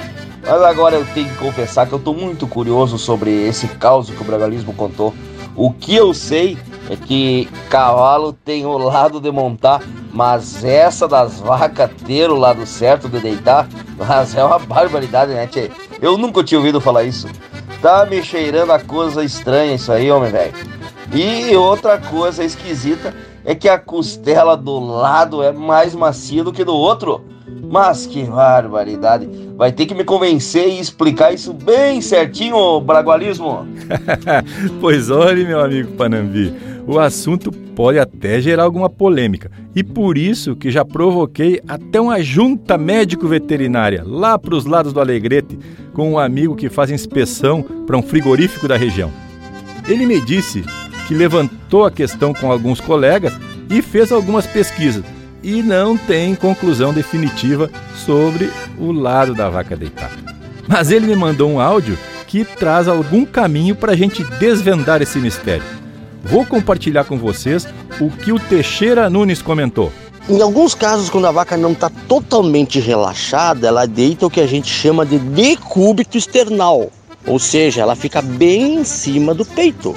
Mas 0.41 0.61
agora 0.63 0.95
eu 0.95 1.05
tenho 1.13 1.29
que 1.29 1.35
confessar 1.35 1.85
que 1.85 1.93
eu 1.93 1.99
tô 1.99 2.13
muito 2.13 2.47
curioso 2.47 2.97
sobre 2.97 3.29
esse 3.47 3.67
caos 3.67 4.09
que 4.09 4.21
o 4.21 4.25
Bragalismo 4.25 4.73
contou. 4.73 5.13
O 5.55 5.71
que 5.71 5.95
eu 5.95 6.13
sei 6.13 6.57
é 6.89 6.95
que 6.95 7.47
cavalo 7.69 8.33
tem 8.33 8.65
o 8.65 8.77
lado 8.77 9.19
de 9.19 9.31
montar, 9.31 9.81
mas 10.11 10.63
essa 10.63 11.07
das 11.07 11.39
vacas 11.39 11.91
ter 12.05 12.29
o 12.31 12.35
lado 12.35 12.65
certo 12.65 13.07
de 13.07 13.19
deitar, 13.19 13.67
mas 13.97 14.35
é 14.35 14.43
uma 14.43 14.57
barbaridade, 14.57 15.33
né, 15.33 15.45
tchê? 15.45 15.69
Eu 16.01 16.17
nunca 16.17 16.43
tinha 16.43 16.57
ouvido 16.57 16.81
falar 16.81 17.03
isso. 17.03 17.27
Tá 17.79 18.05
me 18.05 18.23
cheirando 18.23 18.71
a 18.71 18.79
coisa 18.79 19.23
estranha 19.23 19.75
isso 19.75 19.91
aí, 19.91 20.11
homem 20.11 20.31
velho. 20.31 20.53
E 21.13 21.55
outra 21.55 21.97
coisa 21.97 22.43
esquisita 22.43 23.13
é 23.43 23.55
que 23.55 23.67
a 23.67 23.77
costela 23.77 24.55
do 24.55 24.79
lado 24.79 25.43
é 25.43 25.51
mais 25.51 25.95
macia 25.95 26.43
do 26.43 26.53
que 26.53 26.63
do 26.63 26.73
outro. 26.73 27.21
Mas 27.69 28.05
que 28.05 28.23
barbaridade. 28.23 29.29
Vai 29.55 29.71
ter 29.71 29.85
que 29.85 29.93
me 29.93 30.03
convencer 30.03 30.67
e 30.67 30.79
explicar 30.79 31.33
isso 31.33 31.53
bem 31.53 32.01
certinho, 32.01 32.79
Bragualismo. 32.81 33.65
pois 34.81 35.09
olhe, 35.09 35.45
meu 35.45 35.59
amigo 35.59 35.91
Panambi, 35.93 36.53
o 36.87 36.99
assunto 36.99 37.51
pode 37.51 37.99
até 37.99 38.41
gerar 38.41 38.63
alguma 38.63 38.89
polêmica. 38.89 39.51
E 39.75 39.83
por 39.83 40.17
isso 40.17 40.55
que 40.55 40.69
já 40.69 40.83
provoquei 40.83 41.61
até 41.67 42.01
uma 42.01 42.21
junta 42.21 42.77
médico-veterinária 42.77 44.03
lá 44.05 44.37
para 44.37 44.55
os 44.55 44.65
lados 44.65 44.91
do 44.91 44.99
Alegrete 44.99 45.57
com 45.93 46.11
um 46.11 46.19
amigo 46.19 46.55
que 46.55 46.69
faz 46.69 46.89
inspeção 46.89 47.61
para 47.61 47.97
um 47.97 48.01
frigorífico 48.01 48.67
da 48.67 48.75
região. 48.75 49.11
Ele 49.87 50.05
me 50.05 50.19
disse 50.19 50.63
que 51.08 51.14
levantou 51.14 51.86
a 51.86 51.91
questão 51.91 52.34
com 52.34 52.52
alguns 52.52 52.80
colegas 52.80 53.34
e 53.70 53.82
fez 53.82 54.12
algumas 54.12 54.45
pesquisas 54.45 55.04
e 55.43 55.64
não 55.64 55.97
tem 55.97 56.36
conclusão 56.36 56.93
definitiva 56.93 57.70
sobre 58.06 58.52
o 58.78 58.91
lado 58.91 59.34
da 59.34 59.49
vaca 59.49 59.76
deitada. 59.76 60.18
Mas 60.68 60.91
ele 60.91 61.08
me 61.08 61.16
mandou 61.16 61.49
um 61.49 61.60
áudio 61.60 61.97
que 62.28 62.45
traz 62.45 62.88
algum 62.88 63.26
caminho 63.26 63.76
para 63.76 63.93
a 63.93 63.95
gente 63.95 64.24
desvendar 64.39 65.02
esse 65.02 65.20
mistério. 65.20 65.64
Vou 66.24 66.45
compartilhar 66.45 67.04
com 67.04 67.18
vocês 67.18 67.68
o 67.99 68.10
que 68.10 68.32
o 68.32 68.39
Teixeira 68.39 69.10
Nunes 69.10 69.41
comentou. 69.41 69.91
Em 70.30 70.39
alguns 70.39 70.76
casos, 70.76 71.10
quando 71.10 71.26
a 71.26 71.32
vaca 71.32 71.58
não 71.58 71.72
está 71.72 71.89
totalmente 72.08 72.80
relaxada, 72.80 73.68
ela 73.68 73.88
deita 73.88 74.28
o 74.28 74.30
que 74.30 74.39
a 74.39 74.45
gente 74.45 74.72
chama 74.72 75.06
de 75.06 75.18
decúbito 75.18 76.18
external, 76.18 76.91
ou 77.26 77.39
seja, 77.39 77.82
ela 77.82 77.95
fica 77.95 78.22
bem 78.22 78.76
em 78.76 78.84
cima 78.84 79.34
do 79.34 79.43
peito. 79.43 79.95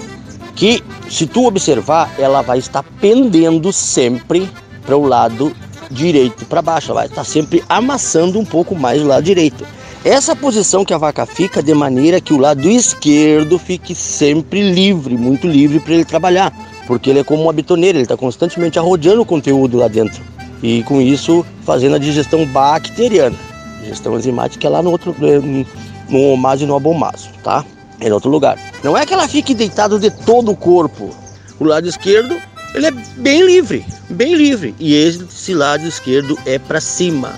Que, 0.55 0.83
se 1.09 1.27
tu 1.27 1.47
observar, 1.47 2.15
ela 2.19 2.43
vai 2.43 2.59
estar 2.59 2.83
pendendo 3.01 3.73
sempre 3.73 4.49
para 4.85 4.97
o 4.97 5.07
lado 5.07 5.55
direito 5.91 6.45
para 6.47 6.63
baixo, 6.63 6.91
ela 6.91 7.01
vai 7.01 7.09
estar 7.09 7.25
sempre 7.25 7.63
amassando 7.69 8.39
um 8.39 8.45
pouco 8.45 8.75
mais 8.75 9.03
o 9.03 9.07
lado 9.07 9.25
direito. 9.25 9.67
Essa 10.05 10.37
posição 10.37 10.85
que 10.85 10.93
a 10.93 10.99
vaca 10.99 11.25
fica 11.25 11.63
de 11.63 11.73
maneira 11.73 12.21
que 12.21 12.35
o 12.35 12.39
lado 12.39 12.69
esquerdo 12.69 13.59
fique 13.59 13.95
sempre 13.95 14.61
livre, 14.73 15.17
muito 15.17 15.47
livre 15.47 15.81
para 15.81 15.95
ele 15.95 16.05
trabalhar, 16.05 16.53
porque 16.87 17.11
ele 17.11 17.21
é 17.21 17.25
como 17.25 17.43
uma 17.43 17.53
bitoneira, 17.53 17.97
ele 17.97 18.05
está 18.05 18.17
constantemente 18.17 18.79
arrodeando 18.79 19.23
o 19.23 19.27
conteúdo 19.27 19.79
lá 19.79 19.89
dentro 19.89 20.23
e 20.65 20.83
com 20.83 20.99
isso 20.99 21.45
fazendo 21.63 21.97
a 21.97 21.99
digestão 21.99 22.47
bacteriana, 22.47 23.37
digestão 23.83 24.17
enzimática 24.17 24.67
lá 24.69 24.83
no 24.83 24.91
outro, 24.91 25.15
eh, 25.21 25.65
no 26.09 26.33
omaso 26.33 26.65
e 26.65 26.67
no 26.67 26.75
abomaso, 26.75 27.29
tá? 27.43 27.63
É 28.01 28.09
em 28.09 28.13
outro 28.13 28.31
lugar. 28.31 28.59
Não 28.83 28.97
é 28.97 29.07
que 29.07 29.15
ela 29.15 29.29
fique 29.29 29.55
deitada 29.55 29.99
de 29.99 30.11
todo 30.11 30.51
o 30.51 30.57
corpo. 30.57 31.15
O 31.59 31.65
lado 31.65 31.89
esquerdo 31.89 32.37
ele 32.75 32.89
é 32.89 32.91
bem 32.91 33.47
livre, 33.47 33.87
bem 34.11 34.35
livre. 34.35 34.75
E 34.81 34.95
esse 34.95 35.55
lado 35.55 35.87
esquerdo 35.87 36.37
é 36.45 36.59
para 36.59 36.81
cima. 36.81 37.35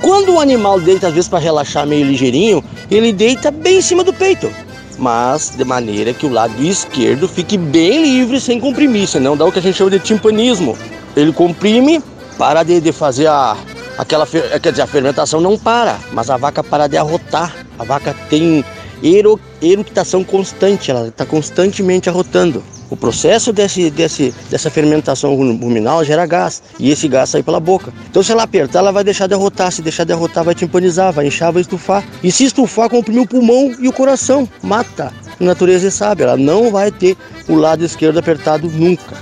Quando 0.00 0.34
o 0.34 0.40
animal 0.40 0.80
deita, 0.80 1.08
às 1.08 1.12
vezes 1.12 1.28
para 1.28 1.38
relaxar 1.38 1.86
meio 1.86 2.06
ligeirinho, 2.06 2.64
ele 2.90 3.12
deita 3.12 3.50
bem 3.50 3.78
em 3.78 3.82
cima 3.82 4.02
do 4.02 4.14
peito. 4.14 4.50
Mas 4.96 5.52
de 5.56 5.64
maneira 5.64 6.14
que 6.14 6.24
o 6.24 6.30
lado 6.30 6.60
esquerdo 6.62 7.28
fique 7.28 7.58
bem 7.58 8.02
livre, 8.02 8.40
sem 8.40 8.58
comprimir, 8.58 9.06
senão 9.06 9.36
dá 9.36 9.44
o 9.44 9.52
que 9.52 9.58
a 9.58 9.62
gente 9.62 9.76
chama 9.76 9.90
de 9.90 9.98
timpanismo. 9.98 10.76
Ele 11.14 11.32
comprime, 11.32 12.02
para 12.38 12.62
de, 12.62 12.80
de 12.80 12.90
fazer 12.90 13.26
a, 13.26 13.56
aquela, 13.98 14.26
quer 14.26 14.70
dizer, 14.70 14.82
a 14.82 14.86
fermentação 14.86 15.40
não 15.40 15.58
para, 15.58 15.98
mas 16.12 16.30
a 16.30 16.36
vaca 16.36 16.64
para 16.64 16.86
de 16.86 16.96
arrotar. 16.96 17.54
A 17.78 17.84
vaca 17.84 18.14
tem 18.30 18.64
ero, 19.02 19.38
eructação 19.60 20.24
constante, 20.24 20.90
ela 20.90 21.08
está 21.08 21.24
constantemente 21.24 22.08
arrotando. 22.08 22.62
O 22.90 22.96
processo 22.96 23.52
desse, 23.52 23.90
desse, 23.90 24.34
dessa 24.50 24.70
fermentação 24.70 25.34
ruminal 25.34 26.02
gera 26.04 26.24
gás 26.24 26.62
e 26.78 26.90
esse 26.90 27.06
gás 27.06 27.28
sai 27.28 27.42
pela 27.42 27.60
boca. 27.60 27.92
Então, 28.08 28.22
se 28.22 28.32
ela 28.32 28.44
apertar, 28.44 28.78
ela 28.78 28.92
vai 28.92 29.04
deixar 29.04 29.26
de 29.26 29.34
arrotar. 29.34 29.70
Se 29.70 29.82
deixar 29.82 30.04
de 30.04 30.12
arrotar, 30.12 30.42
vai 30.42 30.54
timpanizar, 30.54 31.12
vai 31.12 31.26
inchar, 31.26 31.52
vai 31.52 31.60
estufar. 31.60 32.02
E 32.22 32.32
se 32.32 32.44
estufar, 32.44 32.88
comprimir 32.88 33.22
o 33.22 33.26
pulmão 33.26 33.74
e 33.78 33.88
o 33.88 33.92
coração. 33.92 34.48
Mata. 34.62 35.12
A 35.38 35.44
natureza 35.44 35.90
sabe, 35.90 36.22
ela 36.22 36.36
não 36.36 36.70
vai 36.70 36.90
ter 36.90 37.16
o 37.46 37.54
lado 37.54 37.84
esquerdo 37.84 38.18
apertado 38.18 38.68
nunca. 38.68 39.16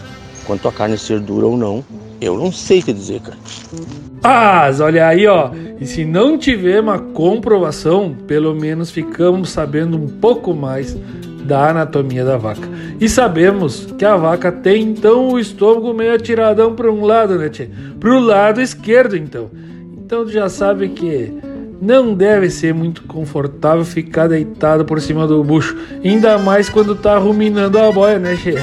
Quanto 0.46 0.68
a 0.68 0.72
carne 0.72 0.96
ser 0.96 1.18
dura 1.18 1.46
ou 1.46 1.56
não, 1.56 1.84
eu 2.20 2.36
não 2.36 2.50
sei 2.50 2.82
te 2.82 2.92
dizer, 2.92 3.20
cara. 3.20 3.38
Ah, 4.22 4.70
olha 4.80 5.06
aí, 5.06 5.26
ó. 5.26 5.50
E 5.80 5.86
se 5.86 6.04
não 6.04 6.38
tiver 6.38 6.80
uma 6.80 6.98
comprovação, 6.98 8.16
pelo 8.26 8.54
menos 8.54 8.90
ficamos 8.90 9.50
sabendo 9.50 9.96
um 9.96 10.08
pouco 10.08 10.54
mais 10.54 10.96
da 11.44 11.70
anatomia 11.70 12.24
da 12.24 12.36
vaca. 12.36 12.68
E 13.00 13.08
sabemos 13.08 13.86
que 13.98 14.04
a 14.04 14.16
vaca 14.16 14.50
tem 14.50 14.82
então 14.82 15.28
o 15.28 15.38
estômago 15.38 15.94
meio 15.94 16.14
atiradão 16.14 16.74
para 16.74 16.90
um 16.90 17.04
lado, 17.04 17.38
né, 17.38 17.48
tchê? 17.48 17.68
Pro 18.00 18.18
lado 18.18 18.60
esquerdo, 18.60 19.16
então. 19.16 19.50
Então 19.96 20.26
já 20.28 20.48
sabe 20.48 20.88
que 20.88 21.32
não 21.80 22.14
deve 22.14 22.50
ser 22.50 22.72
muito 22.72 23.02
confortável 23.02 23.84
ficar 23.84 24.28
deitado 24.28 24.84
por 24.84 25.00
cima 25.00 25.26
do 25.26 25.42
bucho, 25.44 25.76
ainda 26.04 26.38
mais 26.38 26.68
quando 26.68 26.94
tá 26.94 27.18
ruminando 27.18 27.78
a 27.78 27.90
boia, 27.92 28.18
né, 28.18 28.36
Che? 28.36 28.54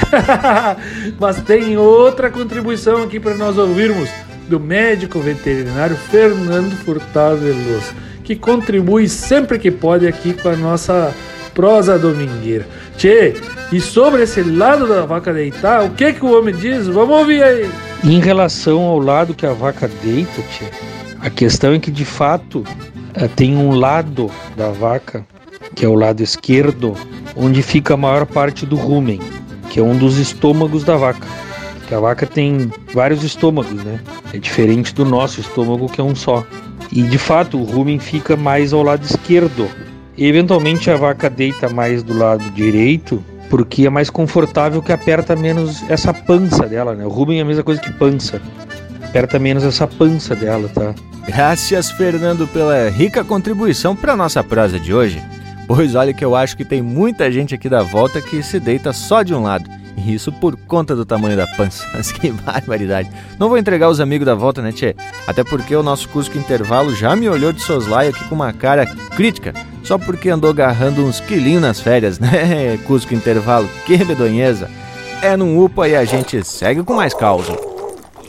Mas 1.19 1.39
tem 1.41 1.77
outra 1.77 2.29
contribuição 2.29 3.03
aqui 3.03 3.19
para 3.19 3.35
nós 3.35 3.57
ouvirmos 3.57 4.09
do 4.49 4.59
médico 4.59 5.19
veterinário 5.19 5.95
Fernando 5.95 6.75
Furtado 6.83 7.37
Veloso, 7.37 7.93
que 8.23 8.35
contribui 8.35 9.07
sempre 9.07 9.59
que 9.59 9.71
pode 9.71 10.07
aqui 10.07 10.33
com 10.33 10.49
a 10.49 10.55
nossa 10.55 11.13
prosa 11.53 11.99
domingueira. 11.99 12.65
Tchê, 12.97 13.35
e 13.71 13.79
sobre 13.79 14.23
esse 14.23 14.41
lado 14.41 14.87
da 14.87 15.05
vaca 15.05 15.33
deitar, 15.33 15.83
o 15.83 15.91
que 15.91 16.13
que 16.13 16.25
o 16.25 16.37
homem 16.37 16.53
diz? 16.53 16.87
Vamos 16.87 17.17
ouvir 17.17 17.43
aí. 17.43 17.69
Em 18.03 18.19
relação 18.19 18.81
ao 18.81 18.99
lado 18.99 19.33
que 19.33 19.45
a 19.45 19.53
vaca 19.53 19.89
deita, 20.03 20.41
tchê, 20.51 20.65
a 21.19 21.29
questão 21.29 21.73
é 21.73 21.79
que 21.79 21.91
de 21.91 22.05
fato 22.05 22.63
tem 23.35 23.55
um 23.55 23.71
lado 23.71 24.29
da 24.55 24.69
vaca, 24.69 25.25
que 25.75 25.85
é 25.85 25.87
o 25.87 25.95
lado 25.95 26.21
esquerdo, 26.21 26.95
onde 27.35 27.61
fica 27.61 27.93
a 27.93 27.97
maior 27.97 28.25
parte 28.25 28.65
do 28.65 28.75
rumen, 28.75 29.19
que 29.69 29.79
é 29.79 29.83
um 29.83 29.97
dos 29.97 30.17
estômagos 30.17 30.83
da 30.83 30.95
vaca. 30.95 31.27
Que 31.87 31.93
a 31.93 31.99
vaca 31.99 32.25
tem 32.25 32.71
vários 32.93 33.23
estômagos, 33.23 33.83
né? 33.83 33.99
É 34.33 34.37
diferente 34.37 34.93
do 34.93 35.03
nosso 35.03 35.41
estômago, 35.41 35.89
que 35.89 35.99
é 35.99 36.03
um 36.03 36.15
só. 36.15 36.45
E 36.91 37.03
de 37.03 37.17
fato, 37.17 37.59
o 37.59 37.63
rumen 37.63 37.99
fica 37.99 38.35
mais 38.35 38.73
ao 38.73 38.83
lado 38.83 39.03
esquerdo. 39.03 39.67
E, 40.15 40.25
eventualmente 40.25 40.89
a 40.91 40.95
vaca 40.95 41.29
deita 41.29 41.67
mais 41.69 42.03
do 42.03 42.17
lado 42.17 42.43
direito, 42.51 43.23
porque 43.49 43.85
é 43.85 43.89
mais 43.89 44.09
confortável 44.09 44.81
que 44.81 44.91
aperta 44.91 45.35
menos 45.35 45.83
essa 45.89 46.13
pança 46.13 46.67
dela, 46.67 46.95
né? 46.95 47.05
O 47.05 47.09
rumen 47.09 47.39
é 47.39 47.41
a 47.41 47.45
mesma 47.45 47.63
coisa 47.63 47.81
que 47.81 47.91
pança. 47.93 48.41
Aperta 49.13 49.37
menos 49.37 49.63
essa 49.63 49.87
pança 49.87 50.35
dela, 50.35 50.67
tá? 50.69 50.95
Graças, 51.27 51.91
Fernando, 51.91 52.47
pela 52.47 52.89
rica 52.89 53.23
contribuição 53.23 53.95
para 53.95 54.15
nossa 54.15 54.43
prosa 54.43 54.79
de 54.79 54.91
hoje. 54.91 55.21
Pois 55.67 55.93
olha 55.93 56.15
que 56.15 56.25
eu 56.25 56.35
acho 56.35 56.57
que 56.57 56.65
tem 56.65 56.81
muita 56.81 57.31
gente 57.31 57.53
aqui 57.53 57.69
da 57.69 57.83
volta 57.83 58.19
que 58.19 58.41
se 58.41 58.59
deita 58.59 58.91
só 58.91 59.21
de 59.21 59.31
um 59.31 59.43
lado. 59.43 59.69
E 59.95 60.15
isso 60.15 60.31
por 60.31 60.57
conta 60.57 60.95
do 60.95 61.05
tamanho 61.05 61.37
da 61.37 61.45
pança. 61.45 61.85
Mas 61.93 62.11
que 62.11 62.31
barbaridade. 62.31 63.07
Não 63.37 63.49
vou 63.49 63.59
entregar 63.59 63.87
os 63.87 63.99
amigos 63.99 64.25
da 64.25 64.33
volta, 64.33 64.63
né, 64.63 64.71
Tchê? 64.71 64.95
Até 65.27 65.43
porque 65.43 65.75
o 65.75 65.83
nosso 65.83 66.09
Cusco 66.09 66.35
Intervalo 66.35 66.95
já 66.95 67.15
me 67.15 67.29
olhou 67.29 67.53
de 67.53 67.61
soslaio 67.61 68.09
aqui 68.09 68.23
com 68.23 68.33
uma 68.33 68.51
cara 68.51 68.87
crítica. 69.15 69.53
Só 69.83 69.99
porque 69.99 70.27
andou 70.31 70.49
agarrando 70.49 71.05
uns 71.05 71.19
quilinhos 71.19 71.61
nas 71.61 71.79
férias, 71.79 72.17
né? 72.17 72.79
Cusco 72.87 73.13
Intervalo, 73.13 73.69
que 73.85 73.95
bedonheza. 73.95 74.71
É 75.21 75.37
num 75.37 75.63
UPA 75.63 75.87
e 75.87 75.95
a 75.95 76.03
gente 76.03 76.43
segue 76.43 76.81
com 76.81 76.95
mais 76.95 77.13
causa. 77.13 77.72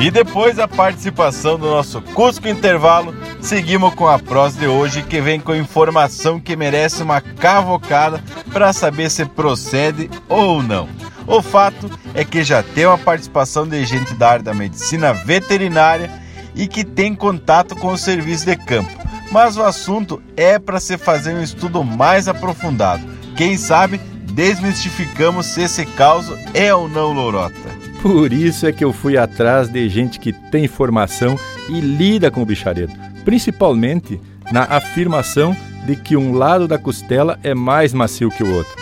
E 0.00 0.12
depois 0.12 0.54
da 0.54 0.68
participação 0.68 1.58
do 1.58 1.66
nosso 1.66 2.00
Cusco 2.00 2.46
Intervalo, 2.46 3.12
seguimos 3.40 3.94
com 3.94 4.06
a 4.06 4.16
prosa 4.16 4.60
de 4.60 4.66
hoje 4.68 5.02
que 5.02 5.20
vem 5.20 5.40
com 5.40 5.56
informação 5.56 6.38
que 6.38 6.54
merece 6.54 7.02
uma 7.02 7.20
cavocada 7.20 8.22
para 8.52 8.72
saber 8.72 9.10
se 9.10 9.24
procede 9.24 10.08
ou 10.28 10.62
não. 10.62 10.88
O 11.26 11.42
fato 11.42 11.90
é 12.14 12.24
que 12.24 12.44
já 12.44 12.62
tem 12.62 12.86
uma 12.86 12.96
participação 12.96 13.66
de 13.66 13.84
gente 13.84 14.14
da 14.14 14.30
área 14.30 14.44
da 14.44 14.54
medicina 14.54 15.12
veterinária 15.12 16.10
e 16.54 16.68
que 16.68 16.84
tem 16.84 17.12
contato 17.12 17.74
com 17.74 17.88
o 17.88 17.98
serviço 17.98 18.46
de 18.46 18.54
campo. 18.56 18.90
Mas 19.32 19.56
o 19.56 19.64
assunto 19.64 20.22
é 20.36 20.60
para 20.60 20.78
se 20.78 20.96
fazer 20.96 21.34
um 21.34 21.42
estudo 21.42 21.82
mais 21.82 22.28
aprofundado. 22.28 23.04
Quem 23.36 23.56
sabe 23.56 23.98
desmistificamos 24.32 25.46
se 25.46 25.62
esse 25.62 25.84
caso 25.84 26.38
é 26.54 26.72
ou 26.72 26.88
não 26.88 27.12
lorota. 27.12 27.77
Por 28.02 28.32
isso 28.32 28.66
é 28.66 28.72
que 28.72 28.84
eu 28.84 28.92
fui 28.92 29.16
atrás 29.16 29.68
de 29.68 29.88
gente 29.88 30.20
que 30.20 30.32
tem 30.32 30.68
formação 30.68 31.38
e 31.68 31.80
lida 31.80 32.30
com 32.30 32.42
o 32.42 32.46
bicharedo, 32.46 32.92
principalmente 33.24 34.20
na 34.52 34.62
afirmação 34.62 35.56
de 35.84 35.96
que 35.96 36.16
um 36.16 36.32
lado 36.32 36.68
da 36.68 36.78
costela 36.78 37.38
é 37.42 37.54
mais 37.54 37.92
macio 37.92 38.30
que 38.30 38.42
o 38.42 38.54
outro. 38.54 38.74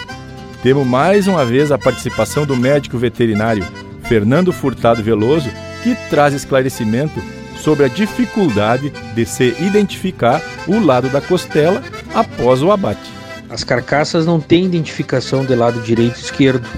Temos 0.63 0.87
mais 0.87 1.27
uma 1.27 1.45
vez 1.45 1.73
a 1.73 1.79
participação 1.79 2.45
do 2.45 2.57
médico 2.57 2.99
veterinário 2.99 3.67
Fernando 4.03 4.53
Furtado 4.53 5.03
Veloso, 5.03 5.51
que 5.83 5.95
traz 6.09 6.35
esclarecimento 6.35 7.23
sobre 7.59 7.87
a 7.87 7.89
dificuldade 7.89 8.93
de 9.15 9.25
se 9.25 9.57
identificar 9.61 10.43
o 10.67 10.79
lado 10.79 11.09
da 11.09 11.21
costela 11.21 11.83
após 12.15 12.63
o 12.63 12.71
abate. 12.71 13.11
As 13.49 13.65
carcaças 13.65 14.27
não 14.27 14.41
têm 14.41 14.65
identificação 14.65 15.45
de 15.45 15.55
lado 15.55 15.81
direito 15.81 16.17
e 16.17 16.23
esquerdo. 16.23 16.69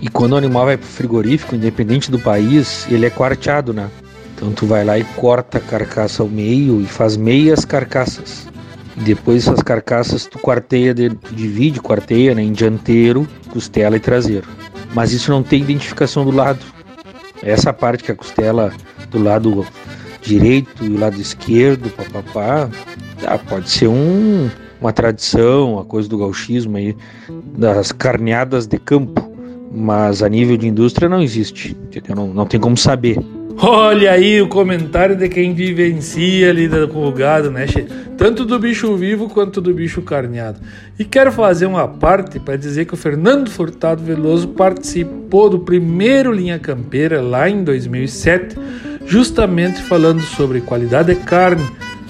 E 0.00 0.08
quando 0.08 0.32
o 0.32 0.36
animal 0.36 0.66
vai 0.66 0.76
pro 0.76 0.86
frigorífico, 0.86 1.54
independente 1.54 2.10
do 2.10 2.18
país, 2.18 2.86
ele 2.90 3.06
é 3.06 3.10
quarteado, 3.10 3.72
né? 3.72 3.90
Então 4.34 4.50
tu 4.52 4.66
vai 4.66 4.84
lá 4.84 4.98
e 4.98 5.04
corta 5.04 5.58
a 5.58 5.60
carcaça 5.60 6.22
ao 6.22 6.28
meio 6.28 6.80
e 6.80 6.86
faz 6.86 7.16
meias 7.16 7.64
carcaças. 7.64 8.48
Depois 8.96 9.46
essas 9.46 9.62
carcaças 9.62 10.26
tu 10.26 10.38
quarteia, 10.38 10.94
tu 10.94 11.34
divide, 11.34 11.80
quarteia 11.80 12.34
né, 12.34 12.42
em 12.42 12.52
dianteiro, 12.52 13.28
costela 13.50 13.96
e 13.96 14.00
traseiro. 14.00 14.48
Mas 14.94 15.12
isso 15.12 15.30
não 15.30 15.42
tem 15.42 15.62
identificação 15.62 16.24
do 16.24 16.30
lado. 16.30 16.60
Essa 17.42 17.72
parte 17.72 18.04
que 18.04 18.12
a 18.12 18.16
costela 18.16 18.72
do 19.10 19.22
lado 19.22 19.66
direito 20.20 20.84
e 20.84 20.88
o 20.88 20.98
lado 20.98 21.20
esquerdo, 21.20 21.90
papapá, 21.90 22.68
ah, 23.26 23.38
pode 23.38 23.70
ser 23.70 23.88
um, 23.88 24.50
uma 24.80 24.92
tradição, 24.92 25.74
uma 25.74 25.84
coisa 25.84 26.08
do 26.08 26.18
gauchismo 26.18 26.76
aí, 26.76 26.96
das 27.56 27.92
carneadas 27.92 28.66
de 28.66 28.78
campo 28.78 29.31
mas 29.74 30.22
a 30.22 30.28
nível 30.28 30.56
de 30.56 30.68
indústria 30.68 31.08
não 31.08 31.22
existe, 31.22 31.76
entendeu? 31.84 32.14
Não, 32.14 32.26
não 32.34 32.46
tem 32.46 32.60
como 32.60 32.76
saber. 32.76 33.18
Olha 33.56 34.12
aí 34.12 34.40
o 34.40 34.48
comentário 34.48 35.14
de 35.14 35.28
quem 35.28 35.54
vivencia 35.54 36.52
lida 36.52 36.86
com 36.88 37.06
o 37.06 37.12
gado, 37.12 37.50
né? 37.50 37.66
Tanto 38.16 38.44
do 38.44 38.58
bicho 38.58 38.96
vivo 38.96 39.28
quanto 39.28 39.60
do 39.60 39.72
bicho 39.72 40.02
carneado. 40.02 40.58
E 40.98 41.04
quero 41.04 41.30
fazer 41.30 41.66
uma 41.66 41.86
parte 41.86 42.40
para 42.40 42.56
dizer 42.56 42.86
que 42.86 42.94
o 42.94 42.96
Fernando 42.96 43.50
Furtado 43.50 44.02
Veloso 44.02 44.48
participou 44.48 45.48
do 45.48 45.60
primeiro 45.60 46.32
Linha 46.32 46.58
Campeira 46.58 47.20
lá 47.20 47.48
em 47.48 47.62
2007, 47.62 48.56
justamente 49.06 49.82
falando 49.82 50.22
sobre 50.22 50.60
qualidade 50.60 51.14
de 51.14 51.20
carne, 51.20 51.64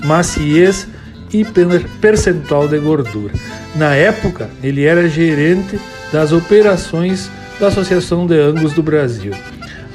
maciez 0.05 0.89
e 1.33 1.45
percentual 2.01 2.69
de 2.69 2.79
gordura. 2.79 3.35
Na 3.75 3.95
época, 3.95 4.49
ele 4.63 4.85
era 4.85 5.09
gerente 5.09 5.79
das 6.13 6.33
operações 6.33 7.31
da 7.63 7.69
Associação 7.69 8.27
de 8.27 8.37
Angus 8.41 8.73
do 8.73 8.83
Brasil. 8.83 9.33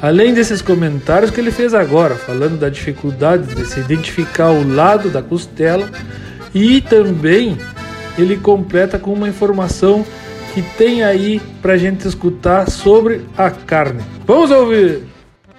Além 0.02 0.34
desses 0.34 0.62
comentários 0.62 1.30
que 1.30 1.42
ele 1.42 1.52
fez 1.52 1.74
agora, 1.74 2.16
falando 2.16 2.58
da 2.58 2.70
dificuldade 2.70 3.54
de 3.54 3.66
se 3.66 3.82
identificar 3.82 4.52
o 4.52 4.74
lado 4.74 5.10
da 5.10 5.22
costela, 5.22 5.90
e 6.56 6.80
também 6.80 7.58
ele 8.18 8.38
completa 8.38 8.98
com 8.98 9.12
uma 9.12 9.28
informação 9.28 10.06
que 10.54 10.62
tem 10.78 11.04
aí 11.04 11.42
pra 11.62 11.76
gente 11.76 12.08
escutar 12.08 12.72
sobre 12.72 13.26
a 13.38 13.52
carne. 13.52 14.02
Vamos 14.26 14.50
ouvir! 14.50 15.04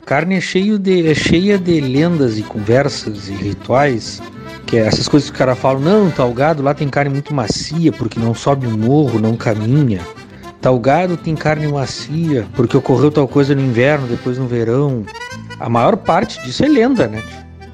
Carne 0.07 0.37
é, 0.37 0.41
cheio 0.41 0.79
de, 0.79 1.11
é 1.11 1.15
cheia 1.15 1.59
de 1.59 1.79
lendas 1.79 2.39
e 2.39 2.43
conversas 2.43 3.29
e 3.29 3.33
rituais, 3.33 4.23
que 4.65 4.79
é 4.79 4.87
essas 4.87 5.09
coisas 5.09 5.29
que 5.29 5.37
o 5.37 5.39
cara 5.39 5.55
fala, 5.55 5.79
não, 5.79 6.11
tal 6.11 6.33
gado 6.33 6.63
lá 6.63 6.73
tem 6.73 6.89
carne 6.89 7.11
muito 7.11 7.35
macia 7.35 7.93
porque 7.93 8.19
não 8.19 8.35
sobe 8.35 8.67
o 8.67 8.71
morro, 8.71 9.21
não 9.21 9.37
caminha. 9.37 10.01
Tal 10.61 10.79
gado 10.79 11.17
tem 11.17 11.37
carne 11.37 11.69
macia, 11.69 12.47
porque 12.55 12.77
ocorreu 12.77 13.13
tal 13.13 13.29
coisa 13.29 13.55
no 13.55 13.61
inverno, 13.61 14.09
depois 14.09 14.39
no 14.39 14.47
verão. 14.47 15.05
A 15.61 15.69
maior 15.69 15.97
parte 15.97 16.43
disso 16.43 16.65
é 16.65 16.69
lenda, 16.69 17.07
né? 17.07 17.23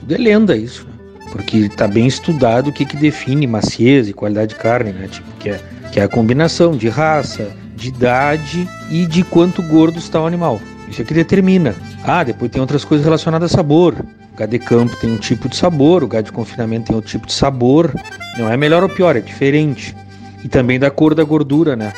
Tudo 0.01 0.15
é 0.15 0.19
lenda 0.19 0.57
isso. 0.57 0.87
Né? 0.87 0.93
Porque 1.33 1.57
está 1.59 1.89
bem 1.89 2.07
estudado 2.07 2.69
o 2.69 2.73
que, 2.73 2.85
que 2.85 2.97
define 2.97 3.47
maciez 3.47 4.09
e 4.09 4.13
qualidade 4.13 4.49
de 4.49 4.57
carne, 4.57 4.93
né? 4.93 5.09
Tipo, 5.09 5.27
que 5.39 5.49
é, 5.49 5.61
que 5.91 5.99
é 5.99 6.03
a 6.03 6.09
combinação 6.09 6.77
de 6.77 6.89
raça, 6.89 7.51
de 7.75 7.89
idade 7.89 8.69
e 8.91 9.07
de 9.07 9.25
quanto 9.25 9.63
gordo 9.63 9.99
está 9.99 10.21
o 10.21 10.27
animal. 10.27 10.61
Isso 10.89 11.01
é 11.01 11.05
que 11.05 11.15
determina. 11.15 11.75
Ah, 12.05 12.23
depois 12.23 12.51
tem 12.51 12.61
outras 12.61 12.85
coisas 12.85 13.05
relacionadas 13.05 13.53
a 13.53 13.57
sabor. 13.57 13.95
O 14.33 14.37
gado 14.37 14.51
de 14.51 14.59
campo 14.59 14.95
tem 14.97 15.11
um 15.11 15.17
tipo 15.17 15.49
de 15.49 15.57
sabor, 15.57 16.05
o 16.05 16.09
gado 16.09 16.27
de 16.27 16.33
confinamento 16.33 16.89
tem 16.89 16.97
outro 16.97 17.11
tipo 17.11 17.27
de 17.27 17.33
sabor. 17.33 17.95
Não 18.39 18.53
é 18.53 18.57
melhor 18.57 18.83
ou 18.83 18.89
pior, 18.89 19.17
é 19.17 19.21
diferente. 19.21 19.97
E 20.45 20.49
também 20.49 20.79
da 20.79 20.91
cor 20.91 21.15
da 21.15 21.25
gordura, 21.25 21.75
né? 21.75 21.95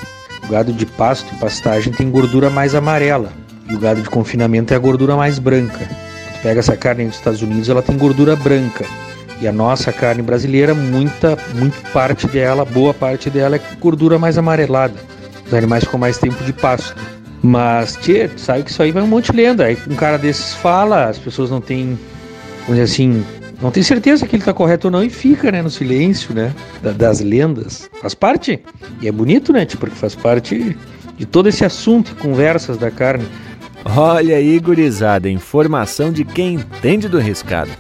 O 0.47 0.53
gado 0.53 0.73
de 0.73 0.87
pasto 0.87 1.27
e 1.35 1.39
pastagem 1.39 1.93
tem 1.93 2.11
gordura 2.11 2.49
mais 2.49 2.75
amarela 2.75 3.33
e 3.69 3.75
o 3.75 3.79
gado 3.79 4.01
de 4.01 4.09
confinamento 4.09 4.73
é 4.73 4.77
a 4.77 4.81
gordura 4.81 5.17
mais 5.17 5.39
branca. 5.39 5.89
Tu 6.35 6.43
pega 6.43 6.61
essa 6.61 6.77
carne 6.77 7.07
dos 7.07 7.17
Estados 7.17 7.43
Unidos, 7.43 7.69
ela 7.69 7.83
tem 7.83 7.97
gordura 7.97 8.37
branca. 8.37 8.85
E 9.41 9.47
a 9.47 9.53
nossa 9.53 9.93
carne 9.93 10.23
brasileira, 10.23 10.73
muita, 10.75 11.37
muito 11.55 11.77
parte 11.93 12.27
dela, 12.27 12.65
boa 12.65 12.95
parte 12.95 13.29
dela 13.29 13.57
é 13.57 13.61
gordura 13.79 14.19
mais 14.19 14.39
amarelada. 14.39 14.95
Os 15.47 15.53
animais 15.53 15.85
com 15.85 15.99
mais 15.99 16.17
tempo 16.19 16.43
de 16.45 16.53
pasto. 16.53 16.97
Mas, 17.43 17.97
tchê, 17.97 18.31
sabe 18.37 18.63
que 18.63 18.71
isso 18.71 18.83
aí 18.83 18.93
vai 18.93 19.03
um 19.03 19.07
monte 19.07 19.31
de 19.31 19.37
lenda. 19.37 19.65
Aí 19.65 19.77
um 19.89 19.95
cara 19.95 20.17
desses 20.17 20.55
fala, 20.55 21.07
as 21.07 21.19
pessoas 21.19 21.51
não 21.51 21.61
têm, 21.61 21.99
vamos 22.67 22.81
dizer 22.81 22.83
assim, 22.83 23.25
não 23.61 23.71
tem 23.71 23.83
certeza 23.83 24.27
que 24.27 24.37
ele 24.37 24.43
está 24.43 24.53
correto 24.53 24.89
ou 24.89 24.91
não 24.91 25.03
e 25.03 25.11
fica, 25.11 25.51
né, 25.51 25.63
no 25.63 25.71
silêncio, 25.71 26.35
né, 26.35 26.53
das 26.97 27.21
lendas. 27.21 27.89
Faz 28.01 28.15
parte. 28.15 28.63
E 29.01 29.09
é 29.09 29.13
bonito, 29.13 29.53
né, 29.53 29.65
tipo, 29.65 29.81
porque 29.81 29.97
faz 29.97 30.15
parte 30.15 30.77
de 31.17 31.27
todo 31.27 31.49
esse 31.49 31.65
assunto, 31.65 32.15
conversas 32.17 32.77
da 32.77 32.91
carne. 32.91 33.27
Olha 33.85 34.37
aí, 34.37 34.59
gurizada, 34.59 35.31
informação 35.31 36.13
de 36.13 36.25
quem 36.25 36.55
entende 36.55 37.09
do 37.09 37.19
riscado. 37.19 37.71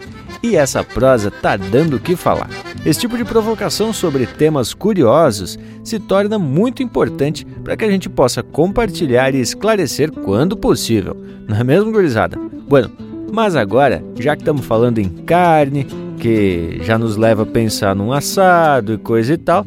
E 0.42 0.56
essa 0.56 0.84
prosa 0.84 1.30
tá 1.30 1.56
dando 1.56 1.96
o 1.96 2.00
que 2.00 2.14
falar. 2.14 2.48
Esse 2.84 3.00
tipo 3.00 3.16
de 3.16 3.24
provocação 3.24 3.92
sobre 3.92 4.26
temas 4.26 4.72
curiosos 4.72 5.58
se 5.82 5.98
torna 5.98 6.38
muito 6.38 6.82
importante 6.82 7.44
para 7.64 7.76
que 7.76 7.84
a 7.84 7.90
gente 7.90 8.08
possa 8.08 8.42
compartilhar 8.42 9.34
e 9.34 9.40
esclarecer 9.40 10.12
quando 10.12 10.56
possível. 10.56 11.16
Não 11.48 11.56
é 11.56 11.64
mesmo, 11.64 11.90
gurizada? 11.90 12.38
Bueno, 12.68 12.90
mas 13.36 13.54
agora, 13.54 14.02
já 14.18 14.34
que 14.34 14.40
estamos 14.40 14.64
falando 14.64 14.98
em 14.98 15.10
carne, 15.10 15.86
que 16.18 16.80
já 16.80 16.96
nos 16.96 17.18
leva 17.18 17.42
a 17.42 17.46
pensar 17.46 17.94
num 17.94 18.10
assado 18.10 18.94
e 18.94 18.96
coisa 18.96 19.34
e 19.34 19.36
tal, 19.36 19.66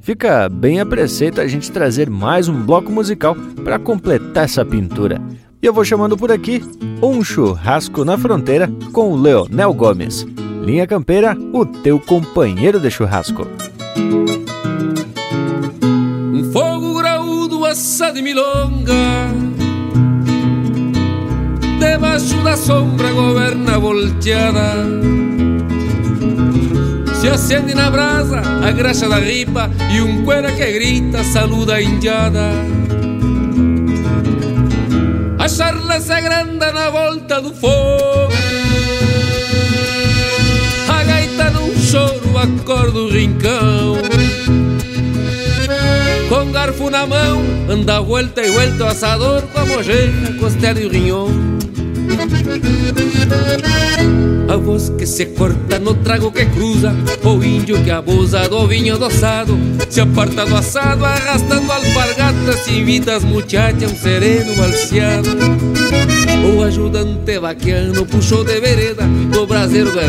fica 0.00 0.48
bem 0.48 0.80
a 0.80 0.86
preceito 0.86 1.38
a 1.38 1.46
gente 1.46 1.70
trazer 1.70 2.08
mais 2.08 2.48
um 2.48 2.62
bloco 2.62 2.90
musical 2.90 3.36
para 3.62 3.78
completar 3.78 4.44
essa 4.44 4.64
pintura. 4.64 5.20
E 5.62 5.66
eu 5.66 5.74
vou 5.74 5.84
chamando 5.84 6.16
por 6.16 6.32
aqui 6.32 6.62
um 7.02 7.22
churrasco 7.22 8.06
na 8.06 8.16
fronteira 8.16 8.70
com 8.90 9.12
o 9.12 9.16
Leonel 9.20 9.74
Gomes. 9.74 10.26
Linha 10.64 10.86
Campeira, 10.86 11.36
o 11.52 11.66
teu 11.66 12.00
companheiro 12.00 12.80
de 12.80 12.90
churrasco. 12.90 13.46
Um 16.32 16.50
fogo 16.54 16.94
graúdo 16.94 17.66
assado 17.66 18.14
de 18.14 18.22
milonga 18.22 18.99
Debaixo 22.00 22.42
da 22.42 22.56
sombra 22.56 23.12
governa 23.12 23.78
volteada. 23.78 24.72
Se 27.20 27.28
acende 27.28 27.74
na 27.74 27.90
brasa 27.90 28.40
a 28.66 28.72
graxa 28.72 29.06
da 29.06 29.18
ripa 29.18 29.70
E 29.92 30.00
um 30.00 30.24
cuera 30.24 30.50
que 30.50 30.72
grita 30.72 31.22
saluda 31.22 31.74
a 31.74 31.82
indiada 31.82 32.52
A 35.38 35.46
charla 35.46 36.00
se 36.00 36.10
agranda 36.10 36.72
na 36.72 36.88
volta 36.88 37.42
do 37.42 37.52
fogo 37.52 38.32
A 40.88 41.04
gaita 41.04 41.50
num 41.50 41.78
choro 41.78 42.38
acorda 42.38 42.98
o 42.98 43.10
rincão 43.10 43.98
Com 46.30 46.50
garfo 46.50 46.88
na 46.88 47.06
mão 47.06 47.42
anda 47.68 48.00
volta 48.00 48.40
e 48.40 48.50
volta 48.50 48.84
o 48.84 48.88
assador 48.88 49.42
Com 49.42 49.58
a 49.58 49.66
mojeira, 49.66 50.32
costela 50.40 50.80
e 50.80 50.86
o 50.86 50.88
rinhão 50.88 51.59
a 54.50 54.56
voz 54.56 54.90
que 54.98 55.06
se 55.06 55.26
corta 55.26 55.78
no 55.78 55.94
trago 55.94 56.32
que 56.32 56.44
cruza 56.46 56.92
O 57.22 57.42
índio 57.42 57.80
que 57.84 57.90
abusa 57.90 58.48
do 58.48 58.66
vinho 58.66 58.96
adoçado 58.96 59.56
Se 59.88 60.00
aparta 60.00 60.44
do 60.44 60.56
assado 60.56 61.04
arrastando 61.04 61.70
alpargatas 61.70 62.66
Invita 62.66 63.14
as 63.14 63.22
muchachas 63.22 63.92
um 63.92 63.96
sereno 63.96 64.56
balseado 64.56 65.30
O 66.44 66.64
ajudante 66.64 67.38
vaquiano 67.38 68.04
puxou 68.04 68.42
de 68.42 68.58
vereda 68.60 69.04
Do 69.32 69.46
braseiro 69.46 69.92
da 69.94 70.02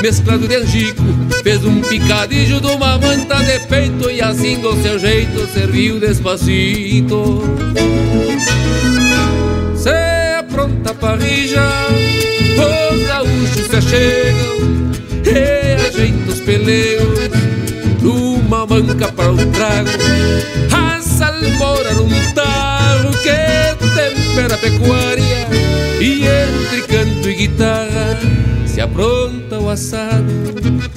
mesclado 0.00 0.46
de 0.46 0.54
angico 0.54 1.02
Fez 1.42 1.64
um 1.64 1.80
picadilho 1.80 2.60
de 2.60 2.66
uma 2.68 2.96
manta 2.96 3.42
de 3.42 3.58
peito 3.66 4.08
E 4.08 4.22
assim 4.22 4.60
do 4.60 4.80
seu 4.80 5.00
jeito 5.00 5.48
serviu 5.52 5.98
despacito. 5.98 7.42
Pronta 9.84 10.13
parrija 11.04 11.88
Os 12.58 13.06
gaúchos 13.06 13.66
se 13.66 13.76
achegam 13.76 14.90
E 15.26 15.86
ajeitam 15.86 16.28
os 16.28 16.40
pelegos 16.40 17.18
Numa 18.00 18.66
manca 18.66 19.10
para 19.12 19.32
o 19.32 19.36
trago. 19.46 19.88
A 20.70 21.00
salmoura 21.00 21.94
num 21.94 22.10
tarro 22.34 23.10
Que 23.22 23.74
tempera 23.94 24.54
a 24.54 24.58
pecuária. 24.58 25.48
E 26.00 26.24
entre 26.26 26.82
canto 26.82 27.28
e 27.30 27.34
guitarra 27.34 28.18
Se 28.66 28.80
apronta 28.80 29.58
o 29.58 29.70
assado 29.70 30.93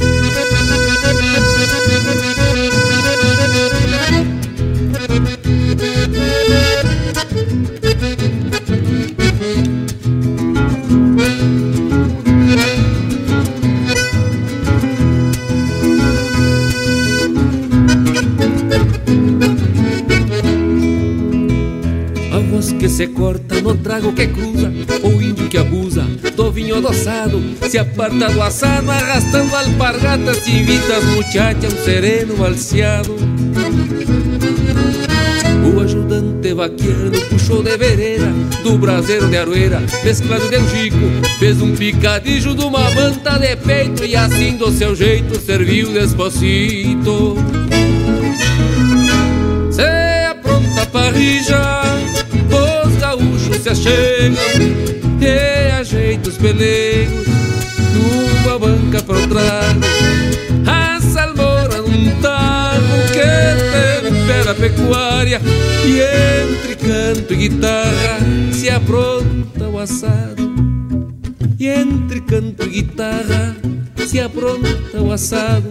se 22.98 23.10
corta 23.10 23.62
no 23.62 23.76
trago 23.76 24.12
que 24.12 24.26
cruza 24.26 24.74
O 25.04 25.22
índio 25.22 25.48
que 25.48 25.58
abusa 25.60 26.02
do 26.36 26.52
vinho 26.52 26.78
adoçado 26.78 27.39
Se 27.70 27.78
aparta 27.78 28.28
do 28.28 28.41
assado 28.41 28.89
arrastando 28.89 29.56
alpargatas 29.56 30.48
Invita 30.48 30.98
as 30.98 31.04
muchachas 31.04 31.74
um 31.76 31.86
sereno 31.86 32.36
balseado 32.38 33.16
O 35.64 35.80
ajudante 35.80 36.56
vaquiano 36.56 37.22
puxou 37.30 37.62
de 37.62 37.78
vereda 37.78 38.34
Do 38.64 38.80
braseiro 38.80 39.28
de 39.28 39.38
aroeira 39.38 39.80
mesclado 40.04 40.50
de 40.50 40.56
angico 40.56 40.98
Fez 41.38 41.62
um 41.62 41.76
picadilho 41.76 42.56
de 42.56 42.66
uma 42.66 42.89
manta 42.89 43.38
de 43.38 43.56
peito 43.58 44.06
E 44.06 44.16
assim 44.16 44.58
do 44.58 44.72
seu 44.72 44.95
jeito 44.95 45.39
serviu 45.39 45.93
despacito. 45.93 47.36
Se 49.70 50.26
apronta 50.32 50.84
parrija 50.88 51.66
se 53.68 53.89
achegam 53.89 54.38
e 55.20 55.72
ajeita 55.72 56.30
os 56.30 56.38
pelegos 56.38 57.28
numa 57.93 58.59
banca 58.59 59.01
pro 59.03 59.28
trago. 59.28 59.82
A 60.65 61.01
salmoura 61.01 61.82
num 61.82 62.22
taco 62.22 62.78
que 63.11 64.03
tempera 64.03 64.51
a 64.51 64.55
pecuária 64.55 65.41
e 65.86 65.99
entre 65.99 66.76
canto 66.76 67.34
e 67.34 67.36
guitarra 67.36 68.20
se 68.53 68.70
apronta 68.70 69.68
o 69.68 69.80
assado. 69.80 70.55
E 71.59 71.68
entre 71.68 72.22
canto 72.22 72.63
e 72.63 72.70
guitarra 72.70 73.55
se 74.05 74.20
apronta 74.20 75.01
o 75.01 75.11
assado. 75.11 75.70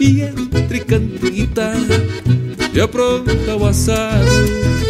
E 0.00 0.20
entre 0.20 0.80
canto 0.80 1.26
e 1.26 1.30
guitarra 1.30 2.00
se 2.72 2.80
apronta 2.80 3.56
o 3.56 3.66
assado. 3.66 4.83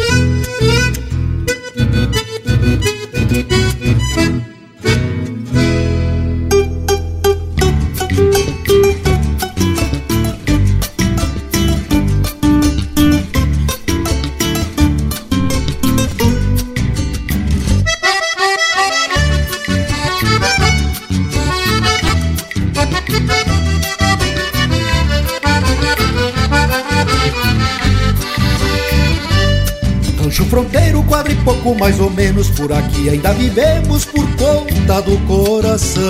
Menos 32.15 32.49
por 32.51 32.71
aqui 32.71 33.09
ainda 33.09 33.33
vivemos 33.33 34.05
por 34.05 34.25
conta 34.37 35.01
do 35.01 35.17
coração. 35.27 36.01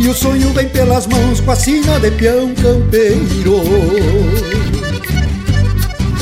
E 0.00 0.08
o 0.08 0.14
sonho 0.14 0.50
vem 0.52 0.68
pelas 0.68 1.06
mãos 1.06 1.40
com 1.40 1.50
a 1.50 1.56
sina 1.56 2.00
de 2.00 2.10
peão 2.12 2.54
campeiro. 2.54 3.62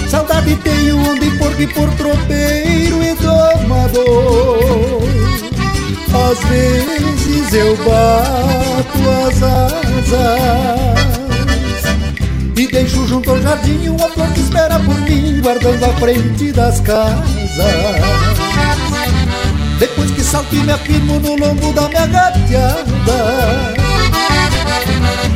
Saudade 0.08 0.56
tenho 0.56 0.98
onde 0.98 1.30
porque 1.38 1.66
por 1.68 1.88
tropeiro 1.94 3.02
e 3.02 3.14
domador. 3.14 5.02
Às 6.30 6.38
vezes 6.48 7.54
eu 7.54 7.76
bato 7.76 8.98
as 9.26 9.42
asas 9.42 11.31
deixo 12.72 13.06
junto 13.06 13.30
ao 13.30 13.40
jardim 13.40 13.88
uma 13.88 14.08
flor 14.08 14.28
que 14.32 14.40
espera 14.40 14.80
por 14.80 14.98
mim, 15.02 15.40
guardando 15.42 15.84
a 15.84 15.92
frente 15.98 16.50
das 16.52 16.80
casas. 16.80 17.22
Depois 19.78 20.10
que 20.10 20.24
salto 20.24 20.54
e 20.54 20.60
me 20.60 20.72
afirmo 20.72 21.20
no 21.20 21.36
lombo 21.36 21.72
da 21.72 21.88
minha 21.88 22.06
gateada, 22.06 23.74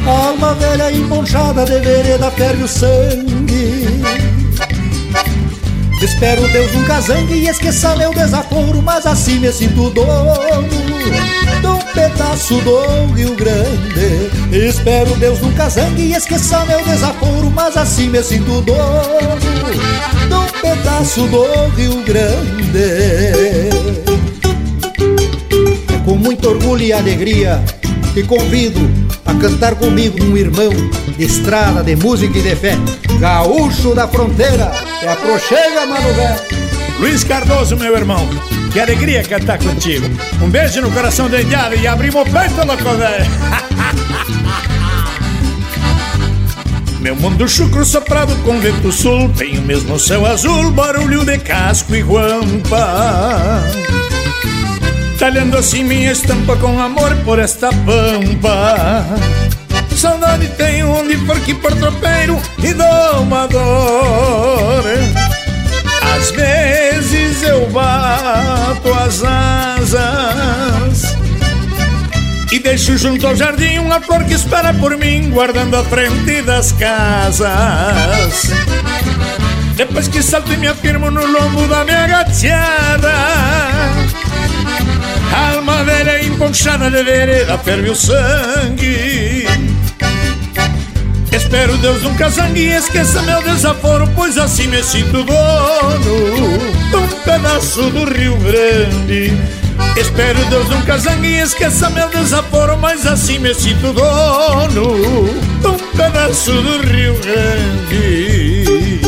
alma 0.06 0.54
velha 0.54 0.90
emponchada 0.90 1.64
de 1.66 1.78
vereda 1.80 2.30
ferve 2.30 2.64
o 2.64 2.68
sangue. 2.68 4.02
Espero 6.02 6.46
Deus 6.48 6.74
um 6.74 6.84
casangue 6.84 7.34
e 7.34 7.48
esqueça 7.48 7.96
meu 7.96 8.12
desaforo, 8.12 8.82
mas 8.82 9.06
assim 9.06 9.38
me 9.38 9.50
sinto 9.50 9.88
dono 9.90 10.34
de 11.60 11.66
um 11.66 11.78
pedaço 11.94 12.60
do 12.60 13.14
Rio 13.14 13.34
Grande. 13.34 14.30
Espero 14.52 15.16
Deus 15.16 15.42
um 15.42 15.52
casangue 15.54 16.02
e 16.02 16.14
esqueça 16.14 16.64
meu 16.66 16.84
desaforo, 16.84 17.15
mas 17.56 17.74
assim 17.74 18.10
me 18.10 18.22
sinto 18.22 18.60
dono 18.60 19.40
de 19.40 20.34
um 20.34 20.60
pedaço 20.60 21.22
do 21.22 21.42
Rio 21.74 22.02
Grande. 22.02 22.78
É 25.88 25.98
com 26.04 26.16
muito 26.16 26.50
orgulho 26.50 26.82
e 26.82 26.92
alegria 26.92 27.64
que 28.12 28.22
convido 28.22 28.78
a 29.24 29.34
cantar 29.34 29.74
comigo 29.74 30.22
um 30.22 30.36
irmão 30.36 30.70
de 31.16 31.24
estrada, 31.24 31.82
de 31.82 31.96
música 31.96 32.38
e 32.38 32.42
de 32.42 32.54
fé, 32.54 32.76
gaúcho 33.18 33.94
da 33.94 34.06
fronteira, 34.06 34.70
é 35.02 35.08
a 35.08 35.16
prochega, 35.16 35.86
mano. 35.86 36.06
Luiz 37.00 37.24
Cardoso, 37.24 37.76
meu 37.76 37.96
irmão, 37.96 38.28
que 38.70 38.78
alegria 38.78 39.22
cantar 39.24 39.58
contigo. 39.58 40.06
Um 40.42 40.50
beijo 40.50 40.82
no 40.82 40.90
coração 40.90 41.28
da 41.28 41.40
indiada 41.40 41.74
e 41.74 41.86
abrimos 41.86 42.20
o 42.20 42.24
peito, 42.24 42.66
louco 42.66 42.96
velho. 42.98 43.66
Meu 47.06 47.14
mundo 47.14 47.46
chucro 47.46 47.84
soprado 47.84 48.34
com 48.42 48.58
vento 48.58 48.90
sul. 48.90 49.28
Tem 49.28 49.56
o 49.58 49.62
mesmo 49.62 49.96
céu 49.96 50.26
azul, 50.26 50.72
barulho 50.72 51.24
de 51.24 51.38
casco 51.38 51.94
e 51.94 52.02
guampa. 52.02 53.62
Talhando 55.16 55.56
assim 55.56 55.84
minha 55.84 56.10
estampa 56.10 56.56
com 56.56 56.80
amor 56.80 57.14
por 57.24 57.38
esta 57.38 57.68
pampa. 57.68 59.06
Saudade 59.94 60.48
tenho 60.58 60.90
onde 60.90 61.16
for 61.18 61.38
que 61.38 61.54
por 61.54 61.72
tropeiro 61.76 62.42
e 62.58 62.74
domador 62.74 63.62
Às 66.16 66.32
vezes 66.32 67.40
eu 67.44 67.70
bato 67.70 68.92
as 68.92 69.22
asas 69.22 70.95
e 72.56 72.58
deixo 72.58 72.96
junto 72.96 73.26
ao 73.26 73.36
jardim 73.36 73.78
uma 73.78 74.00
flor 74.00 74.24
que 74.24 74.32
espera 74.32 74.72
por 74.72 74.96
mim, 74.96 75.28
guardando 75.30 75.76
a 75.76 75.84
frente 75.84 76.40
das 76.40 76.72
casas. 76.72 78.50
Depois 79.74 80.08
que 80.08 80.22
salto 80.22 80.50
e 80.54 80.56
me 80.56 80.66
afirmo 80.66 81.10
no 81.10 81.26
lombo 81.26 81.68
da 81.68 81.84
minha 81.84 82.06
gateada, 82.06 83.12
alma 85.52 85.84
velha 85.84 86.24
emponchada 86.24 86.90
de 86.90 87.02
vereda 87.02 87.58
ferve 87.58 87.90
o 87.90 87.94
sangue. 87.94 89.46
Espero 91.30 91.76
Deus 91.76 92.02
nunca 92.02 92.30
zangue 92.30 92.60
e 92.60 92.72
esqueça 92.72 93.20
meu 93.20 93.42
desaforo, 93.42 94.08
pois 94.16 94.38
assim 94.38 94.66
me 94.68 94.82
sinto 94.82 95.24
dono 95.24 96.58
de 96.90 96.96
um 96.96 97.08
pedaço 97.22 97.82
do 97.90 98.04
Rio 98.04 98.36
Grande. 98.38 99.65
Espero 99.96 100.44
Deus 100.50 100.68
nunca 100.68 100.98
zangue 100.98 101.26
e 101.26 101.40
esqueça 101.40 101.88
meu 101.88 102.08
desaforo, 102.10 102.76
mas 102.76 103.06
assim 103.06 103.38
me 103.38 103.54
sinto 103.54 103.94
dono 103.94 105.28
de 105.60 105.66
um 105.66 105.96
pedaço 105.96 106.52
do 106.52 106.86
Rio 106.86 107.18
Grande. 107.20 109.00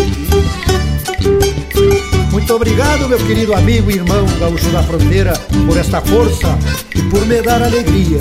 Muito 2.33 2.55
obrigado, 2.55 3.07
meu 3.07 3.19
querido 3.19 3.55
amigo 3.55 3.91
e 3.91 3.97
irmão 3.97 4.25
gaúcho 4.41 4.71
da 4.71 4.83
fronteira, 4.83 5.35
por 5.67 5.77
esta 5.77 6.01
força 6.01 6.59
e 6.95 7.03
por 7.03 7.27
me 7.27 7.43
dar 7.43 7.63
alegria 7.63 8.19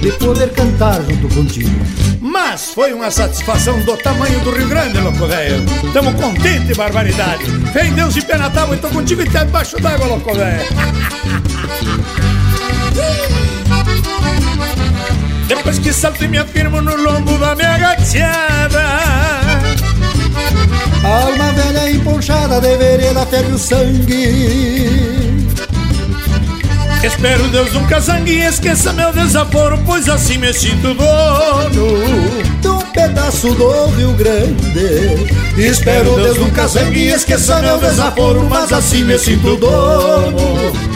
de 0.00 0.10
poder 0.12 0.50
cantar 0.52 1.02
junto 1.02 1.28
contigo. 1.34 1.70
Mas 2.20 2.70
foi 2.70 2.94
uma 2.94 3.10
satisfação 3.10 3.78
do 3.80 3.96
tamanho 3.98 4.40
do 4.40 4.52
Rio 4.52 4.68
Grande, 4.68 4.98
louco 5.00 5.26
velho. 5.26 5.62
Tamo 5.92 6.14
contente, 6.14 6.74
barbaridade. 6.74 7.44
Vem 7.74 7.92
Deus 7.92 8.16
e 8.16 8.22
pé 8.22 8.38
na 8.38 8.48
tábua 8.48 8.76
e 8.76 8.78
tô 8.78 8.88
contigo 8.88 9.20
e 9.20 9.28
tá 9.28 9.44
debaixo 9.44 9.76
d'água, 9.80 10.06
louco 10.06 10.34
velho. 10.34 10.64
Depois 15.46 15.78
que 15.78 15.92
salto 15.92 16.24
e 16.24 16.28
me 16.28 16.38
afirmo 16.38 16.80
no 16.80 16.96
lombo 16.96 17.38
da 17.38 17.54
minha 17.54 17.78
gateada 17.78 18.82
Alma 21.04 21.52
velha 21.52 21.90
emponchada 21.90 22.60
de 22.60 22.76
vereda 22.76 23.24
ferve 23.26 23.52
o 23.52 23.58
sangue. 23.58 25.46
Espero 27.02 27.46
Deus 27.48 27.72
nunca 27.72 28.00
zangue 28.00 28.32
e 28.32 28.42
esqueça 28.42 28.92
meu 28.92 29.12
desaforo 29.12 29.78
Pois 29.86 30.08
assim 30.08 30.38
me 30.38 30.52
sinto 30.52 30.94
dono 30.94 32.00
De 32.60 32.68
um 32.68 32.80
pedaço 32.90 33.54
do 33.54 33.86
Rio 33.90 34.12
Grande. 34.14 35.30
Espero 35.56 36.16
Deus 36.16 36.38
nunca 36.38 36.66
zangue 36.66 36.98
e 36.98 37.12
esqueça 37.12 37.60
meu 37.60 37.78
desaforo 37.78 38.44
Mas 38.50 38.72
assim 38.72 39.04
me 39.04 39.16
sinto 39.16 39.56
dono 39.56 40.95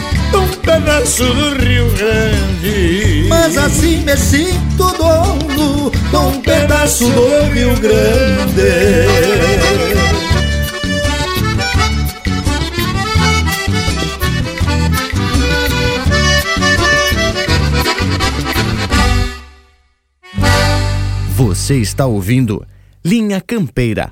pedaço 0.71 1.25
do 1.25 1.55
Rio 1.55 1.91
Grande 1.95 3.25
Mas 3.27 3.57
assim 3.57 3.97
me 4.05 4.15
sinto 4.15 4.91
dono 4.97 5.91
De 5.91 6.15
um 6.15 6.41
pedaço 6.41 7.09
do 7.09 7.43
Rio 7.51 7.75
Grande 7.77 8.61
Você 21.35 21.77
está 21.77 22.05
ouvindo 22.05 22.65
Linha 23.03 23.41
Campeira. 23.41 24.09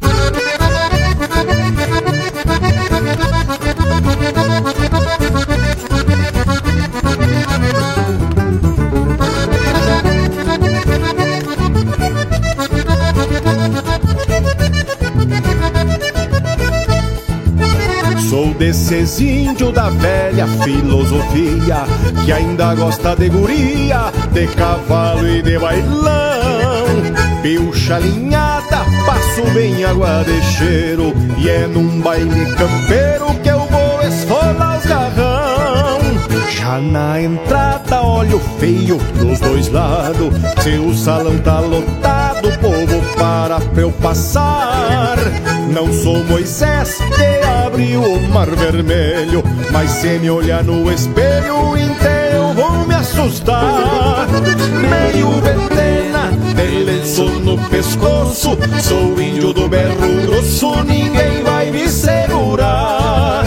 Desses 18.70 19.20
índios 19.20 19.74
da 19.74 19.90
velha 19.90 20.46
filosofia 20.64 21.88
que 22.24 22.32
ainda 22.32 22.76
gosta 22.76 23.16
de 23.16 23.28
guria, 23.28 24.14
de 24.32 24.46
cavalo 24.46 25.28
e 25.28 25.42
de 25.42 25.58
bailão. 25.58 26.86
Pilcha 27.42 27.96
alinhada, 27.96 28.86
passo 29.08 29.42
bem 29.56 29.84
água 29.84 30.24
de 30.24 30.40
cheiro 30.44 31.16
e 31.40 31.50
é 31.50 31.66
num 31.66 32.00
baile 32.00 32.46
campeiro 32.54 33.34
que 33.42 33.50
eu 33.50 33.66
vou 33.72 34.08
esfolar 34.08 34.78
os 34.78 34.86
garrão. 34.86 36.00
Já 36.52 36.78
na 36.78 37.20
entrada, 37.20 38.04
olho 38.04 38.40
feio 38.60 38.98
dos 39.18 39.40
dois 39.40 39.68
lados. 39.70 40.32
Se 40.62 40.78
o 40.78 40.94
salão 40.94 41.40
tá 41.40 41.60
lotado, 41.60 42.56
povo 42.62 42.79
para 43.20 43.60
pra 43.60 43.82
eu 43.82 43.92
passar. 43.92 45.18
Não 45.70 45.92
sou 45.92 46.24
Moisés 46.24 46.98
que 47.16 47.48
abriu 47.66 48.02
o 48.02 48.30
mar 48.30 48.50
vermelho, 48.50 49.44
mas 49.72 49.92
se 49.92 50.18
me 50.20 50.32
olhar 50.32 50.64
no 50.64 50.92
espelho 50.92 51.78
inteiro 51.78 52.54
vou 52.56 52.88
me 52.88 52.96
assustar. 52.96 54.28
Meio 54.90 55.30
ventena, 55.42 56.32
de 56.56 56.84
lenço 56.84 57.26
no 57.26 57.58
pescoço, 57.70 58.58
sou 58.82 59.22
índio 59.22 59.54
do 59.54 59.68
berro 59.68 60.22
grosso, 60.26 60.84
ninguém 60.84 61.44
vai 61.44 61.70
me 61.70 61.88
segurar. 61.90 63.44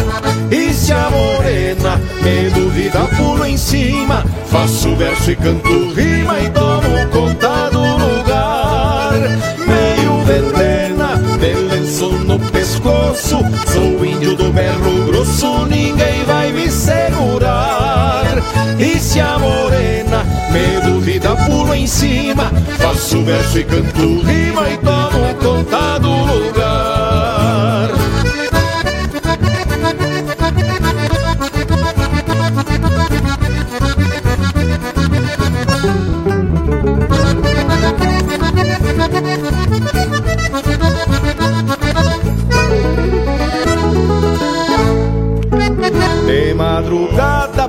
E 0.51 0.73
se 0.75 0.93
a 0.93 1.11
morena 1.11 1.99
me 2.23 2.51
duvida, 2.51 3.01
pulo 3.17 3.47
em 3.47 3.57
cima, 3.57 4.25
faço 4.47 4.95
verso 4.97 5.31
e 5.31 5.37
canto 5.37 5.95
rima 5.95 6.39
e 6.41 6.51
tomo 6.51 7.09
conta 7.11 7.32
sou 13.15 14.05
índio 14.05 14.37
do 14.37 14.53
berro 14.53 15.07
grosso, 15.07 15.67
ninguém 15.67 16.25
vai 16.25 16.53
me 16.53 16.71
segurar. 16.71 18.25
E 18.79 18.99
se 18.99 19.21
a 19.21 19.39
morena 19.39 20.25
me 20.51 20.81
duvida, 20.81 21.37
pulo 21.37 21.75
em 21.75 21.87
cima, 21.87 22.51
faço 22.79 23.23
verso 23.23 23.59
e 23.59 23.65
canto 23.65 24.21
rima 24.23 24.71
e 24.71 24.77
tomo 24.79 25.35
conta 25.41 25.99
do 25.99 26.11
lugar. 26.11 26.62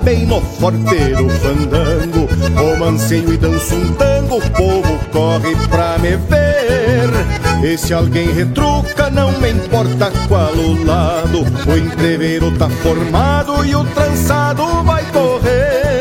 Bem 0.04 0.26
no 0.26 0.42
forteiro 0.42 1.30
fandango, 1.30 2.28
romanceio 2.56 3.34
e 3.34 3.38
danço 3.38 3.76
um 3.76 3.94
tango, 3.94 4.38
o 4.38 4.50
povo 4.52 5.00
corre 5.12 5.56
pra 5.70 5.98
me 5.98 6.18
ver. 6.18 7.64
E 7.64 7.78
se 7.78 7.94
alguém 7.94 8.32
retruca, 8.34 9.10
não 9.10 9.32
me 9.40 9.52
importa 9.52 10.12
qual 10.28 10.54
o 10.54 10.86
lado, 10.86 11.40
o 11.42 11.78
entreveiro 11.78 12.52
tá 12.58 12.70
formado 12.70 13.66
e 13.66 13.74
o 13.76 13.84
trançado 13.86 14.66
vai 14.84 15.04
correr. 15.12 15.94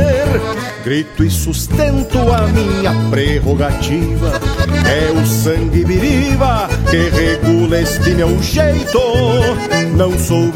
Grito 0.84 1.22
e 1.22 1.30
sustento 1.30 2.18
a 2.32 2.48
minha 2.48 2.92
prerrogativa. 3.08 4.32
É 4.84 5.12
o 5.12 5.24
sangue 5.24 5.84
viriva 5.84 6.68
que 6.90 7.08
regula 7.08 7.80
este 7.80 8.10
meu 8.10 8.42
jeito. 8.42 8.98
Não 9.96 10.18
sou 10.18 10.50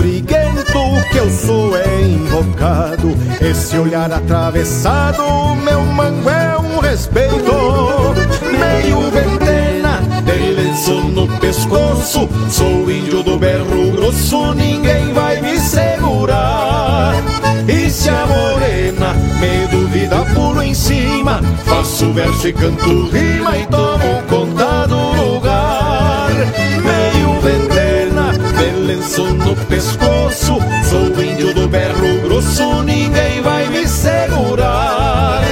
briguento, 0.77 0.79
o 0.79 1.03
que 1.11 1.17
eu 1.17 1.31
sou 1.31 1.77
é 1.77 2.03
invocado. 2.03 3.17
Esse 3.41 3.79
olhar 3.79 4.13
atravessado, 4.13 5.23
meu 5.57 5.81
mango 5.81 6.29
é 6.29 6.59
um 6.59 6.79
respeito. 6.79 7.35
Meio 8.43 9.11
ventena, 9.11 10.03
de 10.25 10.53
lenço 10.53 10.95
no 11.09 11.27
pescoço. 11.39 12.29
Sou 12.51 12.91
índio 12.91 13.23
do 13.23 13.39
berro 13.39 13.93
grosso, 13.93 14.55
ninguém 14.55 15.13
vai 15.13 15.41
me 15.41 15.59
segurar. 15.59 17.15
E 17.69 17.91
se 17.91 18.09
a 18.09 18.27
morena 18.27 19.15
me 19.41 19.67
duvida, 19.69 20.25
pulo 20.35 20.63
em 20.63 20.75
cima. 20.75 21.41
Faço 21.65 22.13
verso 22.13 22.49
e 22.49 22.53
canto 22.53 23.09
rima 23.09 23.57
e 23.59 23.67
tomo 23.67 24.23
conta 24.29 24.87
do 24.87 24.97
lugar. 24.97 26.31
Meio 26.85 27.41
ventena, 27.41 27.86
lenço 28.87 29.25
no 29.25 29.57
pescoço. 29.67 30.59
Sou 30.89 31.23
índio 31.23 31.53
do 31.53 31.69
berro 31.69 32.21
grosso, 32.23 32.83
ninguém 32.83 33.43
vai 33.43 33.69
me 33.69 33.87
segurar. 33.87 35.43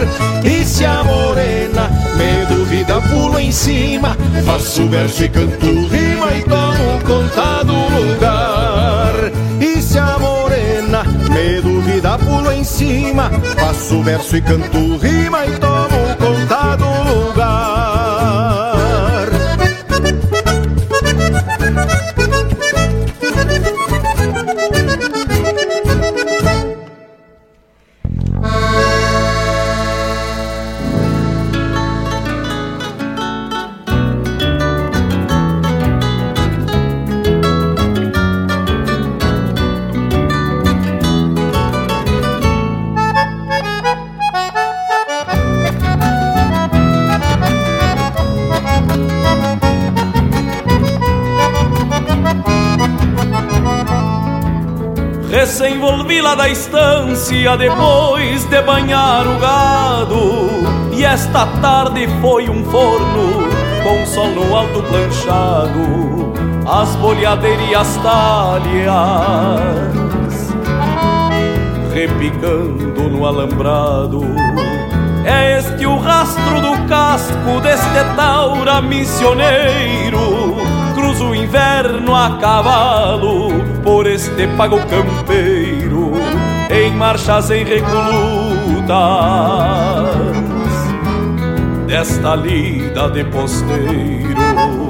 E 0.44 0.64
se 0.64 0.84
a 0.84 1.02
morena 1.02 1.90
me 2.16 2.46
duvida, 2.46 3.00
pulo 3.00 3.38
em 3.38 3.50
cima. 3.50 4.16
Faço 4.44 4.88
verso 4.88 5.24
e 5.24 5.28
canto 5.28 5.66
rima 5.66 6.32
e 6.34 6.42
tomo 6.42 7.00
conta 7.04 7.64
do 7.64 7.72
lugar. 7.72 9.14
E 9.60 9.82
se 9.82 9.98
a 9.98 10.18
morena 10.18 11.02
me 11.30 11.60
duvida, 11.60 12.16
pulo 12.18 12.52
em 12.52 12.62
cima. 12.62 13.30
Faço 13.58 14.02
verso 14.02 14.36
e 14.36 14.42
canto 14.42 14.96
rima 14.98 15.44
e 15.46 15.50
tomo 15.58 16.16
conta 16.18 16.76
do 16.76 16.84
lugar. 16.84 17.33
Da 56.36 56.48
estância 56.48 57.56
depois 57.56 58.44
de 58.44 58.62
banhar 58.62 59.24
o 59.26 59.38
gado. 59.38 60.50
E 60.92 61.04
esta 61.04 61.46
tarde 61.62 62.08
foi 62.20 62.50
um 62.50 62.64
forno 62.64 63.48
com 63.84 64.04
sol 64.04 64.28
no 64.30 64.56
alto 64.56 64.82
planchado, 64.82 66.34
as 66.66 66.96
bolhadeiras 66.96 67.70
e 67.70 67.74
as 67.74 67.96
talhas 67.98 69.94
repicando 71.94 73.08
no 73.08 73.24
alambrado. 73.24 74.20
É 75.24 75.58
este 75.58 75.86
o 75.86 75.96
rastro 75.96 76.60
do 76.60 76.88
casco 76.88 77.60
deste 77.62 78.16
taura 78.16 78.82
missioneiro. 78.82 80.56
Cruzo 80.94 81.28
o 81.28 81.34
inverno 81.34 82.14
a 82.14 82.36
cavalo 82.38 83.48
por 83.82 84.06
este 84.06 84.46
pago 84.56 84.78
campeiro, 84.86 85.53
marchas 87.04 87.50
em 87.50 87.64
recolutas 87.64 88.88
desta 91.86 92.34
lida 92.34 93.10
de 93.10 93.22
posteiro. 93.24 94.83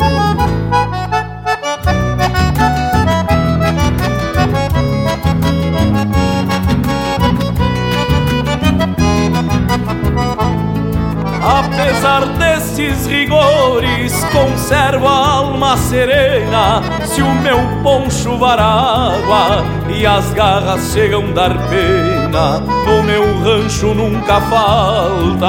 Conservo 14.64 15.06
a 15.06 15.28
alma 15.28 15.76
serena. 15.76 16.82
Se 17.04 17.20
o 17.20 17.34
meu 17.42 17.58
poncho 17.82 18.38
var 18.38 18.58
água 18.58 19.62
e 19.94 20.06
as 20.06 20.32
garras 20.32 20.90
chegam 20.90 21.34
dar 21.34 21.50
pena, 21.68 22.60
no 22.60 23.02
meu 23.02 23.24
rancho 23.42 23.94
nunca 23.94 24.40
falta. 24.40 25.46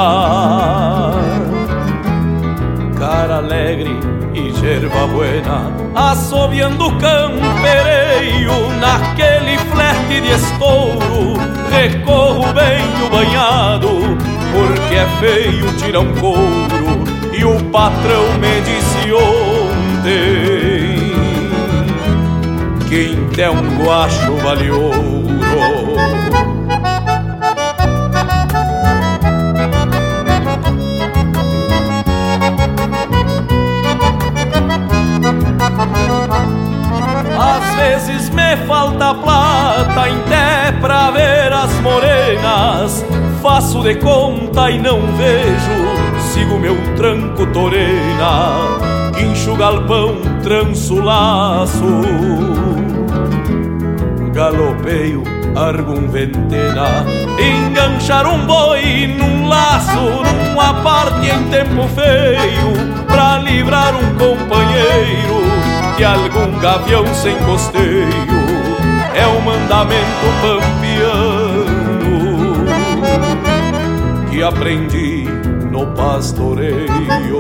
Cara 2.99 3.37
alegre 3.37 3.97
e 4.33 4.51
gerva 4.51 5.07
buena, 5.07 5.71
assobiando 5.95 6.91
campereio 6.97 8.69
naquele 8.81 9.57
flete 9.59 10.21
de 10.21 10.31
estouro. 10.31 11.35
Recorro 11.71 12.51
bem 12.53 12.83
o 13.05 13.09
banhado, 13.09 13.89
porque 14.51 14.95
é 14.95 15.07
feio 15.21 15.71
tirar 15.77 16.01
um 16.01 16.13
couro 16.15 16.84
o 17.45 17.63
patrão 17.65 18.23
me 18.39 18.61
disse 18.61 19.13
ontem 19.13 20.65
quinte 22.89 23.41
é 23.41 23.49
um 23.49 23.83
guacho 23.83 24.35
vale 24.37 24.71
ouro. 24.71 25.95
Às 37.37 37.75
vezes 37.75 38.29
me 38.29 38.55
falta 38.65 39.13
plata 39.15 40.01
até 40.01 40.71
pra 40.79 41.11
ver 41.11 41.51
as 41.51 41.73
morenas 41.81 43.05
Faço 43.45 43.83
de 43.83 43.93
conta 43.97 44.71
e 44.71 44.79
não 44.79 44.99
vejo, 45.17 46.14
sigo 46.35 46.59
meu 46.59 46.75
tranco 46.97 47.45
torena. 47.47 48.51
Guincho 49.15 49.55
galpão, 49.55 50.17
tranço 50.43 51.01
laço. 51.01 52.01
Galopeio, 54.33 55.23
argo 55.55 55.93
um 55.93 56.09
ventena. 56.09 57.05
Enganchar 57.39 58.27
um 58.27 58.45
boi 58.45 59.07
num 59.17 59.47
laço, 59.47 60.01
numa 60.51 60.73
parte 60.83 61.29
em 61.29 61.43
tempo 61.49 61.87
feio 61.89 62.73
Pra 63.07 63.37
livrar 63.39 63.93
um 63.95 64.15
companheiro 64.15 65.45
de 65.95 66.03
algum 66.03 66.59
gavião 66.59 67.05
sem 67.13 67.37
costeio. 67.45 68.35
É 69.15 69.25
o 69.25 69.41
mandamento 69.41 70.27
pampiano 70.41 71.85
que 74.29 74.43
aprendi 74.43 75.24
pastoreio. 75.95 77.39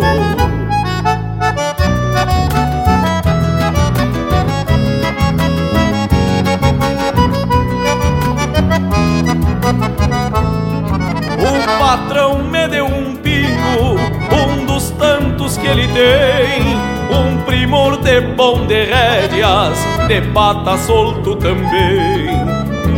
O 11.37 11.79
patrão 11.79 12.43
me 12.43 12.67
deu 12.67 12.85
um 12.85 13.15
pingo, 13.15 13.99
um 14.31 14.65
dos 14.65 14.91
tantos 14.91 15.57
que 15.57 15.67
ele 15.67 15.87
tem 15.87 16.75
um 17.11 17.41
primor 17.43 17.97
de 17.97 18.21
bom 18.21 18.65
de 18.65 18.85
rédeas, 18.85 19.77
de 20.07 20.21
pata 20.33 20.77
solto 20.77 21.35
também, 21.35 22.29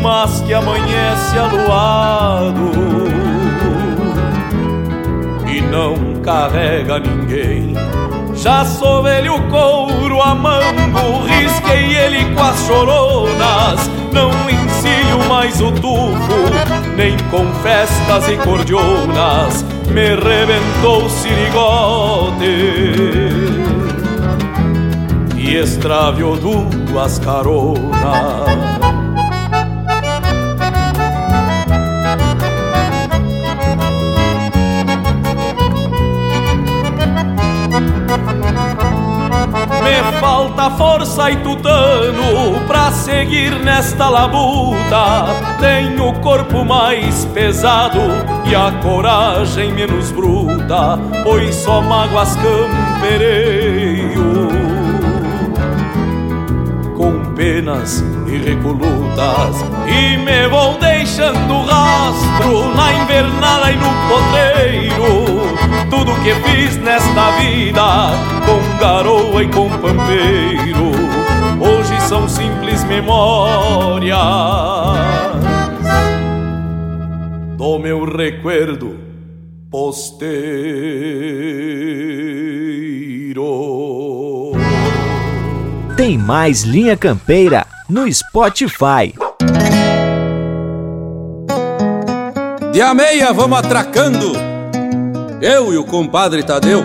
mas 0.02 0.42
que 0.42 0.54
amanhece 0.54 1.38
aluado 1.38 3.27
não 5.78 6.22
carrega 6.24 7.00
ninguém. 7.00 7.76
Já 8.34 8.66
sou 8.66 9.04
velho 9.04 9.40
couro 9.50 10.20
a 10.22 10.34
risquei 11.28 11.96
ele 11.96 12.34
com 12.34 12.42
as 12.42 12.60
choronas, 12.66 13.90
não 14.12 14.32
ensino 14.50 15.30
mais 15.30 15.62
o 15.62 15.72
tufo, 15.74 16.96
nem 16.96 17.16
com 17.30 17.46
festas 17.62 18.28
e 18.28 18.38
cordionas, 18.38 19.64
me 19.92 20.16
rebentou 20.16 21.06
o 21.06 21.10
sirigote 21.10 22.44
e 25.38 25.56
extraviou 25.58 26.38
duas 26.38 27.20
caronas. 27.20 28.87
Falta 40.20 40.70
força 40.72 41.32
e 41.32 41.38
tutano 41.38 42.60
pra 42.68 42.92
seguir 42.92 43.52
nesta 43.64 44.10
labuta. 44.10 45.26
Tenho 45.60 46.10
o 46.10 46.20
corpo 46.20 46.64
mais 46.66 47.26
pesado 47.26 48.00
e 48.46 48.56
a 48.56 48.72
coragem 48.82 49.74
menos 49.74 50.12
bruta, 50.12 51.00
pois 51.24 51.56
só 51.56 51.82
mágoas 51.82 52.36
campereio 52.36 53.88
penas 57.38 58.04
e 58.28 58.38
recolutas 58.38 59.64
E 59.88 60.18
me 60.18 60.48
vou 60.48 60.78
deixando 60.78 61.62
rastro 61.66 62.74
na 62.76 62.94
invernada 62.94 63.72
e 63.72 63.78
no 63.78 63.90
potreiro. 64.10 65.90
Tudo 65.90 66.14
que 66.22 66.34
fiz 66.50 66.78
nesta 66.78 67.32
vida 67.40 68.12
com 68.46 68.80
garoa 68.80 69.44
e 69.44 69.48
com 69.48 69.70
pampeiro 69.70 70.92
Hoje 71.60 72.00
são 72.02 72.28
simples 72.28 72.84
memórias 72.84 74.18
Do 77.58 77.80
meu 77.80 78.06
recuerdo 78.06 79.08
posteiro. 79.70 80.38
Tem 85.96 86.18
mais 86.18 86.64
Linha 86.64 86.96
Campeira 86.96 87.66
no 87.90 88.12
Spotify. 88.12 89.14
De 92.72 92.82
a 92.82 92.94
meia 92.94 93.32
vamos 93.32 93.58
atracando, 93.58 94.34
eu 95.42 95.74
e 95.74 95.78
o 95.78 95.86
compadre 95.86 96.44
Tadeu. 96.44 96.84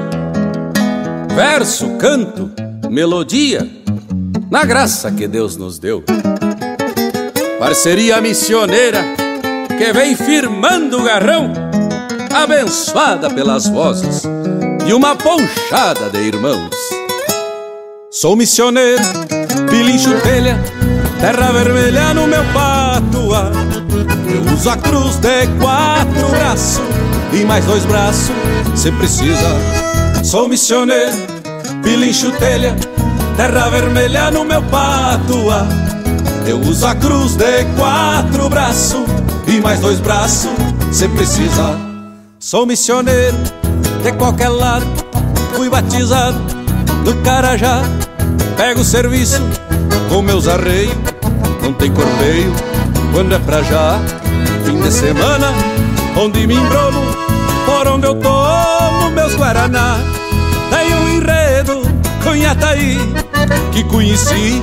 Verso, 1.34 1.96
canto, 1.96 2.50
melodia, 2.88 3.68
na 4.50 4.64
graça 4.64 5.10
que 5.10 5.26
Deus 5.26 5.56
nos 5.56 5.78
deu. 5.78 6.04
Parceria 7.58 8.20
missioneira 8.20 9.02
que 9.76 9.92
vem 9.92 10.14
firmando 10.14 11.00
o 11.00 11.02
garrão, 11.02 11.52
abençoada 12.32 13.28
pelas 13.30 13.66
vozes 13.66 14.22
de 14.84 14.92
uma 14.92 15.16
ponchada 15.16 16.10
de 16.10 16.18
irmãos. 16.18 16.74
Sou 18.10 18.36
missioneiro, 18.36 19.02
pilincho 19.70 20.14
telha, 20.20 20.58
terra 21.20 21.52
vermelha 21.52 22.14
no 22.14 22.26
meu 22.26 22.44
patuá. 22.52 23.50
Eu 24.32 24.52
uso 24.52 24.70
a 24.70 24.76
cruz 24.76 25.16
de 25.16 25.46
quatro 25.60 26.28
braços 26.30 26.82
e 27.32 27.44
mais 27.44 27.64
dois 27.64 27.84
braços, 27.84 28.32
se 28.74 28.90
precisa. 28.92 29.56
Sou 30.24 30.48
missioneiro, 30.48 31.16
pilincho 31.82 32.30
telha, 32.32 32.76
terra 33.36 33.68
vermelha 33.68 34.30
no 34.30 34.44
meu 34.44 34.62
patuá. 34.62 35.66
Eu 36.46 36.60
uso 36.60 36.86
a 36.86 36.94
cruz 36.94 37.36
de 37.36 37.64
quatro 37.76 38.48
braços 38.48 39.04
e 39.46 39.60
mais 39.60 39.80
dois 39.80 40.00
braços, 40.00 40.50
se 40.90 41.08
precisa. 41.08 41.78
Sou 42.38 42.66
missioneiro 42.66 43.36
de 44.02 44.12
qualquer 44.12 44.48
lado, 44.48 44.86
fui 45.54 45.68
batizado 45.68 46.38
do 47.04 47.14
Carajá 47.22 47.82
Pego 48.56 48.80
o 48.80 48.84
serviço 48.84 49.40
com 50.08 50.22
meus 50.22 50.46
arreios, 50.46 50.94
não 51.62 51.72
tem 51.72 51.90
correio 51.92 52.52
quando 53.12 53.34
é 53.34 53.38
pra 53.38 53.62
já. 53.62 54.00
Fim 54.64 54.80
de 54.80 54.92
semana, 54.92 55.52
onde 56.16 56.46
me 56.46 56.54
embrolo, 56.54 57.02
por 57.64 57.88
onde 57.88 58.06
eu 58.06 58.14
tomo 58.14 59.10
meus 59.10 59.34
guaraná. 59.34 59.98
Tem 60.70 60.94
um 60.94 61.08
enredo 61.08 61.82
com 62.22 62.34
Yataí 62.34 62.98
que 63.72 63.84
conheci 63.84 64.62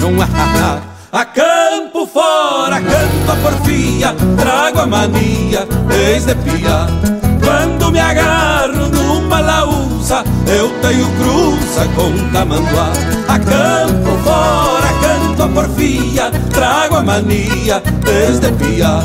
num 0.00 0.20
ahá. 0.20 0.80
A 1.12 1.24
campo 1.26 2.06
fora, 2.06 2.80
canto 2.80 3.32
a 3.32 3.36
porfia, 3.36 4.14
trago 4.36 4.80
a 4.80 4.86
mania 4.86 5.66
desde 5.88 6.34
pia. 6.36 7.15
Quando 7.46 7.92
me 7.92 8.00
agarro 8.00 8.88
numa 8.88 9.38
laúça, 9.38 10.24
eu 10.48 10.68
tenho 10.80 11.06
cruza 11.12 11.86
com 11.94 12.32
tamanduá. 12.32 12.90
A 13.28 13.38
campo 13.38 14.18
fora, 14.24 14.88
canto 15.00 15.42
a 15.44 15.48
porfia, 15.48 16.32
trago 16.52 16.96
a 16.96 17.02
mania 17.02 17.80
desde 18.04 18.50
pia. 18.50 18.98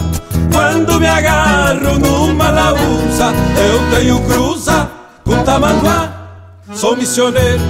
Quando 0.51 0.99
me 0.99 1.05
agarro 1.05 1.99
numa 1.99 2.49
laúça, 2.49 3.31
eu 3.57 3.95
tenho 3.95 4.19
cruza 4.21 4.89
com 5.23 5.43
tamanduá. 5.43 6.09
Sou 6.73 6.97
missioneiro, 6.97 7.61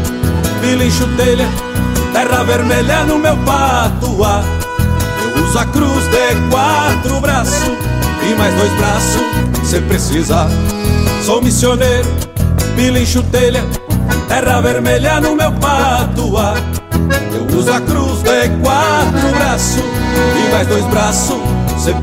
pilincho 0.61 1.06
telha, 1.18 1.49
terra 2.14 2.45
vermelha 2.45 3.03
no 3.03 3.19
meu 3.19 3.35
patuá. 3.39 4.41
Eu 5.22 5.43
uso 5.43 5.60
a 5.60 5.65
cruz 5.65 6.07
de 6.07 6.49
quatro 6.49 7.19
braços 7.19 7.91
e 8.32 8.36
mais 8.36 8.53
dois 8.56 8.72
braços, 8.74 9.22
se 9.64 9.82
precisar. 9.82 10.48
Sou 11.26 11.41
missioneiro, 11.41 12.08
pilincho 12.76 13.22
telha, 13.24 13.64
terra 14.28 14.62
vermelha 14.62 15.20
no 15.20 15.36
meu 15.36 15.52
patuá. 15.53 16.56
Eu 17.34 17.58
uso 17.58 17.72
a 17.72 17.82
cruz 17.82 18.22
de 18.24 18.49
quatro 18.62 19.30
braços 19.38 19.84
e 20.38 20.52
mais 20.52 20.68
dois 20.68 20.86
braços, 20.86 21.38
se 21.78 21.94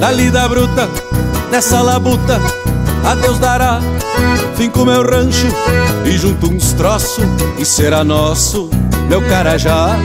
precisa. 0.00 0.48
bruta, 0.48 0.88
nessa 1.50 1.80
labuta, 1.82 2.40
a 3.04 3.14
Deus 3.14 3.38
dará. 3.38 3.80
Finco 4.56 4.84
meu 4.84 5.02
rancho 5.02 5.46
e 6.04 6.16
junto 6.18 6.50
uns 6.50 6.72
troços 6.72 7.24
e 7.58 7.64
será 7.64 8.02
nosso, 8.02 8.70
meu 9.08 9.22
carajá. 9.28 9.96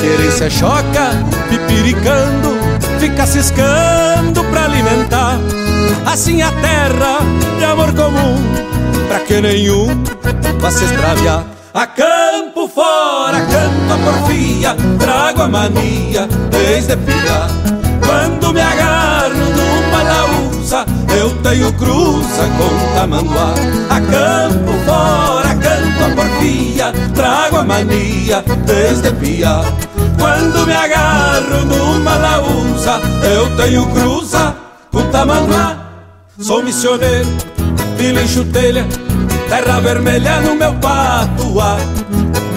Querência 0.00 0.50
choca, 0.50 1.10
pipiricando, 1.48 2.56
fica 2.98 3.26
ciscando 3.26 4.44
pra 4.50 4.64
alimentar. 4.64 5.38
Assim 6.06 6.42
a 6.42 6.50
terra 6.52 7.18
de 7.58 7.64
amor 7.64 7.92
comum, 7.94 8.36
pra 9.08 9.20
que 9.20 9.40
nenhum 9.40 10.02
vá 10.60 10.70
se 10.70 10.84
extraviar. 10.84 11.44
A 11.74 11.86
campo 11.86 12.68
fora, 12.68 13.38
canto 13.40 13.92
a 13.92 13.98
porfia, 13.98 14.76
trago 14.98 15.42
a 15.42 15.48
mania 15.48 16.26
desde 16.50 16.96
pilhar. 16.96 17.50
Quando 18.06 18.52
me 18.54 18.60
agarro 18.60 19.25
tenho 21.48 21.72
cruza 21.74 22.42
com 22.58 22.94
tamanduá. 22.94 23.54
A 23.88 24.00
campo 24.00 24.72
fora, 24.84 25.54
canto 25.54 26.04
a 26.04 26.14
porfia, 26.16 26.92
trago 27.14 27.58
a 27.58 27.62
mania 27.62 28.44
desde 28.64 29.12
piar. 29.12 29.64
Quando 30.18 30.66
me 30.66 30.74
agarro 30.74 31.64
numa 31.66 32.16
laúça, 32.16 33.00
eu 33.22 33.56
tenho 33.56 33.86
cruza 33.86 34.56
com 34.90 35.02
tamanduá. 35.10 35.76
Sou 36.40 36.62
missioneiro, 36.62 37.28
vila 37.96 38.22
em 38.22 38.28
chutelha, 38.28 38.84
terra 39.48 39.80
vermelha 39.80 40.40
no 40.40 40.56
meu 40.56 40.74
patuá. 40.74 41.76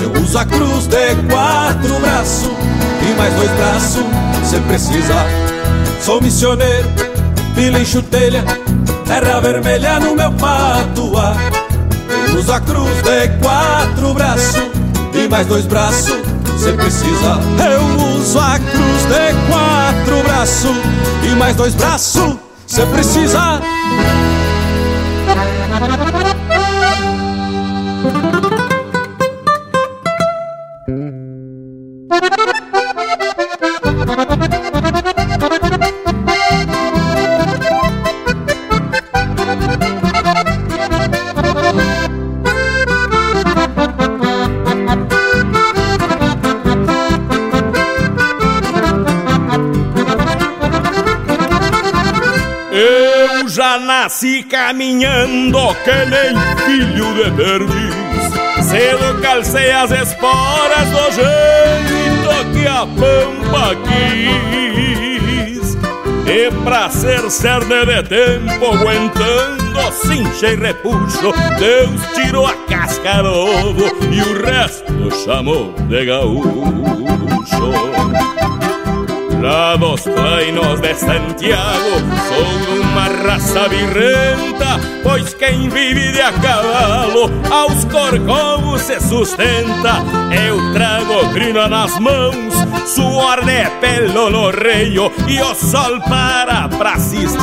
Eu 0.01 0.21
uso 0.21 0.37
a 0.37 0.45
cruz 0.45 0.87
de 0.87 1.15
quatro 1.29 1.99
braços 1.99 2.51
e 3.07 3.13
mais 3.15 3.33
dois 3.35 3.51
braços 3.51 4.05
se 4.43 4.59
precisar. 4.61 5.27
Sou 6.01 6.19
missioneiro, 6.21 6.89
vila 7.53 7.79
em 7.79 7.85
chutelha, 7.85 8.43
terra 9.09 9.39
vermelha 9.41 9.99
no 9.99 10.15
meu 10.15 10.31
patuá. 10.33 11.35
Eu 12.27 12.37
uso 12.37 12.53
a 12.53 12.61
cruz 12.61 13.01
de 13.01 13.27
quatro 13.41 14.13
braços 14.13 14.61
e 15.15 15.27
mais 15.27 15.47
dois 15.47 15.65
braços 15.65 16.15
se 16.59 16.71
precisar. 16.73 17.39
Eu 17.73 18.13
uso 18.13 18.39
a 18.39 18.59
cruz 18.59 19.05
de 19.07 19.49
quatro 19.49 20.23
braços 20.23 20.77
e 21.23 21.35
mais 21.35 21.55
dois 21.55 21.73
braços 21.73 22.37
se 22.67 22.85
precisar. 22.85 23.59
Caminhando 54.43 55.75
que 55.83 56.05
nem 56.05 56.35
filho 56.65 57.13
de 57.15 57.31
perdiz. 57.31 57.99
Cedo 58.63 59.21
calcei 59.21 59.71
as 59.71 59.91
esporas 59.91 60.89
do 60.89 61.11
jeito 61.11 62.29
que 62.53 62.67
a 62.67 62.85
pampa 62.85 63.75
quis. 63.83 65.77
E 66.27 66.51
pra 66.63 66.89
ser 66.89 67.29
cerne 67.31 67.85
de 67.85 68.03
tempo 68.03 68.65
aguentando 68.65 69.59
cincha 69.91 70.49
e 70.51 70.55
repuxo. 70.55 71.33
Deus 71.57 72.01
tirou 72.13 72.45
a 72.45 72.53
casca 72.67 73.23
do 73.23 73.29
ovo 73.29 73.85
e 74.11 74.21
o 74.21 74.45
resto 74.45 75.11
chamou 75.23 75.73
de 75.87 76.05
gaúcho 76.05 76.69
Lá 79.41 79.77
dos 79.77 80.01
plainos 80.01 80.81
de 80.81 80.93
Santiago 80.95 81.91
Sou 82.27 82.81
uma 82.81 83.05
raça 83.23 83.69
virrenta 83.69 84.77
Pois 85.01 85.33
quem 85.33 85.69
vive 85.69 86.11
de 86.11 86.21
a 86.21 86.33
cavalo 86.33 87.31
Aos 87.49 87.85
corcovos 87.85 88.81
se 88.81 88.99
sustenta. 88.99 90.03
Eu 90.45 90.73
trago 90.73 91.33
crina 91.33 91.69
nas 91.69 91.97
mãos 91.99 92.53
Suor 92.85 93.45
de 93.45 93.69
pelo 93.79 94.29
no 94.29 94.49
reio 94.49 95.11
E 95.27 95.41
o 95.41 95.55
sol 95.55 96.01
para 96.01 96.67
pra 96.67 96.93
assistir. 96.93 97.39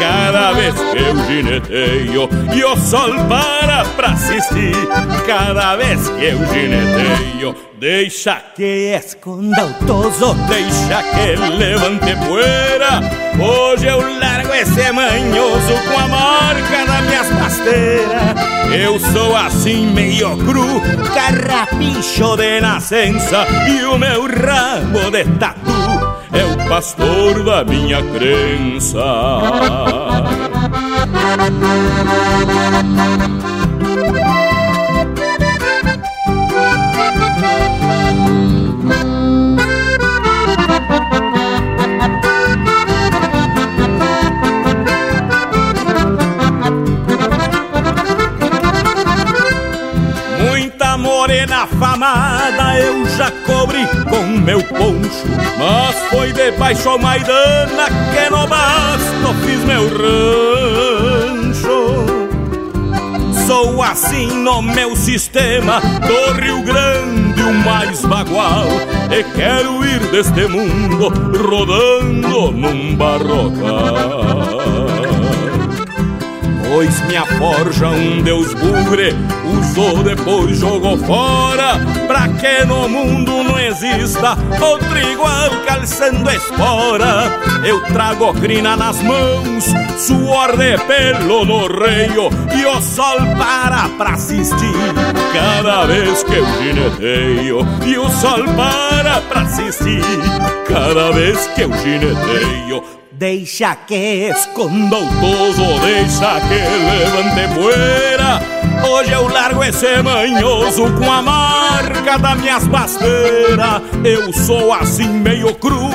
Cada 0.00 0.52
vez 0.52 0.74
que 0.74 0.98
eu 0.98 1.16
gineteio 1.26 2.28
E 2.52 2.64
o 2.64 2.76
sol 2.76 3.12
para 3.28 3.84
pra 3.96 4.08
assistir. 4.08 4.74
Cada 5.26 5.76
vez 5.76 6.08
que 6.08 6.24
eu 6.24 6.38
gineteio 6.46 7.71
Deixa 7.82 8.40
que 8.54 8.94
esconda 8.94 9.66
o 9.66 9.74
toso, 9.84 10.34
deixa 10.46 11.02
que 11.02 11.34
levante 11.34 12.14
poeira. 12.28 13.00
Hoje 13.44 13.88
eu 13.88 13.98
largo 14.20 14.54
esse 14.54 14.92
manhoso 14.92 15.74
com 15.88 15.98
a 15.98 16.06
marca 16.06 16.86
das 16.86 17.04
minhas 17.06 17.28
pasteiras. 17.30 18.36
Eu 18.72 19.00
sou 19.00 19.34
assim 19.34 19.88
meio 19.88 20.36
cru, 20.44 20.80
carrapicho 21.12 22.36
de 22.36 22.60
nascença 22.60 23.48
e 23.68 23.82
o 23.84 23.98
meu 23.98 24.28
rabo 24.28 25.10
de 25.10 25.24
tatu 25.40 25.72
é 26.32 26.44
o 26.44 26.68
pastor 26.68 27.42
da 27.42 27.64
minha 27.64 28.00
crença. 28.12 29.02
Famada 51.66 52.78
eu 52.78 53.06
já 53.10 53.30
cobri 53.46 53.86
com 54.08 54.26
meu 54.26 54.62
poncho. 54.62 55.26
Mas 55.58 55.96
foi 56.10 56.32
debaixo 56.32 56.88
ao 56.88 56.98
Maidana 56.98 57.86
que 58.12 58.30
no 58.30 58.46
basto 58.46 59.34
fiz 59.44 59.64
meu 59.64 59.88
rancho. 59.88 61.72
Sou 63.46 63.82
assim 63.82 64.28
no 64.28 64.62
meu 64.62 64.94
sistema 64.96 65.80
do 65.80 66.40
Rio 66.40 66.62
Grande, 66.62 67.42
o 67.42 67.54
mais 67.64 68.04
bagual. 68.04 68.66
E 69.10 69.22
quero 69.36 69.84
ir 69.84 70.00
deste 70.10 70.46
mundo 70.46 71.08
rodando 71.08 72.52
num 72.52 72.96
barrocal 72.96 74.81
Pois 76.72 77.02
minha 77.02 77.26
forja 77.26 77.88
um 77.88 78.22
deus 78.22 78.54
bugre 78.54 79.14
Usou 79.44 80.02
depois 80.02 80.58
jogou 80.58 80.96
fora. 80.96 81.78
Pra 82.06 82.28
que 82.28 82.64
no 82.64 82.88
mundo 82.88 83.44
não 83.44 83.60
exista 83.60 84.38
Outro 84.58 84.98
igual 84.98 85.50
calçando 85.66 86.30
espora? 86.30 87.30
Eu 87.62 87.82
trago 87.92 88.32
crina 88.32 88.74
nas 88.74 89.02
mãos 89.02 89.66
Suor 89.98 90.56
de 90.56 90.78
pelo 90.84 91.44
no 91.44 91.66
reio 91.66 92.30
E 92.56 92.64
o 92.64 92.80
sol 92.80 93.18
para 93.36 93.90
pra 93.98 94.14
assistir. 94.14 94.72
Cada 95.34 95.84
vez 95.84 96.22
que 96.22 96.36
eu 96.36 96.46
gineteio 96.46 97.68
E 97.84 97.98
o 97.98 98.08
sol 98.08 98.44
para 98.56 99.20
pra 99.20 99.42
assistir. 99.42 100.00
Cada 100.66 101.12
vez 101.12 101.46
que 101.48 101.64
eu 101.64 101.72
gineteio 101.74 103.01
Deixa 103.14 103.76
que 103.76 104.30
esconda 104.30 104.96
o 104.96 105.06
toso, 105.20 105.80
deixa 105.80 106.40
que 106.40 106.54
levante 106.54 107.54
poeira. 107.54 108.40
Hoje 108.88 109.12
eu 109.12 109.28
largo 109.28 109.62
esse 109.62 110.02
manhoso 110.02 110.84
com 110.94 111.12
a 111.12 111.22
marca 111.22 112.18
das 112.18 112.40
minhas 112.40 112.66
pasteiras. 112.68 113.82
Eu 114.02 114.32
sou 114.32 114.72
assim 114.72 115.08
meio 115.08 115.54
cru, 115.54 115.90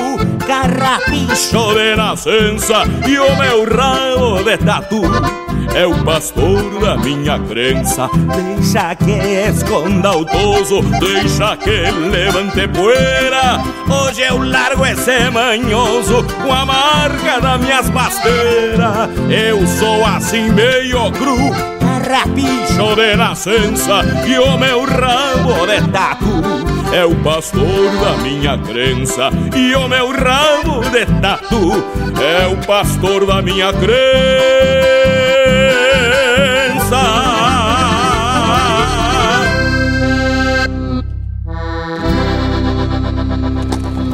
carrapicho 0.46 1.74
de 1.74 1.96
nascença 1.96 2.84
e 3.06 3.18
o 3.18 3.36
meu 3.36 3.64
rabo 3.64 4.42
de 4.44 4.56
tatu 4.58 5.47
é 5.74 5.86
o 5.86 6.04
pastor 6.04 6.80
da 6.80 6.96
minha 6.96 7.38
crença. 7.38 8.08
Deixa 8.34 8.94
que 8.94 9.12
esconda 9.12 10.16
o 10.16 10.24
toso, 10.24 10.82
deixa 11.00 11.56
que 11.56 11.90
levante 11.90 12.66
poeira. 12.68 13.60
Hoje 13.88 14.22
eu 14.22 14.42
largo 14.42 14.84
esse 14.86 15.30
manhoso 15.30 16.24
com 16.42 16.52
a 16.52 16.64
marca 16.64 17.40
das 17.40 17.60
minhas 17.60 17.90
pasteiras. 17.90 19.10
Eu 19.28 19.66
sou 19.66 20.04
assim 20.04 20.50
meio 20.50 21.10
cru, 21.12 21.50
carrapicho 21.80 22.94
de 22.96 23.16
nascença 23.16 24.02
e 24.26 24.38
o 24.38 24.58
meu 24.58 24.84
rabo 24.84 25.66
de 25.66 25.88
tatu 25.90 26.68
é 26.92 27.04
o 27.04 27.14
pastor 27.16 27.90
da 28.00 28.16
minha 28.22 28.56
crença. 28.58 29.30
E 29.54 29.74
o 29.74 29.88
meu 29.88 30.10
rabo 30.10 30.80
de 30.90 31.04
tatu 31.20 31.84
é 32.20 32.46
o 32.46 32.56
pastor 32.66 33.26
da 33.26 33.42
minha 33.42 33.72
crença. 33.72 34.97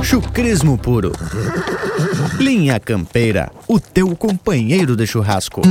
Chucrismo 0.04 0.76
puro. 0.76 1.12
Linha 2.38 2.78
Campeira, 2.78 3.50
o 3.66 3.80
teu 3.80 4.14
companheiro 4.14 4.94
de 4.94 5.06
churrasco. 5.06 5.62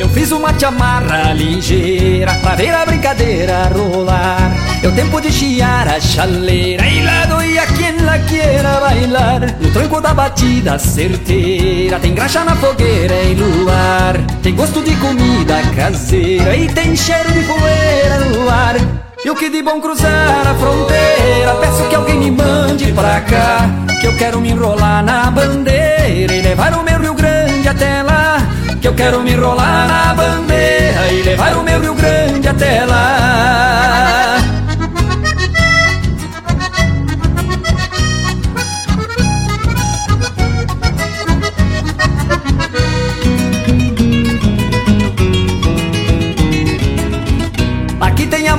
Eu 0.00 0.08
fiz 0.08 0.32
uma 0.32 0.58
chamarra 0.58 1.32
ligeira 1.34 2.34
pra 2.42 2.56
ver 2.56 2.74
a 2.74 2.84
brincadeira 2.84 3.68
rolar. 3.68 4.59
É 4.82 4.88
o 4.88 4.92
tempo 4.92 5.20
de 5.20 5.30
chiar 5.30 5.86
a 5.86 6.00
chaleira. 6.00 6.86
E 6.86 7.02
lá 7.02 7.26
doia 7.26 7.66
quem 7.66 8.00
lá 8.00 8.18
queira 8.20 8.80
bailar. 8.80 9.40
No 9.60 9.70
tranco 9.72 10.00
da 10.00 10.14
batida 10.14 10.78
certeira. 10.78 12.00
Tem 12.00 12.14
graxa 12.14 12.42
na 12.44 12.56
fogueira 12.56 13.14
e 13.24 13.34
luar. 13.34 14.16
Tem 14.42 14.54
gosto 14.54 14.82
de 14.82 14.96
comida 14.96 15.60
caseira. 15.76 16.56
E 16.56 16.66
tem 16.68 16.96
cheiro 16.96 17.30
de 17.30 17.40
poeira 17.40 18.20
no 18.30 18.48
ar. 18.48 18.76
Eu 19.22 19.36
que 19.36 19.50
de 19.50 19.62
bom 19.62 19.82
cruzar 19.82 20.46
a 20.46 20.54
fronteira? 20.54 21.54
Peço 21.60 21.86
que 21.90 21.94
alguém 21.94 22.18
me 22.18 22.30
mande 22.30 22.90
pra 22.92 23.20
cá. 23.20 23.68
Que 24.00 24.06
eu 24.06 24.16
quero 24.16 24.40
me 24.40 24.48
enrolar 24.48 25.04
na 25.04 25.30
bandeira 25.30 26.34
E 26.34 26.40
levar 26.40 26.72
o 26.72 26.82
meu 26.82 26.98
Rio 26.98 27.12
Grande 27.12 27.68
até 27.68 28.02
lá. 28.02 28.38
Que 28.80 28.88
eu 28.88 28.94
quero 28.94 29.20
me 29.20 29.32
enrolar 29.32 29.86
na 29.86 30.14
bandeira 30.14 31.12
E 31.12 31.22
levar 31.22 31.54
o 31.54 31.62
meu 31.62 31.78
Rio 31.82 31.94
Grande 31.94 32.48
até 32.48 32.86
lá 32.86 33.99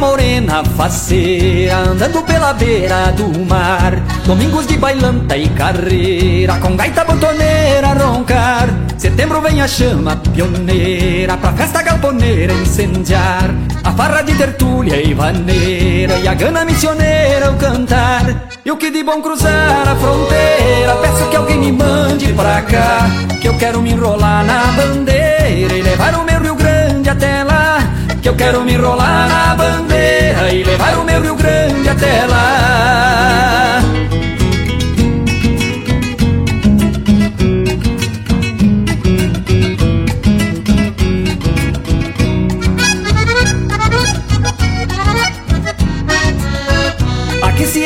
morena 0.01 0.63
faceira 0.75 1.77
Andando 1.77 2.23
pela 2.23 2.53
beira 2.53 3.11
do 3.11 3.45
mar. 3.45 3.93
Domingos 4.25 4.65
de 4.65 4.75
bailanta 4.75 5.37
e 5.37 5.47
carreira 5.49 6.57
Com 6.57 6.75
gaita 6.75 7.05
botoneira 7.05 7.87
a 7.87 7.93
roncar. 7.93 8.67
Setembro 8.97 9.39
vem 9.41 9.61
a 9.61 9.67
chama 9.67 10.15
pioneira 10.17 11.37
Pra 11.37 11.53
festa 11.53 11.83
galponeira 11.83 12.51
incendiar. 12.53 13.51
A 13.83 13.91
farra 13.93 14.23
de 14.23 14.33
tertúlia 14.33 14.99
e 14.99 15.13
vaneira 15.13 16.15
E 16.17 16.27
a 16.27 16.33
gana 16.33 16.65
missioneira 16.65 17.47
ao 17.47 17.53
cantar. 17.53 18.49
Eu 18.65 18.77
que 18.77 18.89
de 18.89 19.03
bom 19.03 19.21
cruzar 19.21 19.87
a 19.87 19.95
fronteira 19.95 20.95
Peço 21.01 21.29
que 21.29 21.35
alguém 21.35 21.59
me 21.59 21.71
mande 21.71 22.33
pra 22.33 22.61
cá. 22.63 23.07
Que 23.39 23.47
eu 23.47 23.55
quero 23.57 23.81
me 23.81 23.91
enrolar 23.91 24.43
na 24.43 24.63
bandeira 24.71 25.75
E 25.77 25.81
levar 25.83 26.15
o 26.15 26.23
meu 26.23 26.41
Rio 26.41 26.55
Grande 26.55 27.09
até 27.09 27.43
lá 27.43 27.60
que 28.21 28.29
eu 28.29 28.35
quero 28.35 28.63
me 28.63 28.73
enrolar 28.73 29.27
na 29.27 29.55
bandeira 29.55 30.53
e 30.53 30.63
levar 30.63 30.95
o 30.99 31.03
meu 31.03 31.21
Rio 31.21 31.35
Grande 31.35 31.89
até 31.89 32.27
lá. 32.27 33.80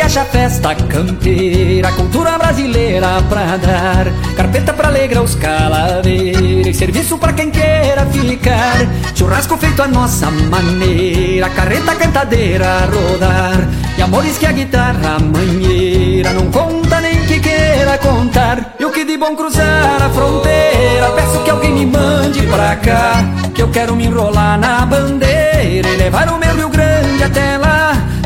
Acha 0.05 0.23
festa 0.23 0.75
campeira, 0.75 1.91
cultura 1.93 2.37
brasileira 2.37 3.23
pra 3.27 3.57
dar. 3.57 4.05
Carpeta 4.37 4.71
pra 4.71 4.89
alegrar 4.89 5.23
os 5.23 5.33
calaveiros, 5.33 6.67
e 6.67 6.73
serviço 6.75 7.17
pra 7.17 7.33
quem 7.33 7.49
queira 7.49 8.05
ficar. 8.05 8.85
Churrasco 9.15 9.57
feito 9.57 9.81
à 9.81 9.87
nossa 9.87 10.29
maneira, 10.29 11.49
carreta 11.49 11.95
cantadeira 11.95 12.67
a 12.67 12.85
rodar. 12.85 13.67
E 13.97 14.01
amores 14.03 14.37
que 14.37 14.45
a 14.45 14.51
guitarra 14.51 15.17
manheira 15.19 16.31
não 16.33 16.51
conta 16.51 17.01
nem 17.01 17.25
que 17.25 17.39
queira 17.39 17.97
contar. 17.97 18.75
Eu 18.79 18.91
que 18.91 19.03
de 19.05 19.17
bom 19.17 19.35
cruzar 19.35 20.03
a 20.03 20.09
fronteira, 20.11 21.09
peço 21.15 21.43
que 21.43 21.49
alguém 21.49 21.73
me 21.73 21.85
mande 21.87 22.43
pra 22.43 22.75
cá. 22.75 23.25
Que 23.55 23.63
eu 23.63 23.69
quero 23.71 23.95
me 23.95 24.05
enrolar 24.05 24.59
na 24.59 24.85
bandeira 24.85 25.89
e 25.89 25.97
levar 25.97 26.29
o 26.29 26.37
meu 26.37 26.55
Rio 26.55 26.69
Grande 26.69 27.23
até 27.23 27.57
lá. 27.57 27.64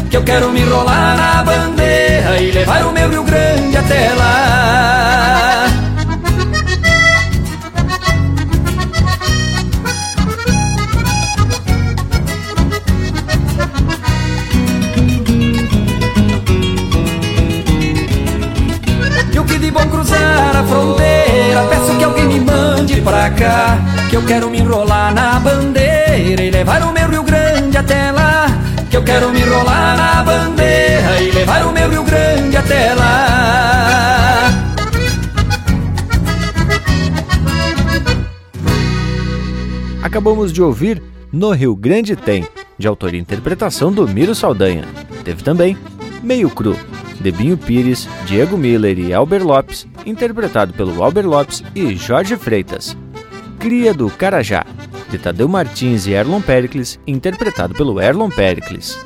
Que 0.09 0.17
eu 0.17 0.23
quero 0.23 0.49
me 0.51 0.61
enrolar 0.61 1.15
na 1.15 1.43
bandeira 1.43 2.39
e 2.41 2.51
levar 2.51 2.83
o 2.83 2.91
meu 2.91 3.09
Rio 3.09 3.23
Grande 3.23 3.77
até 3.77 4.11
lá. 4.15 5.67
Eu 19.31 19.45
que 19.45 19.59
de 19.59 19.69
bom 19.69 19.87
cruzar 19.89 20.55
a 20.57 20.63
fronteira 20.63 21.67
Peço 21.69 21.95
que 21.99 22.03
alguém 22.03 22.25
me 22.25 22.39
mande 22.39 22.99
pra 23.01 23.29
cá 23.29 23.77
Que 24.09 24.17
eu 24.17 24.25
quero 24.25 24.49
me 24.49 24.57
enrolar 24.57 25.13
na 25.13 25.39
bandeira 25.39 26.41
E 26.41 26.49
levar 26.49 26.81
o 26.81 26.91
meu 26.91 27.07
Rio 27.07 27.23
Grande 27.23 27.77
até 27.77 28.11
lá 28.11 28.38
Que 28.89 28.97
eu 28.97 29.03
quero 29.03 29.29
me 29.29 29.39
enrolar 29.39 29.95
na 29.95 30.23
bandeira 30.23 31.21
E 31.21 31.31
levar 31.31 31.65
o 31.65 31.71
meu 31.71 31.89
Rio 31.89 32.03
Grande 32.03 32.57
até 32.57 32.93
lá 32.95 34.09
Acabamos 40.01 40.51
de 40.51 40.61
ouvir 40.61 41.03
No 41.31 41.51
Rio 41.51 41.75
Grande 41.75 42.15
Tem, 42.15 42.47
de 42.79 42.87
autoria 42.87 43.19
e 43.19 43.21
interpretação 43.21 43.91
do 43.91 44.07
Miro 44.07 44.33
Saldanha. 44.33 44.85
Teve 45.23 45.43
também 45.43 45.77
Meio 46.23 46.49
Cru, 46.49 46.75
de 47.21 47.31
Binho 47.31 47.57
Pires, 47.57 48.07
Diego 48.25 48.57
Miller 48.57 48.97
e 48.97 49.11
Elber 49.11 49.45
Lopes, 49.45 49.85
interpretado 50.05 50.73
pelo 50.73 51.03
Albert 51.03 51.27
Lopes 51.27 51.63
e 51.75 51.95
Jorge 51.95 52.35
Freitas. 52.35 52.97
Cria 53.59 53.93
do 53.93 54.09
Carajá, 54.09 54.65
de 55.09 55.17
Tadeu 55.17 55.47
Martins 55.47 56.05
e 56.05 56.11
Erlon 56.11 56.41
Pericles, 56.41 56.99
interpretado 57.05 57.73
pelo 57.73 57.99
Erlon 57.99 58.29
Pericles. 58.29 58.97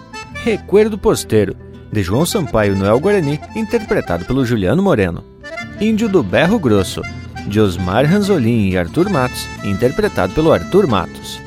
Recuerdo 0.44 0.98
Posteiro, 0.98 1.56
de 1.92 2.04
João 2.04 2.26
Sampaio 2.26 2.74
e 2.74 2.78
Noel 2.78 3.00
Guarani, 3.00 3.40
interpretado 3.56 4.26
pelo 4.26 4.46
Juliano 4.46 4.84
Moreno. 4.84 5.24
Índio 5.80 6.10
do 6.10 6.22
Berro 6.22 6.60
Grosso, 6.60 7.02
de 7.48 7.60
Osmar 7.60 8.06
Ranzolin 8.06 8.70
e 8.70 8.78
Arthur 8.78 9.10
Matos, 9.10 9.48
interpretado 9.64 10.34
pelo 10.34 10.52
Arthur 10.52 10.88
Matos. 10.88 11.40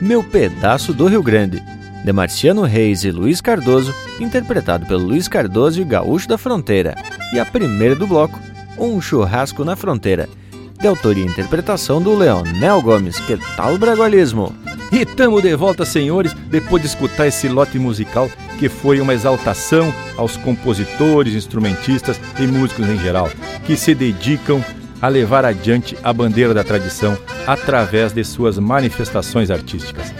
Meu 0.00 0.22
Pedaço 0.22 0.92
do 0.92 1.06
Rio 1.06 1.22
Grande, 1.22 1.62
de 2.04 2.12
Marciano 2.12 2.62
Reis 2.62 3.04
e 3.04 3.10
Luiz 3.10 3.40
Cardoso, 3.40 3.94
interpretado 4.18 4.86
pelo 4.86 5.06
Luiz 5.06 5.28
Cardoso 5.28 5.80
e 5.80 5.84
Gaúcho 5.84 6.28
da 6.28 6.38
Fronteira. 6.38 6.94
E 7.34 7.38
a 7.38 7.44
primeira 7.44 7.94
do 7.94 8.06
bloco, 8.06 8.40
Um 8.78 9.00
Churrasco 9.00 9.64
na 9.64 9.76
Fronteira, 9.76 10.28
de 10.80 10.86
autoria 10.86 11.24
e 11.24 11.28
interpretação 11.28 12.00
do 12.00 12.16
Leonel 12.16 12.80
Gomes. 12.80 13.20
Que 13.20 13.36
tal 13.56 13.76
bragualismo? 13.76 14.54
E 14.90 15.04
tamo 15.04 15.40
de 15.40 15.54
volta, 15.54 15.84
senhores, 15.84 16.32
depois 16.48 16.82
de 16.82 16.88
escutar 16.88 17.26
esse 17.26 17.48
lote 17.48 17.78
musical 17.78 18.28
que 18.58 18.68
foi 18.68 19.00
uma 19.00 19.14
exaltação 19.14 19.92
aos 20.16 20.36
compositores, 20.36 21.34
instrumentistas 21.34 22.20
e 22.38 22.46
músicos 22.46 22.88
em 22.88 22.98
geral, 22.98 23.30
que 23.64 23.76
se 23.76 23.94
dedicam 23.94 24.62
a 25.00 25.08
levar 25.08 25.44
adiante 25.44 25.96
a 26.02 26.12
bandeira 26.12 26.52
da 26.52 26.64
tradição 26.64 27.16
através 27.46 28.12
de 28.12 28.22
suas 28.24 28.58
manifestações 28.58 29.50
artísticas. 29.50 30.12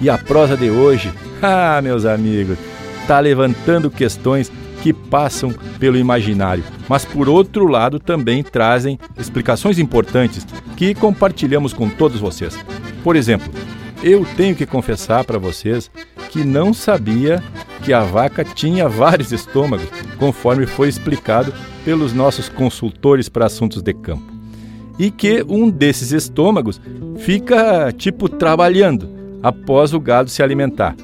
E 0.00 0.08
a 0.08 0.16
prosa 0.18 0.56
de 0.56 0.70
hoje, 0.70 1.12
ah, 1.42 1.80
meus 1.82 2.04
amigos, 2.04 2.58
está 3.00 3.18
levantando 3.18 3.90
questões 3.90 4.52
que 4.82 4.92
passam 4.92 5.52
pelo 5.78 5.96
imaginário, 5.96 6.64
mas 6.88 7.04
por 7.04 7.28
outro 7.28 7.66
lado 7.66 7.98
também 7.98 8.42
trazem 8.42 8.98
explicações 9.18 9.78
importantes 9.78 10.46
que 10.76 10.94
compartilhamos 10.94 11.72
com 11.72 11.88
todos 11.88 12.20
vocês. 12.20 12.58
Por 13.02 13.16
exemplo, 13.16 13.52
eu 14.02 14.24
tenho 14.36 14.54
que 14.54 14.66
confessar 14.66 15.24
para 15.24 15.38
vocês 15.38 15.90
que 16.30 16.44
não 16.44 16.72
sabia 16.72 17.42
que 17.82 17.92
a 17.92 18.02
vaca 18.02 18.44
tinha 18.44 18.86
vários 18.88 19.32
estômagos, 19.32 19.88
conforme 20.18 20.66
foi 20.66 20.88
explicado 20.88 21.52
pelos 21.84 22.12
nossos 22.12 22.48
consultores 22.48 23.28
para 23.28 23.46
assuntos 23.46 23.82
de 23.82 23.94
campo. 23.94 24.32
E 24.98 25.10
que 25.10 25.44
um 25.48 25.70
desses 25.70 26.12
estômagos 26.12 26.80
fica 27.18 27.92
tipo 27.92 28.28
trabalhando 28.28 29.08
após 29.42 29.94
o 29.94 30.00
gado 30.00 30.28
se 30.28 30.42
alimentar, 30.42 30.96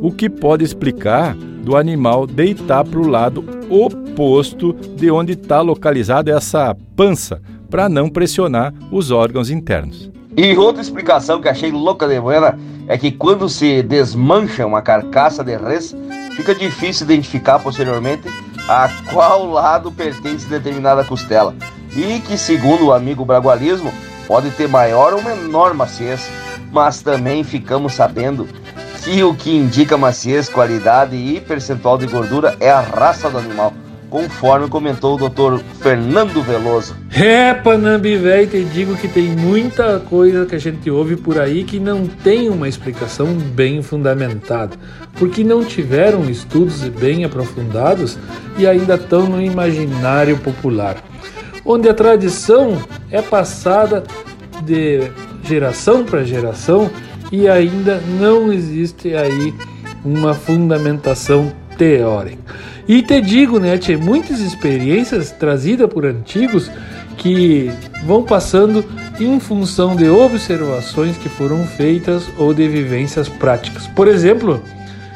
o 0.00 0.10
que 0.10 0.30
pode 0.30 0.64
explicar 0.64 1.34
do 1.34 1.76
animal 1.76 2.26
deitar 2.26 2.84
para 2.84 2.98
o 2.98 3.06
lado 3.06 3.44
oposto 3.68 4.72
de 4.72 5.10
onde 5.10 5.32
está 5.32 5.60
localizada 5.60 6.30
essa 6.30 6.76
pança, 6.96 7.40
para 7.68 7.88
não 7.88 8.08
pressionar 8.08 8.74
os 8.90 9.10
órgãos 9.10 9.50
internos. 9.50 10.10
E 10.36 10.56
outra 10.56 10.82
explicação 10.82 11.40
que 11.40 11.48
achei 11.48 11.70
louca 11.70 12.08
de 12.08 12.20
buena 12.20 12.58
é 12.88 12.96
que 12.96 13.12
quando 13.12 13.48
se 13.48 13.82
desmancha 13.82 14.66
uma 14.66 14.82
carcaça 14.82 15.44
de 15.44 15.56
res, 15.56 15.94
fica 16.34 16.54
difícil 16.54 17.04
identificar 17.04 17.58
posteriormente 17.58 18.28
a 18.68 18.88
qual 19.12 19.48
lado 19.50 19.92
pertence 19.92 20.48
determinada 20.48 21.04
costela. 21.04 21.54
E 21.94 22.20
que, 22.20 22.38
segundo 22.38 22.86
o 22.86 22.92
amigo 22.92 23.24
Bragualismo, 23.24 23.92
pode 24.26 24.50
ter 24.50 24.68
maior 24.68 25.12
ou 25.12 25.22
menor 25.22 25.74
maciez, 25.74 26.30
mas 26.72 27.02
também 27.02 27.42
ficamos 27.42 27.94
sabendo 27.94 28.46
que 29.02 29.22
o 29.24 29.34
que 29.34 29.50
indica 29.50 29.96
maciez, 29.96 30.48
qualidade 30.48 31.16
e 31.16 31.40
percentual 31.40 31.96
de 31.96 32.06
gordura 32.06 32.56
é 32.60 32.70
a 32.70 32.80
raça 32.80 33.30
do 33.30 33.38
animal 33.38 33.72
conforme 34.10 34.68
comentou 34.68 35.14
o 35.14 35.28
Dr. 35.28 35.62
Fernando 35.80 36.42
Veloso. 36.42 36.96
É, 37.14 37.54
Panambi 37.54 38.16
velho, 38.16 38.48
te 38.48 38.64
digo 38.64 38.96
que 38.96 39.06
tem 39.06 39.28
muita 39.28 40.00
coisa 40.00 40.44
que 40.44 40.56
a 40.56 40.58
gente 40.58 40.90
ouve 40.90 41.16
por 41.16 41.38
aí 41.38 41.62
que 41.62 41.78
não 41.78 42.06
tem 42.06 42.48
uma 42.48 42.68
explicação 42.68 43.28
bem 43.28 43.80
fundamentada, 43.82 44.76
porque 45.14 45.44
não 45.44 45.64
tiveram 45.64 46.28
estudos 46.28 46.82
bem 46.88 47.24
aprofundados 47.24 48.18
e 48.58 48.66
ainda 48.66 48.96
estão 48.96 49.26
no 49.26 49.40
imaginário 49.40 50.36
popular, 50.38 50.96
onde 51.64 51.88
a 51.88 51.94
tradição 51.94 52.82
é 53.10 53.22
passada 53.22 54.02
de 54.64 55.10
geração 55.44 56.04
para 56.04 56.24
geração 56.24 56.90
e 57.30 57.48
ainda 57.48 58.00
não 58.18 58.52
existe 58.52 59.14
aí 59.14 59.54
uma 60.04 60.34
fundamentação 60.34 61.52
teórica. 61.76 62.42
E 62.88 63.02
te 63.02 63.20
digo, 63.20 63.60
né, 63.60 63.78
tinha 63.78 63.96
muitas 63.96 64.40
experiências 64.40 65.30
trazidas 65.30 65.88
por 65.88 66.04
antigos 66.04 66.70
que 67.16 67.70
vão 68.04 68.22
passando 68.22 68.84
em 69.20 69.38
função 69.38 69.94
de 69.94 70.08
observações 70.08 71.16
que 71.16 71.28
foram 71.28 71.64
feitas 71.66 72.24
ou 72.38 72.52
de 72.54 72.66
vivências 72.66 73.28
práticas. 73.28 73.86
Por 73.86 74.08
exemplo, 74.08 74.62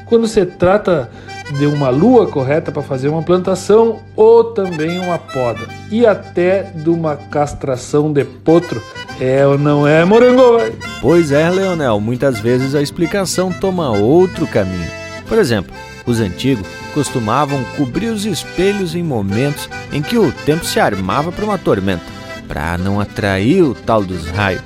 quando 0.07 0.29
se 0.29 0.45
trata 0.45 1.11
de 1.59 1.67
uma 1.67 1.91
lua 1.91 2.27
correta 2.27 2.73
para 2.73 2.83
fazer 2.83 3.09
uma 3.09 3.23
plantação 3.23 4.01
ou 4.17 4.45
também 4.45 4.99
uma 4.99 5.19
poda 5.19 5.67
e 5.91 6.07
até 6.07 6.63
de 6.63 6.89
uma 6.89 7.17
castração 7.17 8.13
de 8.13 8.25
potro. 8.25 8.83
É 9.21 9.47
ou 9.47 9.57
não 9.57 9.87
é, 9.87 10.05
morango? 10.05 10.59
Pois 11.01 11.31
é, 11.31 11.49
Leonel, 11.49 12.01
muitas 12.01 12.41
vezes 12.41 12.75
a 12.75 12.83
explicação 12.83 13.53
toma 13.53 13.91
outro 13.91 14.47
caminho. 14.47 14.91
Por 15.29 15.39
exemplo, 15.39 15.73
os 16.05 16.21
antigos 16.21 16.67
costumavam 16.93 17.63
cobrir 17.77 18.09
os 18.09 18.25
espelhos 18.25 18.95
em 18.95 19.03
momentos 19.03 19.69
em 19.93 20.03
que 20.03 20.19
o 20.19 20.33
tempo 20.45 20.65
se 20.65 20.81
armava 20.81 21.31
para 21.31 21.45
uma 21.45 21.59
tormenta, 21.59 22.05
para 22.49 22.77
não 22.77 23.01
atrair 23.01 23.63
o 23.63 23.75
tal 23.75 24.03
dos 24.03 24.27
raios. 24.27 24.63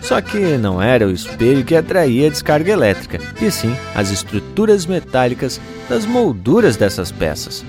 Só 0.00 0.20
que 0.20 0.58
não 0.58 0.82
era 0.82 1.06
o 1.06 1.12
espelho 1.12 1.64
que 1.64 1.74
atraía 1.74 2.26
a 2.26 2.30
descarga 2.30 2.72
elétrica, 2.72 3.18
e 3.40 3.50
sim 3.50 3.74
as 3.94 4.10
estruturas 4.10 4.86
metálicas 4.86 5.60
das 5.88 6.04
molduras 6.04 6.76
dessas 6.76 7.10
peças. 7.10 7.64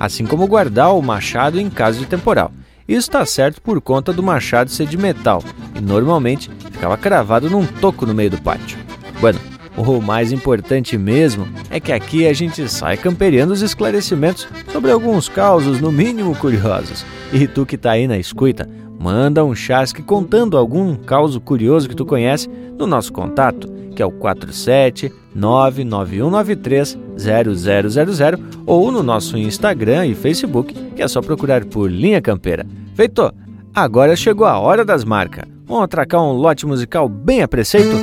Assim 0.00 0.26
como 0.26 0.48
guardar 0.48 0.92
o 0.94 1.02
machado 1.02 1.60
em 1.60 1.70
caso 1.70 2.00
de 2.00 2.06
temporal. 2.06 2.50
Isso 2.88 3.08
está 3.08 3.26
certo 3.26 3.60
por 3.60 3.80
conta 3.80 4.12
do 4.12 4.22
machado 4.22 4.70
ser 4.70 4.86
de 4.86 4.96
metal 4.96 5.42
e 5.74 5.80
normalmente 5.80 6.50
ficava 6.70 6.96
cravado 6.96 7.50
num 7.50 7.66
toco 7.66 8.06
no 8.06 8.14
meio 8.14 8.30
do 8.30 8.40
pátio. 8.40 8.78
Bueno, 9.20 9.40
o 9.76 10.00
mais 10.00 10.30
importante 10.30 10.96
mesmo 10.96 11.48
é 11.68 11.80
que 11.80 11.92
aqui 11.92 12.26
a 12.26 12.32
gente 12.32 12.68
sai 12.68 12.96
camperiando 12.96 13.52
os 13.52 13.60
esclarecimentos 13.60 14.48
sobre 14.72 14.92
alguns 14.92 15.28
causos, 15.28 15.80
no 15.80 15.90
mínimo 15.90 16.34
curiosos. 16.36 17.04
E 17.32 17.46
tu 17.48 17.66
que 17.66 17.76
tá 17.76 17.90
aí 17.92 18.06
na 18.06 18.18
escuta, 18.18 18.68
manda 18.98 19.44
um 19.44 19.54
chasque 19.54 20.02
contando 20.02 20.56
algum 20.56 20.94
caso 20.94 21.40
curioso 21.40 21.88
que 21.88 21.96
tu 21.96 22.06
conhece 22.06 22.48
no 22.78 22.86
nosso 22.86 23.12
contato, 23.12 23.68
que 23.96 24.02
é 24.02 24.06
o 24.06 24.12
47 24.12 25.10
99193 25.34 26.98
0000 27.16 28.44
ou 28.66 28.92
no 28.92 29.02
nosso 29.02 29.36
Instagram 29.36 30.06
e 30.06 30.14
Facebook, 30.14 30.72
que 30.94 31.02
é 31.02 31.08
só 31.08 31.20
procurar 31.20 31.64
por 31.64 31.90
Linha 31.90 32.20
Campeira. 32.20 32.66
Feito! 32.94 33.32
Agora 33.74 34.14
chegou 34.14 34.46
a 34.46 34.58
hora 34.58 34.84
das 34.84 35.04
marcas. 35.04 35.44
Vamos 35.66 35.84
atracar 35.84 36.22
um 36.22 36.32
lote 36.32 36.64
musical 36.64 37.08
bem 37.08 37.42
a 37.42 37.48
preceito? 37.48 37.96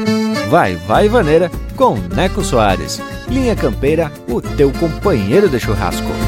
Vai, 0.49 0.75
vai 0.75 1.07
vaneira 1.07 1.49
com 1.75 1.95
Neco 2.15 2.43
Soares. 2.43 3.01
Linha 3.27 3.55
Campeira, 3.55 4.11
o 4.27 4.41
teu 4.41 4.71
companheiro 4.73 5.49
de 5.49 5.59
churrasco. 5.59 6.22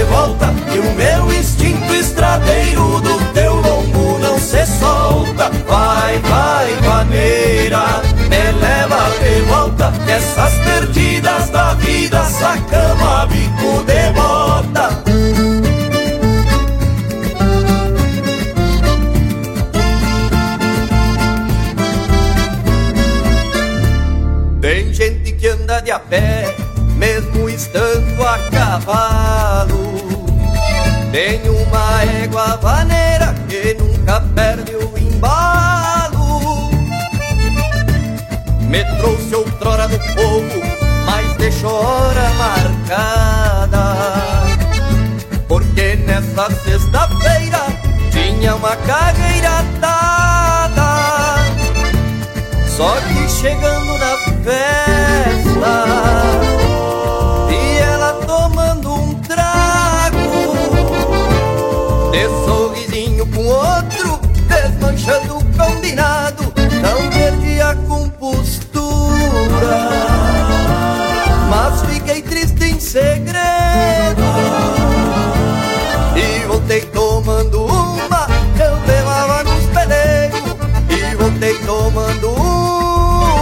Leva 0.00 0.04
de 0.04 0.04
volta 0.04 0.54
e 0.72 0.78
o 0.78 0.94
meu 0.94 1.32
instinto 1.32 1.92
estradeiro 1.94 3.00
do 3.00 3.32
teu 3.32 3.54
lombo 3.56 4.18
não 4.18 4.38
se 4.38 4.64
solta. 4.66 5.50
Vai, 5.66 6.18
vai, 6.18 6.80
maneira, 6.88 8.02
me 8.28 8.52
leva 8.60 9.10
de 9.22 9.40
volta 9.42 9.90
Nessas 10.06 10.52
perdidas 10.54 11.50
da 11.50 11.74
vida 11.74 12.24
Sacama 12.24 13.26
bico 13.26 13.84
de 13.84 14.12
bota 14.12 14.90
Tem 24.60 24.92
gente 24.92 25.32
que 25.32 25.48
anda 25.48 25.80
de 25.80 25.90
a 25.90 25.98
pé 25.98 26.54
Mesmo 26.96 27.48
estando 27.48 28.22
a 28.26 28.38
cavalo 28.50 29.69
Tem 31.10 31.40
uma 31.48 32.04
égua 32.04 32.56
vaneira 32.56 33.34
Que 33.48 33.74
nunca 33.74 34.20
perde 34.34 34.76
o 34.76 34.98
embalo 34.98 36.20
me 38.70 38.84
trouxe 38.98 39.34
outrora 39.34 39.88
do 39.88 39.98
povo, 40.14 40.62
mas 41.04 41.36
deixou 41.38 41.72
hora 41.72 42.30
marcada. 42.34 43.96
Porque 45.48 45.96
nessa 46.06 46.48
sexta-feira 46.62 47.58
tinha 48.12 48.54
uma 48.54 48.76
cagueira 48.76 49.64
dada. 49.80 51.34
Só 52.64 52.94
que 53.00 53.28
chegando 53.28 53.98
na 53.98 54.16
festa, 54.44 55.84
desmanchando 65.10 65.38
o 65.38 65.44
combinado, 65.56 66.44
não 66.80 67.10
perdi 67.10 67.60
a 67.60 67.74
compostura. 67.74 68.80
Mas 71.48 71.82
fiquei 71.82 72.22
triste 72.22 72.64
em 72.64 72.78
segredo. 72.78 74.22
E 76.14 76.46
voltei 76.46 76.82
tomando 76.82 77.64
uma 77.64 78.28
Eu 78.58 78.78
levava 78.86 79.44
nos 79.44 79.64
pelegos. 79.66 80.56
E 80.88 81.16
voltei 81.16 81.58
tomando 81.60 82.30
uma 82.30 83.32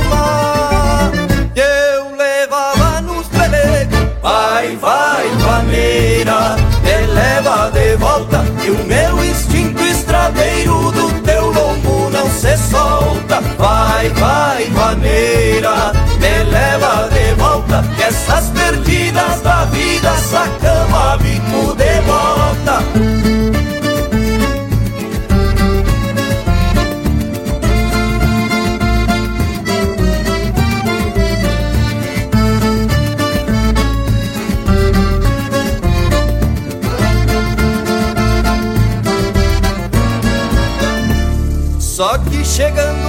Que 1.54 1.60
eu 1.60 2.16
levava 2.16 3.00
nos 3.02 3.26
pelegos. 3.28 3.98
Vai, 4.22 4.76
vai, 4.76 5.28
vaneira 5.38 6.56
Me 6.82 7.06
leva 7.12 7.70
de 7.70 7.96
volta 7.96 8.44
E 8.64 8.70
o 8.70 8.84
meu 8.84 9.24
instinto 9.24 9.82
estradeiro 9.82 10.90
Do 10.92 11.27
solta 12.70 13.40
Vai, 13.58 14.08
vai, 14.10 14.64
vaneira 14.70 15.92
Me 16.20 16.44
leva 16.44 17.08
de 17.08 17.34
volta 17.34 17.84
Que 17.96 18.02
essas 18.02 18.50
perdidas 18.50 19.40
da 19.42 19.64
vida 19.66 20.12
Sacama 20.16 21.16
bico 21.18 21.74
de 21.74 22.00
bota 22.02 23.57
Só 41.98 42.16
que 42.16 42.44
chegando 42.44 43.07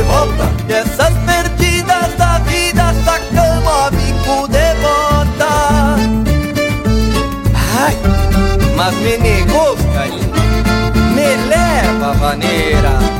de 0.00 0.02
volta 0.02 0.50
E 0.68 0.72
essas 0.72 1.12
perdidas 1.26 2.16
da 2.16 2.38
vida 2.40 2.94
sacamos 3.04 3.68
a 3.68 3.90
bico 3.90 4.48
de 4.48 4.74
bota 4.80 5.96
Ai, 7.78 7.96
mas 8.76 8.94
me 8.96 9.18
negou, 9.18 9.76
Caim 9.94 10.20
Me 11.14 11.36
leva, 11.48 12.12
vaneira 12.14 13.19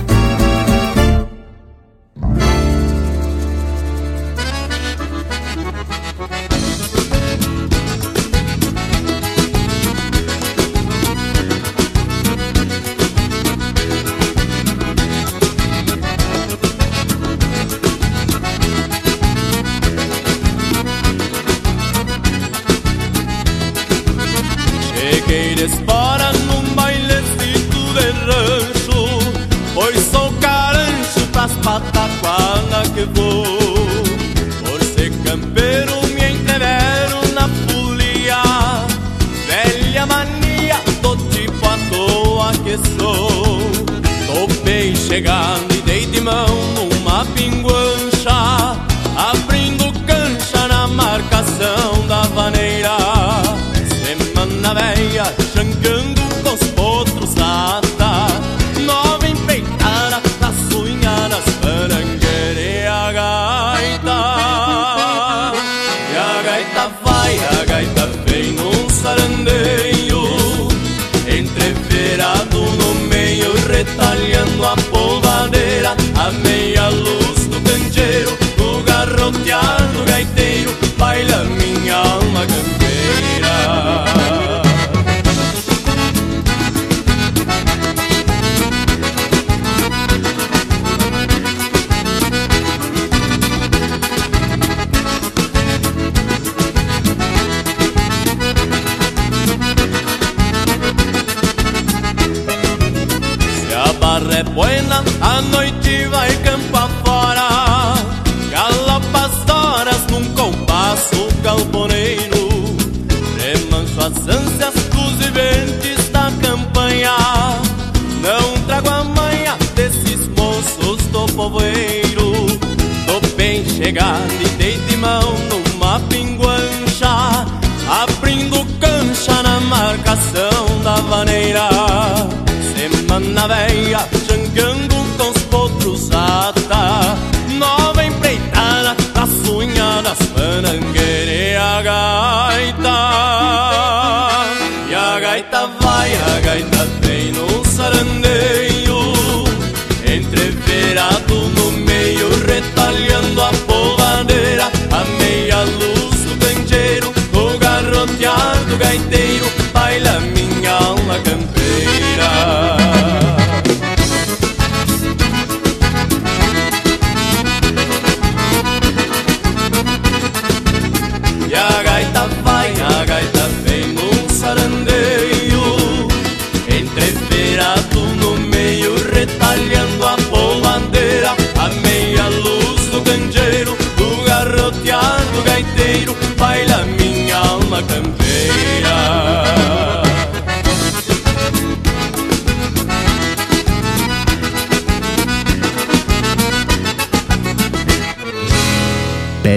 campanha, 133.70 134.09
jangando 134.28 134.94
com 135.16 135.30
os 135.30 135.42
potros 135.44 136.10
ata, 136.10 137.16
nova 137.59 138.05
empreitada, 138.05 138.97
na 139.14 139.26
sunha 139.26 140.02
das 140.02 140.18
manangueiras. 140.30 141.10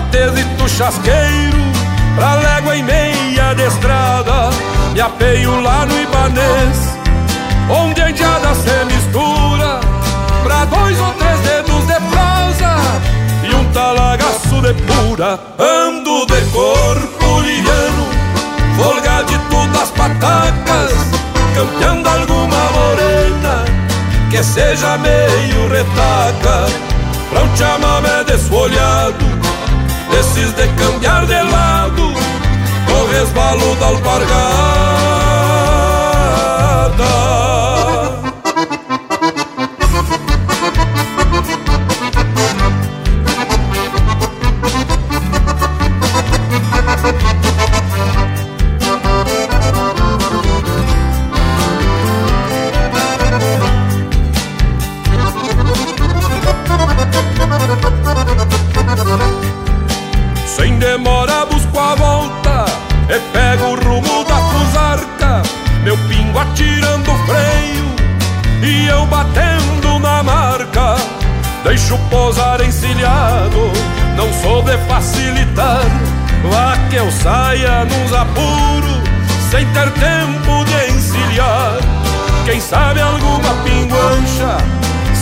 Mateza 0.00 0.40
e 0.40 0.44
tu 0.56 0.66
chasqueiro 0.66 1.58
Pra 2.16 2.34
légua 2.36 2.74
e 2.74 2.82
meia 2.82 3.54
de 3.54 3.66
estrada 3.66 4.48
Me 4.94 5.00
apeio 5.00 5.60
lá 5.60 5.84
no 5.84 6.00
Ibanês 6.00 6.98
Onde 7.68 8.00
a 8.00 8.10
indiada 8.10 8.54
se 8.54 8.84
mistura 8.86 9.78
Pra 10.42 10.64
dois 10.64 10.98
ou 10.98 11.12
três 11.12 11.38
dedos 11.40 11.86
de 11.86 12.00
prosa 12.08 12.76
E 13.44 13.54
um 13.54 13.64
talagaço 13.72 14.62
de 14.62 14.72
pura 14.84 15.38
Ando 15.58 16.24
de 16.24 16.40
corpo 16.50 17.40
liviano 17.40 18.08
Folgado 18.78 19.26
de 19.26 19.38
todas 19.50 19.82
as 19.82 19.90
patacas 19.90 20.92
Campeando 21.54 22.08
alguma 22.08 22.70
morena 22.72 23.64
Que 24.30 24.42
seja 24.42 24.96
meio 24.96 25.68
retaca 25.68 26.66
Pra 27.28 27.42
um 27.42 27.56
chamamé 27.56 28.24
desfolhado 28.24 29.39
desses 30.20 30.54
de 30.54 30.68
cambiar 30.74 31.26
de 31.26 31.42
lado, 31.42 32.12
o 32.12 33.06
resvalo 33.10 33.74
da 33.76 33.86
alpargata. 33.86 34.30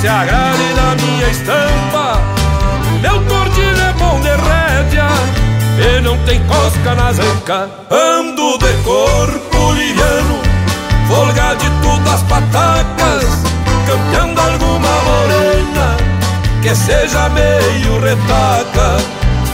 Se 0.08 0.12
agrade 0.12 0.72
da 0.72 0.94
minha 1.04 1.28
estampa. 1.28 2.18
Meu 3.02 3.22
tordilho 3.26 3.78
é 3.78 3.92
bom 3.92 4.18
de 4.20 4.30
rédea 4.30 5.06
E 5.76 6.00
não 6.00 6.16
tem 6.24 6.42
cosca 6.46 6.94
nas 6.94 7.18
ancas 7.18 7.68
Ando 7.90 8.56
de 8.56 8.72
corpo 8.84 9.72
liviano 9.74 10.40
Folgadito 11.08 11.98
das 12.06 12.22
patacas 12.22 13.26
Campeando 13.86 14.40
alguma 14.40 14.88
morena 14.88 15.96
Que 16.62 16.74
seja 16.74 17.28
meio 17.28 18.00
retaca. 18.00 18.96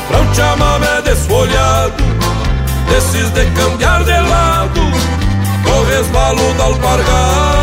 Pra 0.07 0.21
um 0.21 0.35
chamamé 0.35 1.03
desfolhado 1.03 2.05
Desses 2.89 3.29
de 3.31 3.45
cambiar 3.61 4.05
de 4.05 4.21
lado 4.21 4.81
O 5.67 5.85
resvalo 5.91 6.55
da 6.55 6.65
alpargata 6.67 7.54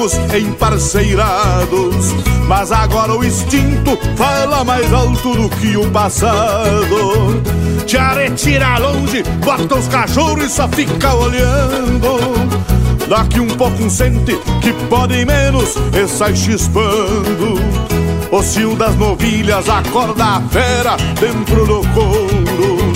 poliangos 0.00 0.14
emparceirados. 0.34 2.14
Mas 2.46 2.72
agora 2.72 3.14
o 3.14 3.24
instinto 3.24 3.98
fala 4.16 4.64
mais 4.64 4.92
alto 4.92 5.34
do 5.34 5.48
que 5.56 5.76
o 5.76 5.90
passado. 5.90 7.42
Te 7.86 7.98
retira 7.98 8.78
longe, 8.78 9.22
bota 9.44 9.74
os 9.76 9.88
cachorros 9.88 10.44
e 10.44 10.48
só 10.48 10.68
fica 10.68 11.14
olhando. 11.14 12.18
Daqui 13.08 13.40
um 13.40 13.48
pouco 13.48 13.82
um 13.82 13.90
sente 13.90 14.38
que 14.62 14.72
pode 14.88 15.24
menos 15.24 15.76
e 15.92 16.08
sai 16.08 16.34
chispando. 16.34 17.60
O 18.30 18.42
cio 18.42 18.76
das 18.76 18.94
novilhas 18.96 19.68
acorda 19.68 20.24
a 20.24 20.40
fera 20.42 20.96
dentro 21.20 21.66
do 21.66 21.86
couro. 21.88 22.92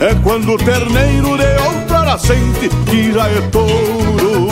É 0.00 0.14
quando 0.22 0.54
o 0.54 0.56
terneiro 0.56 1.36
de 1.36 1.62
outrora 1.62 2.18
sente 2.18 2.70
que 2.86 3.12
já 3.12 3.28
é 3.28 3.40
touro. 3.52 4.49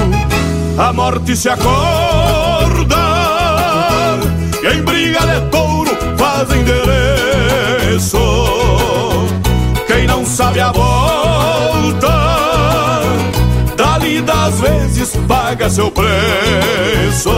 A 0.78 0.92
morte 0.92 1.34
se 1.36 1.48
acorda 1.48 2.96
e 4.62 4.66
em 4.76 4.82
briga 4.82 5.20
de 5.20 5.40
touro 5.50 5.90
faz 6.16 6.48
endereço. 6.52 8.18
Quem 9.88 10.06
não 10.06 10.24
sabe 10.24 10.60
a 10.60 10.70
volta 10.70 12.08
Dali 13.76 14.20
das 14.20 14.60
vezes 14.60 15.16
paga 15.26 15.68
seu 15.68 15.90
preço 15.90 17.30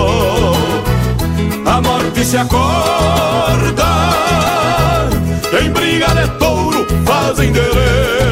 A 1.64 1.80
morte 1.80 2.24
se 2.24 2.36
acorda 2.36 3.86
Em 5.62 5.70
briga 5.70 6.08
de 6.08 6.28
touro 6.38 6.86
faz 7.06 7.38
endereço 7.38 7.70
Quem 7.70 8.29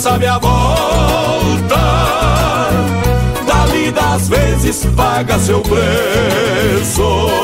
sabe 0.00 0.26
a 0.26 0.38
volta. 0.38 1.76
Dali 3.46 3.92
das 3.92 4.28
vezes 4.28 4.86
paga 4.96 5.38
seu 5.38 5.60
preço 5.60 7.39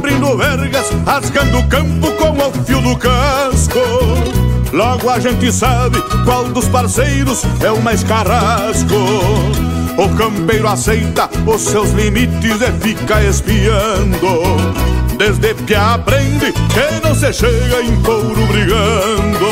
abrindo 0.00 0.34
vergas, 0.34 0.90
rasgando 1.04 1.58
o 1.58 1.68
campo 1.68 2.10
com 2.12 2.30
o 2.30 2.64
fio 2.64 2.80
do 2.80 2.96
casco. 2.96 3.78
Logo 4.72 5.10
a 5.10 5.20
gente 5.20 5.52
sabe 5.52 6.00
qual 6.24 6.44
dos 6.44 6.66
parceiros 6.68 7.44
é 7.62 7.70
o 7.70 7.82
mais 7.82 8.02
carrasco. 8.02 8.94
O 9.98 10.08
campeiro 10.16 10.68
aceita 10.68 11.28
os 11.46 11.60
seus 11.60 11.90
limites 11.90 12.62
e 12.62 12.72
fica 12.80 13.22
espiando. 13.22 14.56
Desde 15.18 15.52
que 15.52 15.74
aprende 15.74 16.50
que 16.52 17.06
não 17.06 17.14
se 17.14 17.30
chega 17.34 17.82
em 17.82 18.00
couro 18.00 18.46
brigando. 18.46 19.50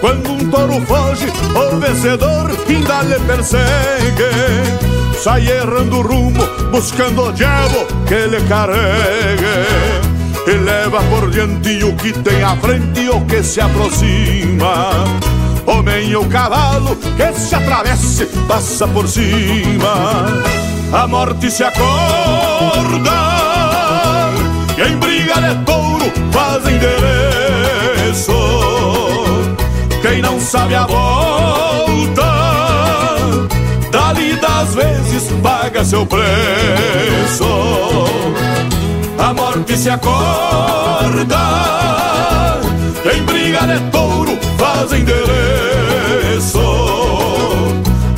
Quando 0.00 0.32
um 0.32 0.50
touro 0.50 0.80
foge, 0.86 1.26
o 1.54 1.76
vencedor 1.78 2.50
ainda 2.66 3.02
lhe 3.02 3.20
persegue. 3.26 4.99
Sai 5.22 5.46
errando 5.48 5.98
o 5.98 6.02
rumo, 6.02 6.40
buscando 6.70 7.26
o 7.26 7.32
diabo 7.32 7.86
que 8.08 8.26
lhe 8.26 8.40
carregue 8.48 10.00
e 10.46 10.52
leva 10.52 11.02
por 11.10 11.30
diante 11.30 11.84
o 11.84 11.94
que 11.94 12.10
tem 12.10 12.42
à 12.42 12.56
frente 12.56 13.06
ou 13.10 13.20
que 13.26 13.42
se 13.42 13.60
aproxima. 13.60 14.94
Homem 15.66 16.16
ou 16.16 16.24
cavalo 16.24 16.96
que 16.96 17.38
se 17.38 17.54
atravesse, 17.54 18.24
passa 18.48 18.88
por 18.88 19.06
cima. 19.06 20.24
A 20.90 21.06
morte 21.06 21.50
se 21.50 21.64
acorda 21.64 23.10
e 24.78 24.82
em 24.90 24.96
briga 24.96 25.34
de 25.34 25.54
touro 25.66 26.10
faz 26.32 26.64
endereço. 26.66 28.32
Quem 30.00 30.22
não 30.22 30.40
sabe 30.40 30.74
a 30.74 30.86
volta, 30.86 32.29
das 34.70 34.74
vezes 34.74 35.32
paga 35.42 35.84
seu 35.84 36.06
preço 36.06 37.44
a 39.18 39.34
morte 39.34 39.76
se 39.76 39.90
acorda. 39.90 41.36
Em 43.14 43.22
briga 43.24 43.60
de 43.66 43.80
touro 43.90 44.38
faz 44.58 44.92
endereço. 44.92 46.60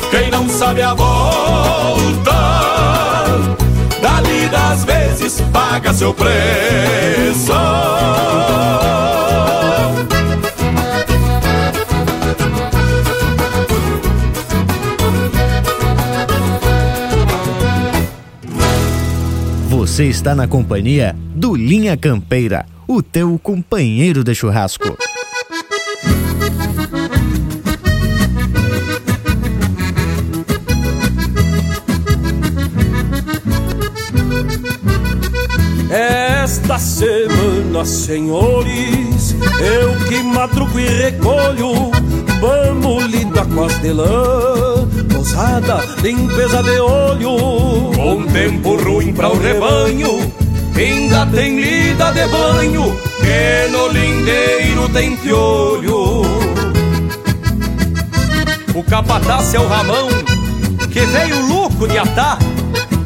Quem 0.09 0.31
não 0.31 0.47
sabe 0.47 0.81
a 0.81 0.93
volta, 0.93 2.31
dali 4.01 4.47
das 4.47 4.85
vezes 4.85 5.41
paga 5.51 5.93
seu 5.93 6.13
preço. 6.13 7.53
Você 19.93 20.05
está 20.05 20.33
na 20.33 20.47
companhia 20.47 21.15
do 21.35 21.55
Linha 21.55 21.95
Campeira, 21.95 22.65
o 22.87 23.03
teu 23.03 23.37
companheiro 23.37 24.23
de 24.23 24.33
churrasco. 24.33 24.97
Esta 35.91 36.79
semana, 36.79 37.85
senhores, 37.85 39.35
eu 39.61 40.07
que 40.09 40.23
madrugo 40.23 40.79
e 40.79 40.87
recolho, 40.87 41.91
vamos 42.41 43.03
lidar 43.11 43.45
com 43.45 43.63
as 43.63 43.79
de 43.79 43.93
lã, 45.33 45.61
posada, 45.61 45.83
limpeza 46.01 46.61
de 46.63 46.79
olho, 46.79 47.91
com 47.95 48.23
tempo 48.27 48.75
ruim 48.75 49.13
para 49.13 49.29
o 49.29 49.37
rebanho, 49.37 50.31
ainda 50.75 51.25
tem 51.27 51.59
lida 51.59 52.11
de 52.11 52.27
banho, 52.27 52.95
que 53.19 53.71
no 53.71 53.87
lindeiro 53.87 54.89
tem 54.89 55.15
piolho. 55.17 56.21
O 58.75 58.83
capataz 58.83 59.53
é 59.53 59.59
o 59.59 59.67
Ramão, 59.67 60.07
que 60.91 60.99
veio 60.99 61.47
louco 61.47 61.87
de 61.87 61.97
atar, 61.97 62.37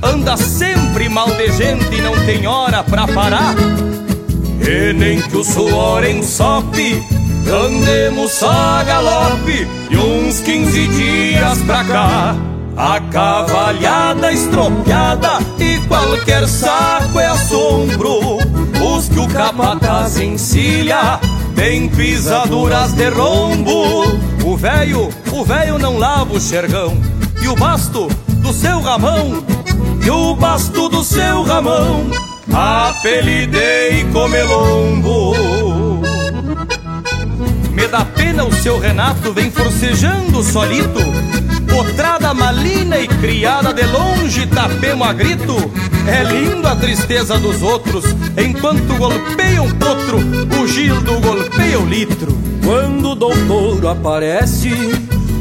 anda 0.03 0.37
sempre 0.37 1.09
mal 1.09 1.27
de 1.27 1.51
gente 1.53 1.95
e 1.95 2.01
não 2.01 2.13
tem 2.25 2.45
hora 2.45 2.83
pra 2.83 3.07
parar. 3.07 3.55
E 4.61 4.93
nem 4.93 5.21
que 5.21 5.37
o 5.37 5.43
suor 5.43 6.03
ensope, 6.05 7.03
andemos 7.49 8.43
a 8.43 8.83
galope, 8.83 9.67
e 9.97 9.99
uns 9.99 10.39
15 10.39 10.87
dias 10.87 11.57
pra 11.63 11.83
cá. 11.83 12.35
A 12.75 12.99
cavalhada 13.11 14.31
estropiada 14.31 15.39
e 15.57 15.79
qualquer 15.87 16.47
saco 16.47 17.19
é 17.19 17.25
assombro. 17.25 18.37
Os 18.95 19.09
que 19.09 19.19
o 19.19 19.27
capataz 19.27 20.19
encilha 20.19 21.19
tem 21.55 21.89
pisaduras 21.89 22.93
de 22.93 23.09
rombo. 23.09 24.03
O 24.45 24.55
velho, 24.55 25.09
o 25.31 25.43
velho 25.43 25.79
não 25.79 25.97
lava 25.97 26.33
o 26.33 26.39
xergão 26.39 26.95
e 27.41 27.47
o 27.47 27.55
basto 27.55 28.07
do 28.27 28.53
seu 28.53 28.79
ramão 28.79 29.43
e 30.05 30.09
o 30.09 30.35
basto 30.35 30.87
do 30.87 31.03
seu 31.03 31.41
ramão 31.43 32.05
apelidei 32.53 34.05
comelombo. 34.13 35.33
Dá 37.91 38.03
pena 38.03 38.43
o 38.43 38.53
seu 38.53 38.77
Renato 38.80 39.31
vem 39.31 39.49
forcejando 39.49 40.43
solito, 40.43 40.99
potrada 41.69 42.34
malina 42.34 42.99
e 42.99 43.07
criada 43.07 43.73
de 43.73 43.84
longe 43.85 44.45
tapemo 44.47 45.05
a 45.05 45.14
grito. 45.14 45.55
É 46.05 46.23
lindo 46.23 46.68
a 46.68 46.76
tristeza 46.76 47.39
dos 47.39 47.61
outros, 47.61 48.03
enquanto 48.38 48.97
golpeia 48.97 49.61
um 49.61 49.72
potro, 49.72 50.18
o 50.61 50.68
Gildo 50.68 51.19
golpeia 51.22 51.80
o 51.80 51.85
litro. 51.85 52.38
Quando 52.64 53.11
o 53.11 53.15
doutor 53.15 53.88
aparece, 53.88 54.72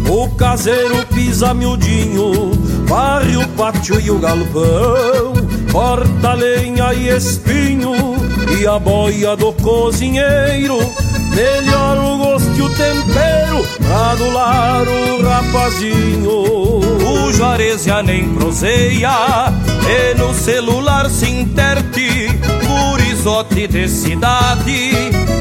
o 0.09 0.29
caseiro 0.37 1.05
pisa 1.13 1.53
miudinho, 1.53 2.53
varre 2.87 3.37
o 3.37 3.49
pátio 3.49 4.01
e 4.01 4.09
o 4.09 4.19
galpão, 4.19 5.33
corta 5.73 6.35
lenha 6.35 6.95
e 6.95 7.09
espinho, 7.09 7.93
e 8.57 8.67
a 8.67 8.79
boia 8.79 9.35
do 9.37 9.53
cozinheiro, 9.53 10.79
melhora 11.37 12.01
o 12.01 12.17
gosto 12.17 12.51
e 12.57 12.63
o 12.63 12.69
tempero, 12.71 13.67
adular 14.11 14.89
o 14.89 15.23
rapazinho. 15.23 16.31
O 16.31 17.33
Juarez 17.33 17.85
já 17.85 18.03
nem 18.03 18.27
proseia, 18.35 19.53
e 19.87 20.15
no 20.15 20.33
celular 20.33 21.11
se 21.11 21.29
interte, 21.29 22.29
gurizote 22.67 23.67
de 23.69 23.87
cidade, 23.89 24.93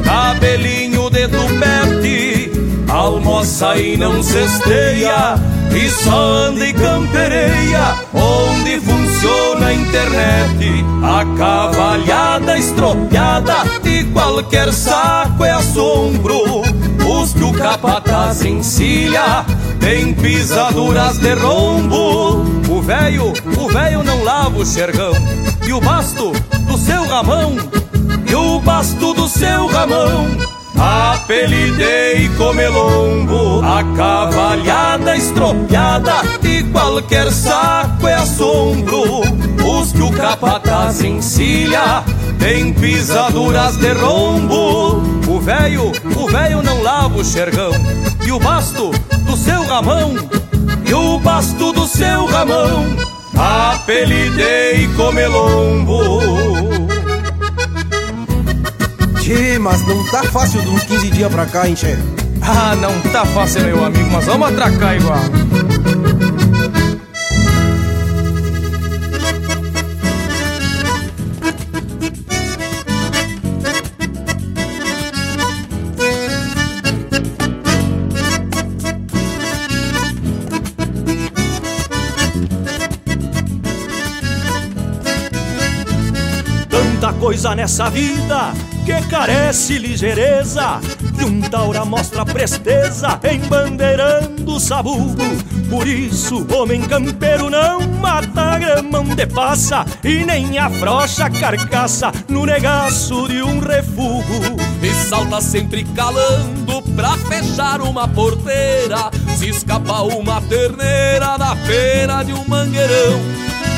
cabelinho 0.04 1.08
de 1.08 1.26
tupete, 1.28 2.50
almoça 2.88 3.76
e 3.76 3.96
não 3.96 4.22
cesteia, 4.22 5.36
e 5.74 5.88
só 5.90 6.20
anda 6.48 6.66
e 6.66 6.72
campereia, 6.74 7.94
onde 8.12 8.80
funciona 8.80 9.05
a 9.64 9.72
internet. 9.72 10.84
A 11.02 11.24
cavalhada 11.36 12.58
estropiada 12.58 13.54
e 13.84 14.04
qualquer 14.04 14.72
saco 14.72 15.44
é 15.44 15.50
assombro. 15.52 16.62
Os 17.08 17.32
que 17.32 17.44
o 17.44 17.52
capataz 17.52 18.44
encilha 18.44 19.44
tem 19.80 20.12
pisaduras 20.14 21.18
de 21.18 21.34
rombo. 21.34 22.44
O 22.68 22.82
velho, 22.82 23.32
o 23.56 23.68
velho 23.68 24.02
não 24.02 24.24
lava 24.24 24.58
o 24.58 24.66
xergão, 24.66 25.12
e 25.66 25.72
o 25.72 25.80
basto 25.80 26.32
do 26.66 26.76
seu 26.76 27.06
ramão, 27.06 27.56
e 28.28 28.34
o 28.34 28.60
basto 28.60 29.14
do 29.14 29.28
seu 29.28 29.66
ramão 29.66 30.26
apelidei 30.78 32.28
comelombo 32.36 33.62
A 33.64 33.82
cavalhada 33.96 35.16
estropiada 35.16 36.22
qualquer 36.72 37.30
saco 37.32 38.06
é 38.06 38.14
assombro. 38.14 39.22
Os 39.64 39.92
que 39.92 40.02
o 40.02 40.10
capataz 40.12 41.02
encilha 41.02 42.04
tem 42.38 42.72
pisaduras 42.72 43.76
de 43.76 43.92
rombo. 43.92 45.02
O 45.28 45.40
velho, 45.40 45.92
o 46.16 46.26
velho 46.28 46.62
não 46.62 46.82
lava 46.82 47.18
o 47.18 47.24
xergão. 47.24 47.72
E 48.24 48.32
o 48.32 48.40
basto 48.40 48.90
do 49.20 49.36
seu 49.36 49.64
ramão 49.66 50.14
E 50.84 50.94
o 50.94 51.18
basto 51.18 51.72
do 51.72 51.86
seu 51.86 52.26
ramão. 52.26 52.96
Apelidei 53.36 54.88
comelombo. 54.96 56.20
Tchê, 59.20 59.58
mas 59.58 59.86
não 59.86 60.04
tá 60.04 60.22
fácil 60.24 60.62
de 60.62 60.68
uns 60.68 60.84
15 60.84 61.10
dias 61.10 61.32
pra 61.32 61.46
cá, 61.46 61.68
hein, 61.68 61.74
Tchê? 61.74 61.98
Ah, 62.40 62.76
não 62.76 63.00
tá 63.12 63.26
fácil, 63.26 63.62
meu 63.62 63.84
amigo, 63.84 64.08
mas 64.10 64.24
vamos 64.24 64.48
atracar 64.48 64.96
igual. 64.96 65.18
Coisa 87.26 87.56
nessa 87.56 87.90
vida 87.90 88.52
que 88.84 89.02
carece 89.08 89.78
ligeireza. 89.78 90.80
E 91.20 91.24
um 91.24 91.40
taura 91.40 91.84
mostra 91.84 92.24
presteza 92.24 93.18
embandeirando 93.28 94.54
o 94.54 94.60
sabugo. 94.60 95.24
Por 95.68 95.88
isso 95.88 96.46
homem 96.54 96.82
campeiro 96.82 97.50
não 97.50 97.80
mata 98.00 98.56
grama 98.60 99.00
onde 99.00 99.26
passa 99.26 99.84
E 100.04 100.24
nem 100.24 100.56
afrocha 100.56 101.24
a 101.24 101.30
carcaça 101.30 102.12
no 102.28 102.46
negaço 102.46 103.26
de 103.26 103.42
um 103.42 103.58
refugo. 103.58 104.56
E 104.80 105.08
salta 105.08 105.40
sempre 105.40 105.82
calando 105.96 106.80
pra 106.94 107.16
fechar 107.16 107.80
uma 107.80 108.06
porteira. 108.06 109.10
Se 109.36 109.48
escapa 109.48 110.02
uma 110.02 110.40
terneira 110.42 111.36
da 111.36 111.56
feira 111.56 112.22
de 112.22 112.32
um 112.32 112.44
mangueirão 112.46 113.55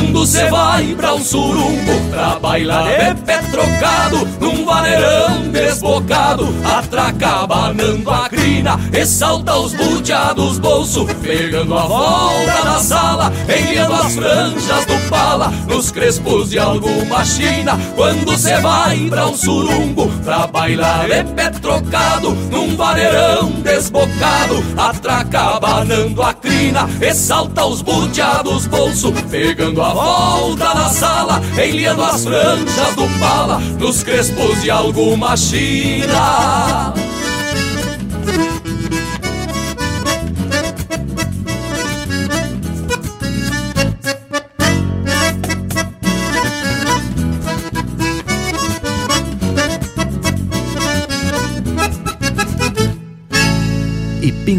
Quando 0.00 0.24
cê 0.24 0.46
vai 0.48 0.94
pra 0.94 1.12
um 1.14 1.22
surumbo 1.22 2.10
Pra 2.10 2.38
bailar 2.38 2.84
de 2.84 3.20
pé 3.20 3.38
trocado 3.50 4.26
Num 4.40 4.64
vaneirão 4.64 5.42
desbocado. 5.52 6.48
Atraca 6.64 7.46
banando 7.46 8.10
a 8.10 8.26
crina 8.28 8.80
E 8.94 9.04
salta 9.04 9.56
os 9.56 9.74
buteados 9.74 10.58
bolso 10.58 11.06
Pegando 11.20 11.76
a 11.76 11.82
volta 11.82 12.64
da 12.64 12.78
sala 12.78 13.32
Enviando 13.46 13.92
as 13.92 14.14
franjas 14.14 14.86
do 14.86 15.10
pala 15.10 15.48
Nos 15.68 15.90
crespos 15.90 16.48
de 16.48 16.58
alguma 16.58 17.22
china. 17.22 17.78
Quando 17.94 18.38
cê 18.38 18.56
vai 18.60 18.96
pra 19.00 19.26
um 19.26 19.36
surumbo 19.36 20.08
Pra 20.24 20.46
bailar 20.46 21.08
de 21.08 21.24
pé 21.34 21.50
trocado 21.50 22.30
Num 22.50 22.74
vaneirão 22.74 23.50
desbocado. 23.62 24.64
Atraca 24.78 25.60
banando 25.60 26.22
a 26.22 26.32
crina 26.32 26.88
E 27.02 27.12
salta 27.12 27.66
os 27.66 27.82
buteados 27.82 28.66
bolso 28.66 29.12
Pegando 29.30 29.80
Dando 29.80 29.89
volta 29.92 30.74
na 30.74 30.88
sala, 30.88 31.40
enliando 31.56 32.02
as 32.02 32.24
franjas 32.24 32.94
do 32.96 33.08
pala 33.18 33.58
Nos 33.78 34.02
crespos 34.02 34.62
de 34.62 34.70
alguma 34.70 35.36
china 35.36 36.94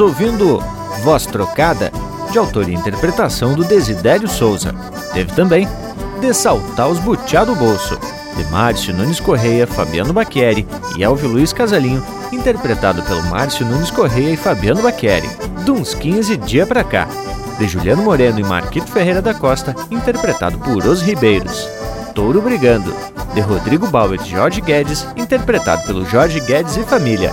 Ouvindo 0.00 0.62
Voz 1.02 1.26
Trocada, 1.26 1.92
de 2.32 2.38
autoria 2.38 2.74
e 2.74 2.78
interpretação 2.78 3.54
do 3.54 3.64
Desidério 3.64 4.28
Souza. 4.28 4.74
Teve 5.12 5.32
também 5.34 5.68
De 6.20 6.32
Saltar 6.32 6.88
os 6.88 6.98
Butiá 6.98 7.44
do 7.44 7.54
Bolso, 7.54 7.98
de 8.36 8.44
Márcio 8.50 8.94
Nunes 8.94 9.20
Correia, 9.20 9.66
Fabiano 9.66 10.12
Baqueri 10.12 10.66
e 10.96 11.02
Elvio 11.02 11.28
Luiz 11.28 11.52
Casalinho, 11.52 12.02
interpretado 12.32 13.02
pelo 13.02 13.22
Márcio 13.24 13.66
Nunes 13.66 13.90
Correia 13.90 14.30
e 14.30 14.36
Fabiano 14.36 14.82
Baqueri, 14.82 15.28
de 15.64 15.70
uns 15.70 15.94
15 15.94 16.36
dia 16.38 16.66
pra 16.66 16.82
cá, 16.82 17.06
de 17.58 17.68
Juliano 17.68 18.02
Moreno 18.02 18.40
e 18.40 18.44
Marquito 18.44 18.90
Ferreira 18.90 19.20
da 19.20 19.34
Costa, 19.34 19.74
interpretado 19.90 20.58
por 20.58 20.86
Os 20.86 21.02
Ribeiros. 21.02 21.68
Touro 22.14 22.40
Brigando, 22.40 22.94
de 23.34 23.40
Rodrigo 23.40 23.86
Bauer 23.86 24.20
e 24.20 24.30
Jorge 24.30 24.60
Guedes, 24.60 25.06
interpretado 25.16 25.82
pelo 25.86 26.04
Jorge 26.04 26.40
Guedes 26.40 26.76
e 26.76 26.82
família. 26.82 27.32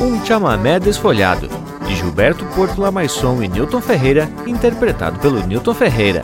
Um 0.00 0.24
chamamé 0.24 0.80
desfolhado, 0.80 1.48
de 1.48 1.61
Gilberto 2.02 2.44
Porto 2.56 2.80
Lamaisson 2.80 3.42
e 3.44 3.48
Newton 3.48 3.80
Ferreira, 3.80 4.28
interpretado 4.44 5.20
pelo 5.20 5.46
Newton 5.46 5.72
Ferreira. 5.72 6.20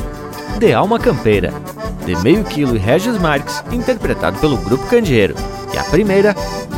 De 0.59 0.73
Alma 0.73 0.99
Campeira, 0.99 1.53
de 2.05 2.17
Meio 2.17 2.43
Quilo 2.43 2.75
e 2.75 2.79
Regis 2.79 3.17
Marques, 3.21 3.63
interpretado 3.71 4.39
pelo 4.41 4.57
Grupo 4.57 4.85
Candeeiro. 4.89 5.37
E 5.73 5.79
a 5.79 5.85
primeira, 5.85 6.35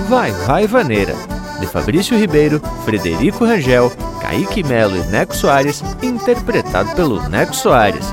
Vai 0.07 0.33
Vai 0.33 0.67
Vaneira, 0.67 1.15
de 1.59 1.67
Fabrício 1.67 2.19
Ribeiro, 2.19 2.61
Frederico 2.85 3.47
Rangel, 3.47 3.91
Kaique 4.21 4.63
Melo 4.63 4.97
e 4.97 5.03
Neco 5.07 5.35
Soares, 5.35 5.83
interpretado 6.03 6.95
pelo 6.95 7.27
Neco 7.29 7.57
Soares. 7.57 8.07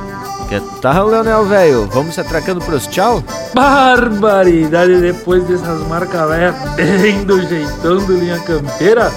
Que 0.47 0.61
tal, 0.81 1.07
Leonel 1.07 1.43
velho? 1.45 1.87
Vamos 1.87 2.15
se 2.15 2.21
atracando 2.21 2.61
pros 2.61 2.87
tchau? 2.87 3.21
Barbaridade! 3.53 5.01
Depois 5.01 5.43
dessas 5.43 5.85
marcas 5.87 6.23
velhas 6.29 6.55
bem 6.75 7.25
do 7.25 7.41
jeitão 7.41 7.97
do 7.97 8.17
Linha 8.17 8.39
Campeira, 8.39 9.11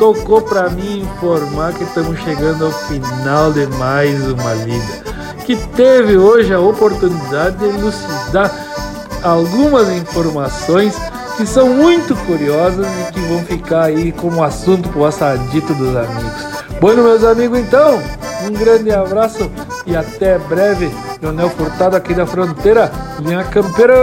tocou 0.00 0.40
pra 0.40 0.70
mim 0.70 1.02
informar 1.02 1.74
que 1.74 1.84
estamos 1.84 2.18
chegando 2.20 2.64
ao 2.64 2.72
final 2.72 3.52
de 3.52 3.66
mais 3.76 4.26
uma 4.26 4.54
lida. 4.54 5.04
Que 5.44 5.54
teve 5.76 6.16
hoje 6.16 6.54
a 6.54 6.58
oportunidade 6.58 7.58
de 7.58 7.66
elucidar 7.66 8.50
algumas 9.22 9.90
informações 9.90 10.96
que 11.36 11.46
são 11.46 11.68
muito 11.68 12.16
curiosas 12.24 12.86
e 12.86 13.12
que 13.12 13.20
vão 13.20 13.44
ficar 13.44 13.84
aí 13.84 14.10
como 14.12 14.42
assunto 14.42 14.88
pro 14.88 15.04
assadito 15.04 15.74
dos 15.74 15.94
amigos. 15.94 16.46
Bueno, 16.80 17.02
meus 17.02 17.22
amigos, 17.22 17.58
então, 17.58 18.02
um 18.48 18.52
grande 18.54 18.90
abraço 18.90 19.50
e 19.84 19.94
até 19.94 20.38
breve. 20.38 20.90
Leonel 21.20 21.50
Furtado 21.50 21.96
aqui 21.96 22.14
da 22.14 22.26
fronteira, 22.26 22.90
linha 23.20 23.44
campeira. 23.44 23.94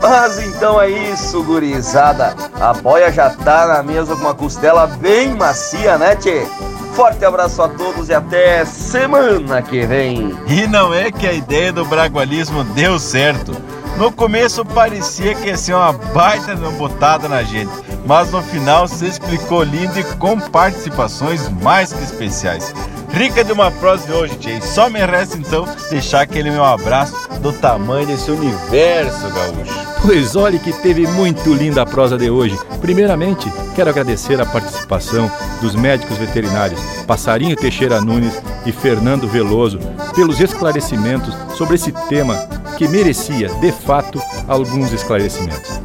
Mas 0.00 0.38
então 0.38 0.80
é 0.80 0.90
isso, 0.90 1.42
gurizada. 1.42 2.34
A 2.60 2.74
boia 2.74 3.10
já 3.10 3.30
tá 3.30 3.66
na 3.66 3.82
mesa 3.82 4.14
com 4.14 4.22
uma 4.22 4.34
costela 4.34 4.86
bem 4.86 5.34
macia, 5.34 5.96
né, 5.96 6.14
tchê? 6.16 6.46
Forte 6.94 7.24
abraço 7.24 7.62
a 7.62 7.68
todos 7.68 8.08
e 8.08 8.14
até 8.14 8.64
semana 8.64 9.62
que 9.62 9.86
vem. 9.86 10.36
E 10.48 10.66
não 10.66 10.92
é 10.92 11.10
que 11.12 11.26
a 11.26 11.32
ideia 11.32 11.72
do 11.72 11.84
bragualismo 11.84 12.64
deu 12.64 12.98
certo. 12.98 13.52
No 13.98 14.12
começo 14.12 14.64
parecia 14.64 15.34
que 15.34 15.48
ia 15.48 15.56
ser 15.56 15.74
uma 15.74 15.92
baita 15.92 16.54
botada 16.54 17.28
na 17.28 17.42
gente, 17.42 17.72
mas 18.06 18.30
no 18.30 18.40
final 18.40 18.86
se 18.86 19.04
explicou 19.08 19.64
lindo 19.64 19.98
e 19.98 20.04
com 20.18 20.38
participações 20.38 21.48
mais 21.60 21.92
que 21.92 22.04
especiais. 22.04 22.72
Rica 23.10 23.42
de 23.42 23.50
uma 23.50 23.72
prosa 23.72 24.06
de 24.06 24.12
hoje, 24.12 24.36
Tchê. 24.38 24.60
Só 24.60 24.88
me 24.88 25.04
resta 25.04 25.36
então 25.36 25.66
deixar 25.90 26.20
aquele 26.20 26.48
meu 26.48 26.64
abraço 26.64 27.12
do 27.40 27.52
tamanho 27.52 28.06
desse 28.06 28.30
universo, 28.30 29.28
gaúcho. 29.30 29.87
Pois 30.02 30.36
olhe 30.36 30.58
que 30.58 30.72
teve 30.72 31.06
muito 31.06 31.52
linda 31.52 31.82
a 31.82 31.86
prosa 31.86 32.16
de 32.16 32.30
hoje. 32.30 32.58
Primeiramente, 32.80 33.50
quero 33.74 33.90
agradecer 33.90 34.40
a 34.40 34.46
participação 34.46 35.30
dos 35.60 35.74
médicos 35.74 36.16
veterinários 36.16 36.80
Passarinho 37.06 37.56
Teixeira 37.56 38.00
Nunes 38.00 38.40
e 38.64 38.72
Fernando 38.72 39.26
Veloso 39.26 39.78
pelos 40.14 40.40
esclarecimentos 40.40 41.34
sobre 41.56 41.74
esse 41.74 41.92
tema 42.08 42.36
que 42.76 42.86
merecia, 42.86 43.48
de 43.60 43.72
fato, 43.72 44.22
alguns 44.46 44.92
esclarecimentos. 44.92 45.80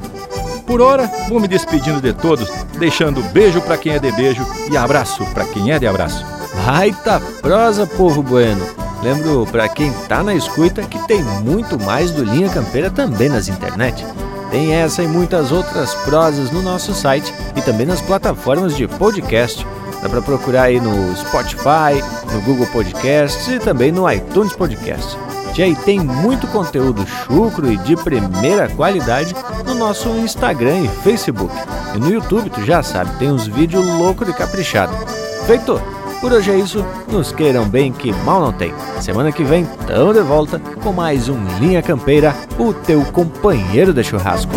Por 0.65 0.81
hora, 0.81 1.09
vou 1.27 1.39
me 1.39 1.47
despedindo 1.47 1.99
de 1.99 2.13
todos, 2.13 2.49
deixando 2.77 3.21
beijo 3.31 3.61
para 3.61 3.77
quem 3.77 3.93
é 3.93 3.99
de 3.99 4.11
beijo 4.11 4.45
e 4.71 4.77
abraço 4.77 5.25
para 5.33 5.45
quem 5.45 5.71
é 5.71 5.79
de 5.79 5.87
abraço. 5.87 6.25
Baita 6.65 7.19
prosa, 7.41 7.87
povo 7.87 8.21
bueno! 8.21 8.82
Lembro 9.03 9.45
para 9.51 9.67
quem 9.67 9.91
tá 10.07 10.23
na 10.23 10.33
escuta 10.33 10.81
que 10.83 10.97
tem 11.07 11.21
muito 11.43 11.77
mais 11.77 12.09
do 12.11 12.23
Linha 12.23 12.49
Campeira 12.49 12.89
também 12.89 13.27
nas 13.27 13.49
internet. 13.49 14.05
Tem 14.49 14.73
essa 14.73 15.03
e 15.03 15.07
muitas 15.07 15.51
outras 15.51 15.93
prosas 16.05 16.51
no 16.51 16.61
nosso 16.61 16.93
site 16.93 17.33
e 17.53 17.61
também 17.61 17.85
nas 17.85 18.01
plataformas 18.01 18.77
de 18.77 18.87
podcast. 18.87 19.67
Dá 20.01 20.07
para 20.07 20.21
procurar 20.21 20.63
aí 20.63 20.79
no 20.79 21.13
Spotify, 21.17 22.01
no 22.31 22.41
Google 22.43 22.67
Podcasts 22.67 23.45
e 23.49 23.59
também 23.59 23.91
no 23.91 24.09
iTunes 24.09 24.53
Podcast. 24.53 25.17
E 25.57 25.61
aí 25.61 25.75
tem 25.75 25.99
muito 25.99 26.47
conteúdo 26.47 27.05
chucro 27.05 27.69
e 27.71 27.77
de 27.77 27.97
primeira 27.97 28.69
qualidade 28.69 29.35
no 29.65 29.75
nosso 29.75 30.07
Instagram 30.09 30.79
e 30.79 30.87
Facebook. 31.03 31.53
E 31.93 31.99
no 31.99 32.09
YouTube, 32.09 32.49
tu 32.49 32.63
já 32.65 32.81
sabe, 32.81 33.11
tem 33.19 33.31
uns 33.31 33.47
vídeos 33.47 33.85
loucos 33.85 34.25
de 34.25 34.33
caprichado. 34.33 34.95
Feito! 35.45 36.02
Por 36.23 36.31
hoje 36.31 36.51
é 36.51 36.55
isso, 36.57 36.85
nos 37.09 37.33
queiram 37.33 37.65
bem 37.65 37.91
que 37.91 38.13
mal 38.23 38.39
não 38.39 38.53
tem. 38.53 38.73
Semana 39.01 39.29
que 39.29 39.43
vem, 39.43 39.65
tamo 39.85 40.13
de 40.13 40.21
volta 40.21 40.57
com 40.81 40.93
mais 40.93 41.27
um 41.27 41.37
Linha 41.59 41.81
Campeira, 41.81 42.33
o 42.57 42.73
teu 42.73 43.03
companheiro 43.07 43.93
de 43.93 44.01
churrasco. 44.05 44.53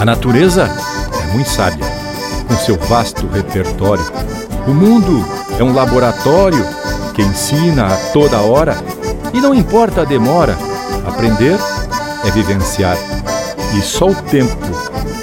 A 0.00 0.04
natureza 0.04 0.68
é 1.22 1.32
muito 1.32 1.50
sábia, 1.50 1.86
com 2.48 2.56
seu 2.56 2.76
vasto 2.76 3.28
repertório. 3.28 4.04
O 4.66 4.72
mundo 4.72 5.24
é 5.56 5.62
um 5.62 5.72
laboratório 5.72 6.81
que 7.14 7.22
ensina 7.22 7.86
a 7.86 7.96
toda 8.12 8.40
hora 8.40 8.76
e 9.32 9.40
não 9.40 9.54
importa 9.54 10.02
a 10.02 10.04
demora, 10.04 10.56
aprender 11.06 11.58
é 12.24 12.30
vivenciar 12.30 12.96
e 13.76 13.82
só 13.82 14.06
o 14.06 14.14
tempo 14.14 14.56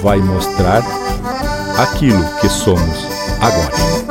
vai 0.02 0.20
mostrar 0.20 0.84
aquilo 1.78 2.24
que 2.40 2.50
somos 2.50 3.08
agora. 3.42 4.09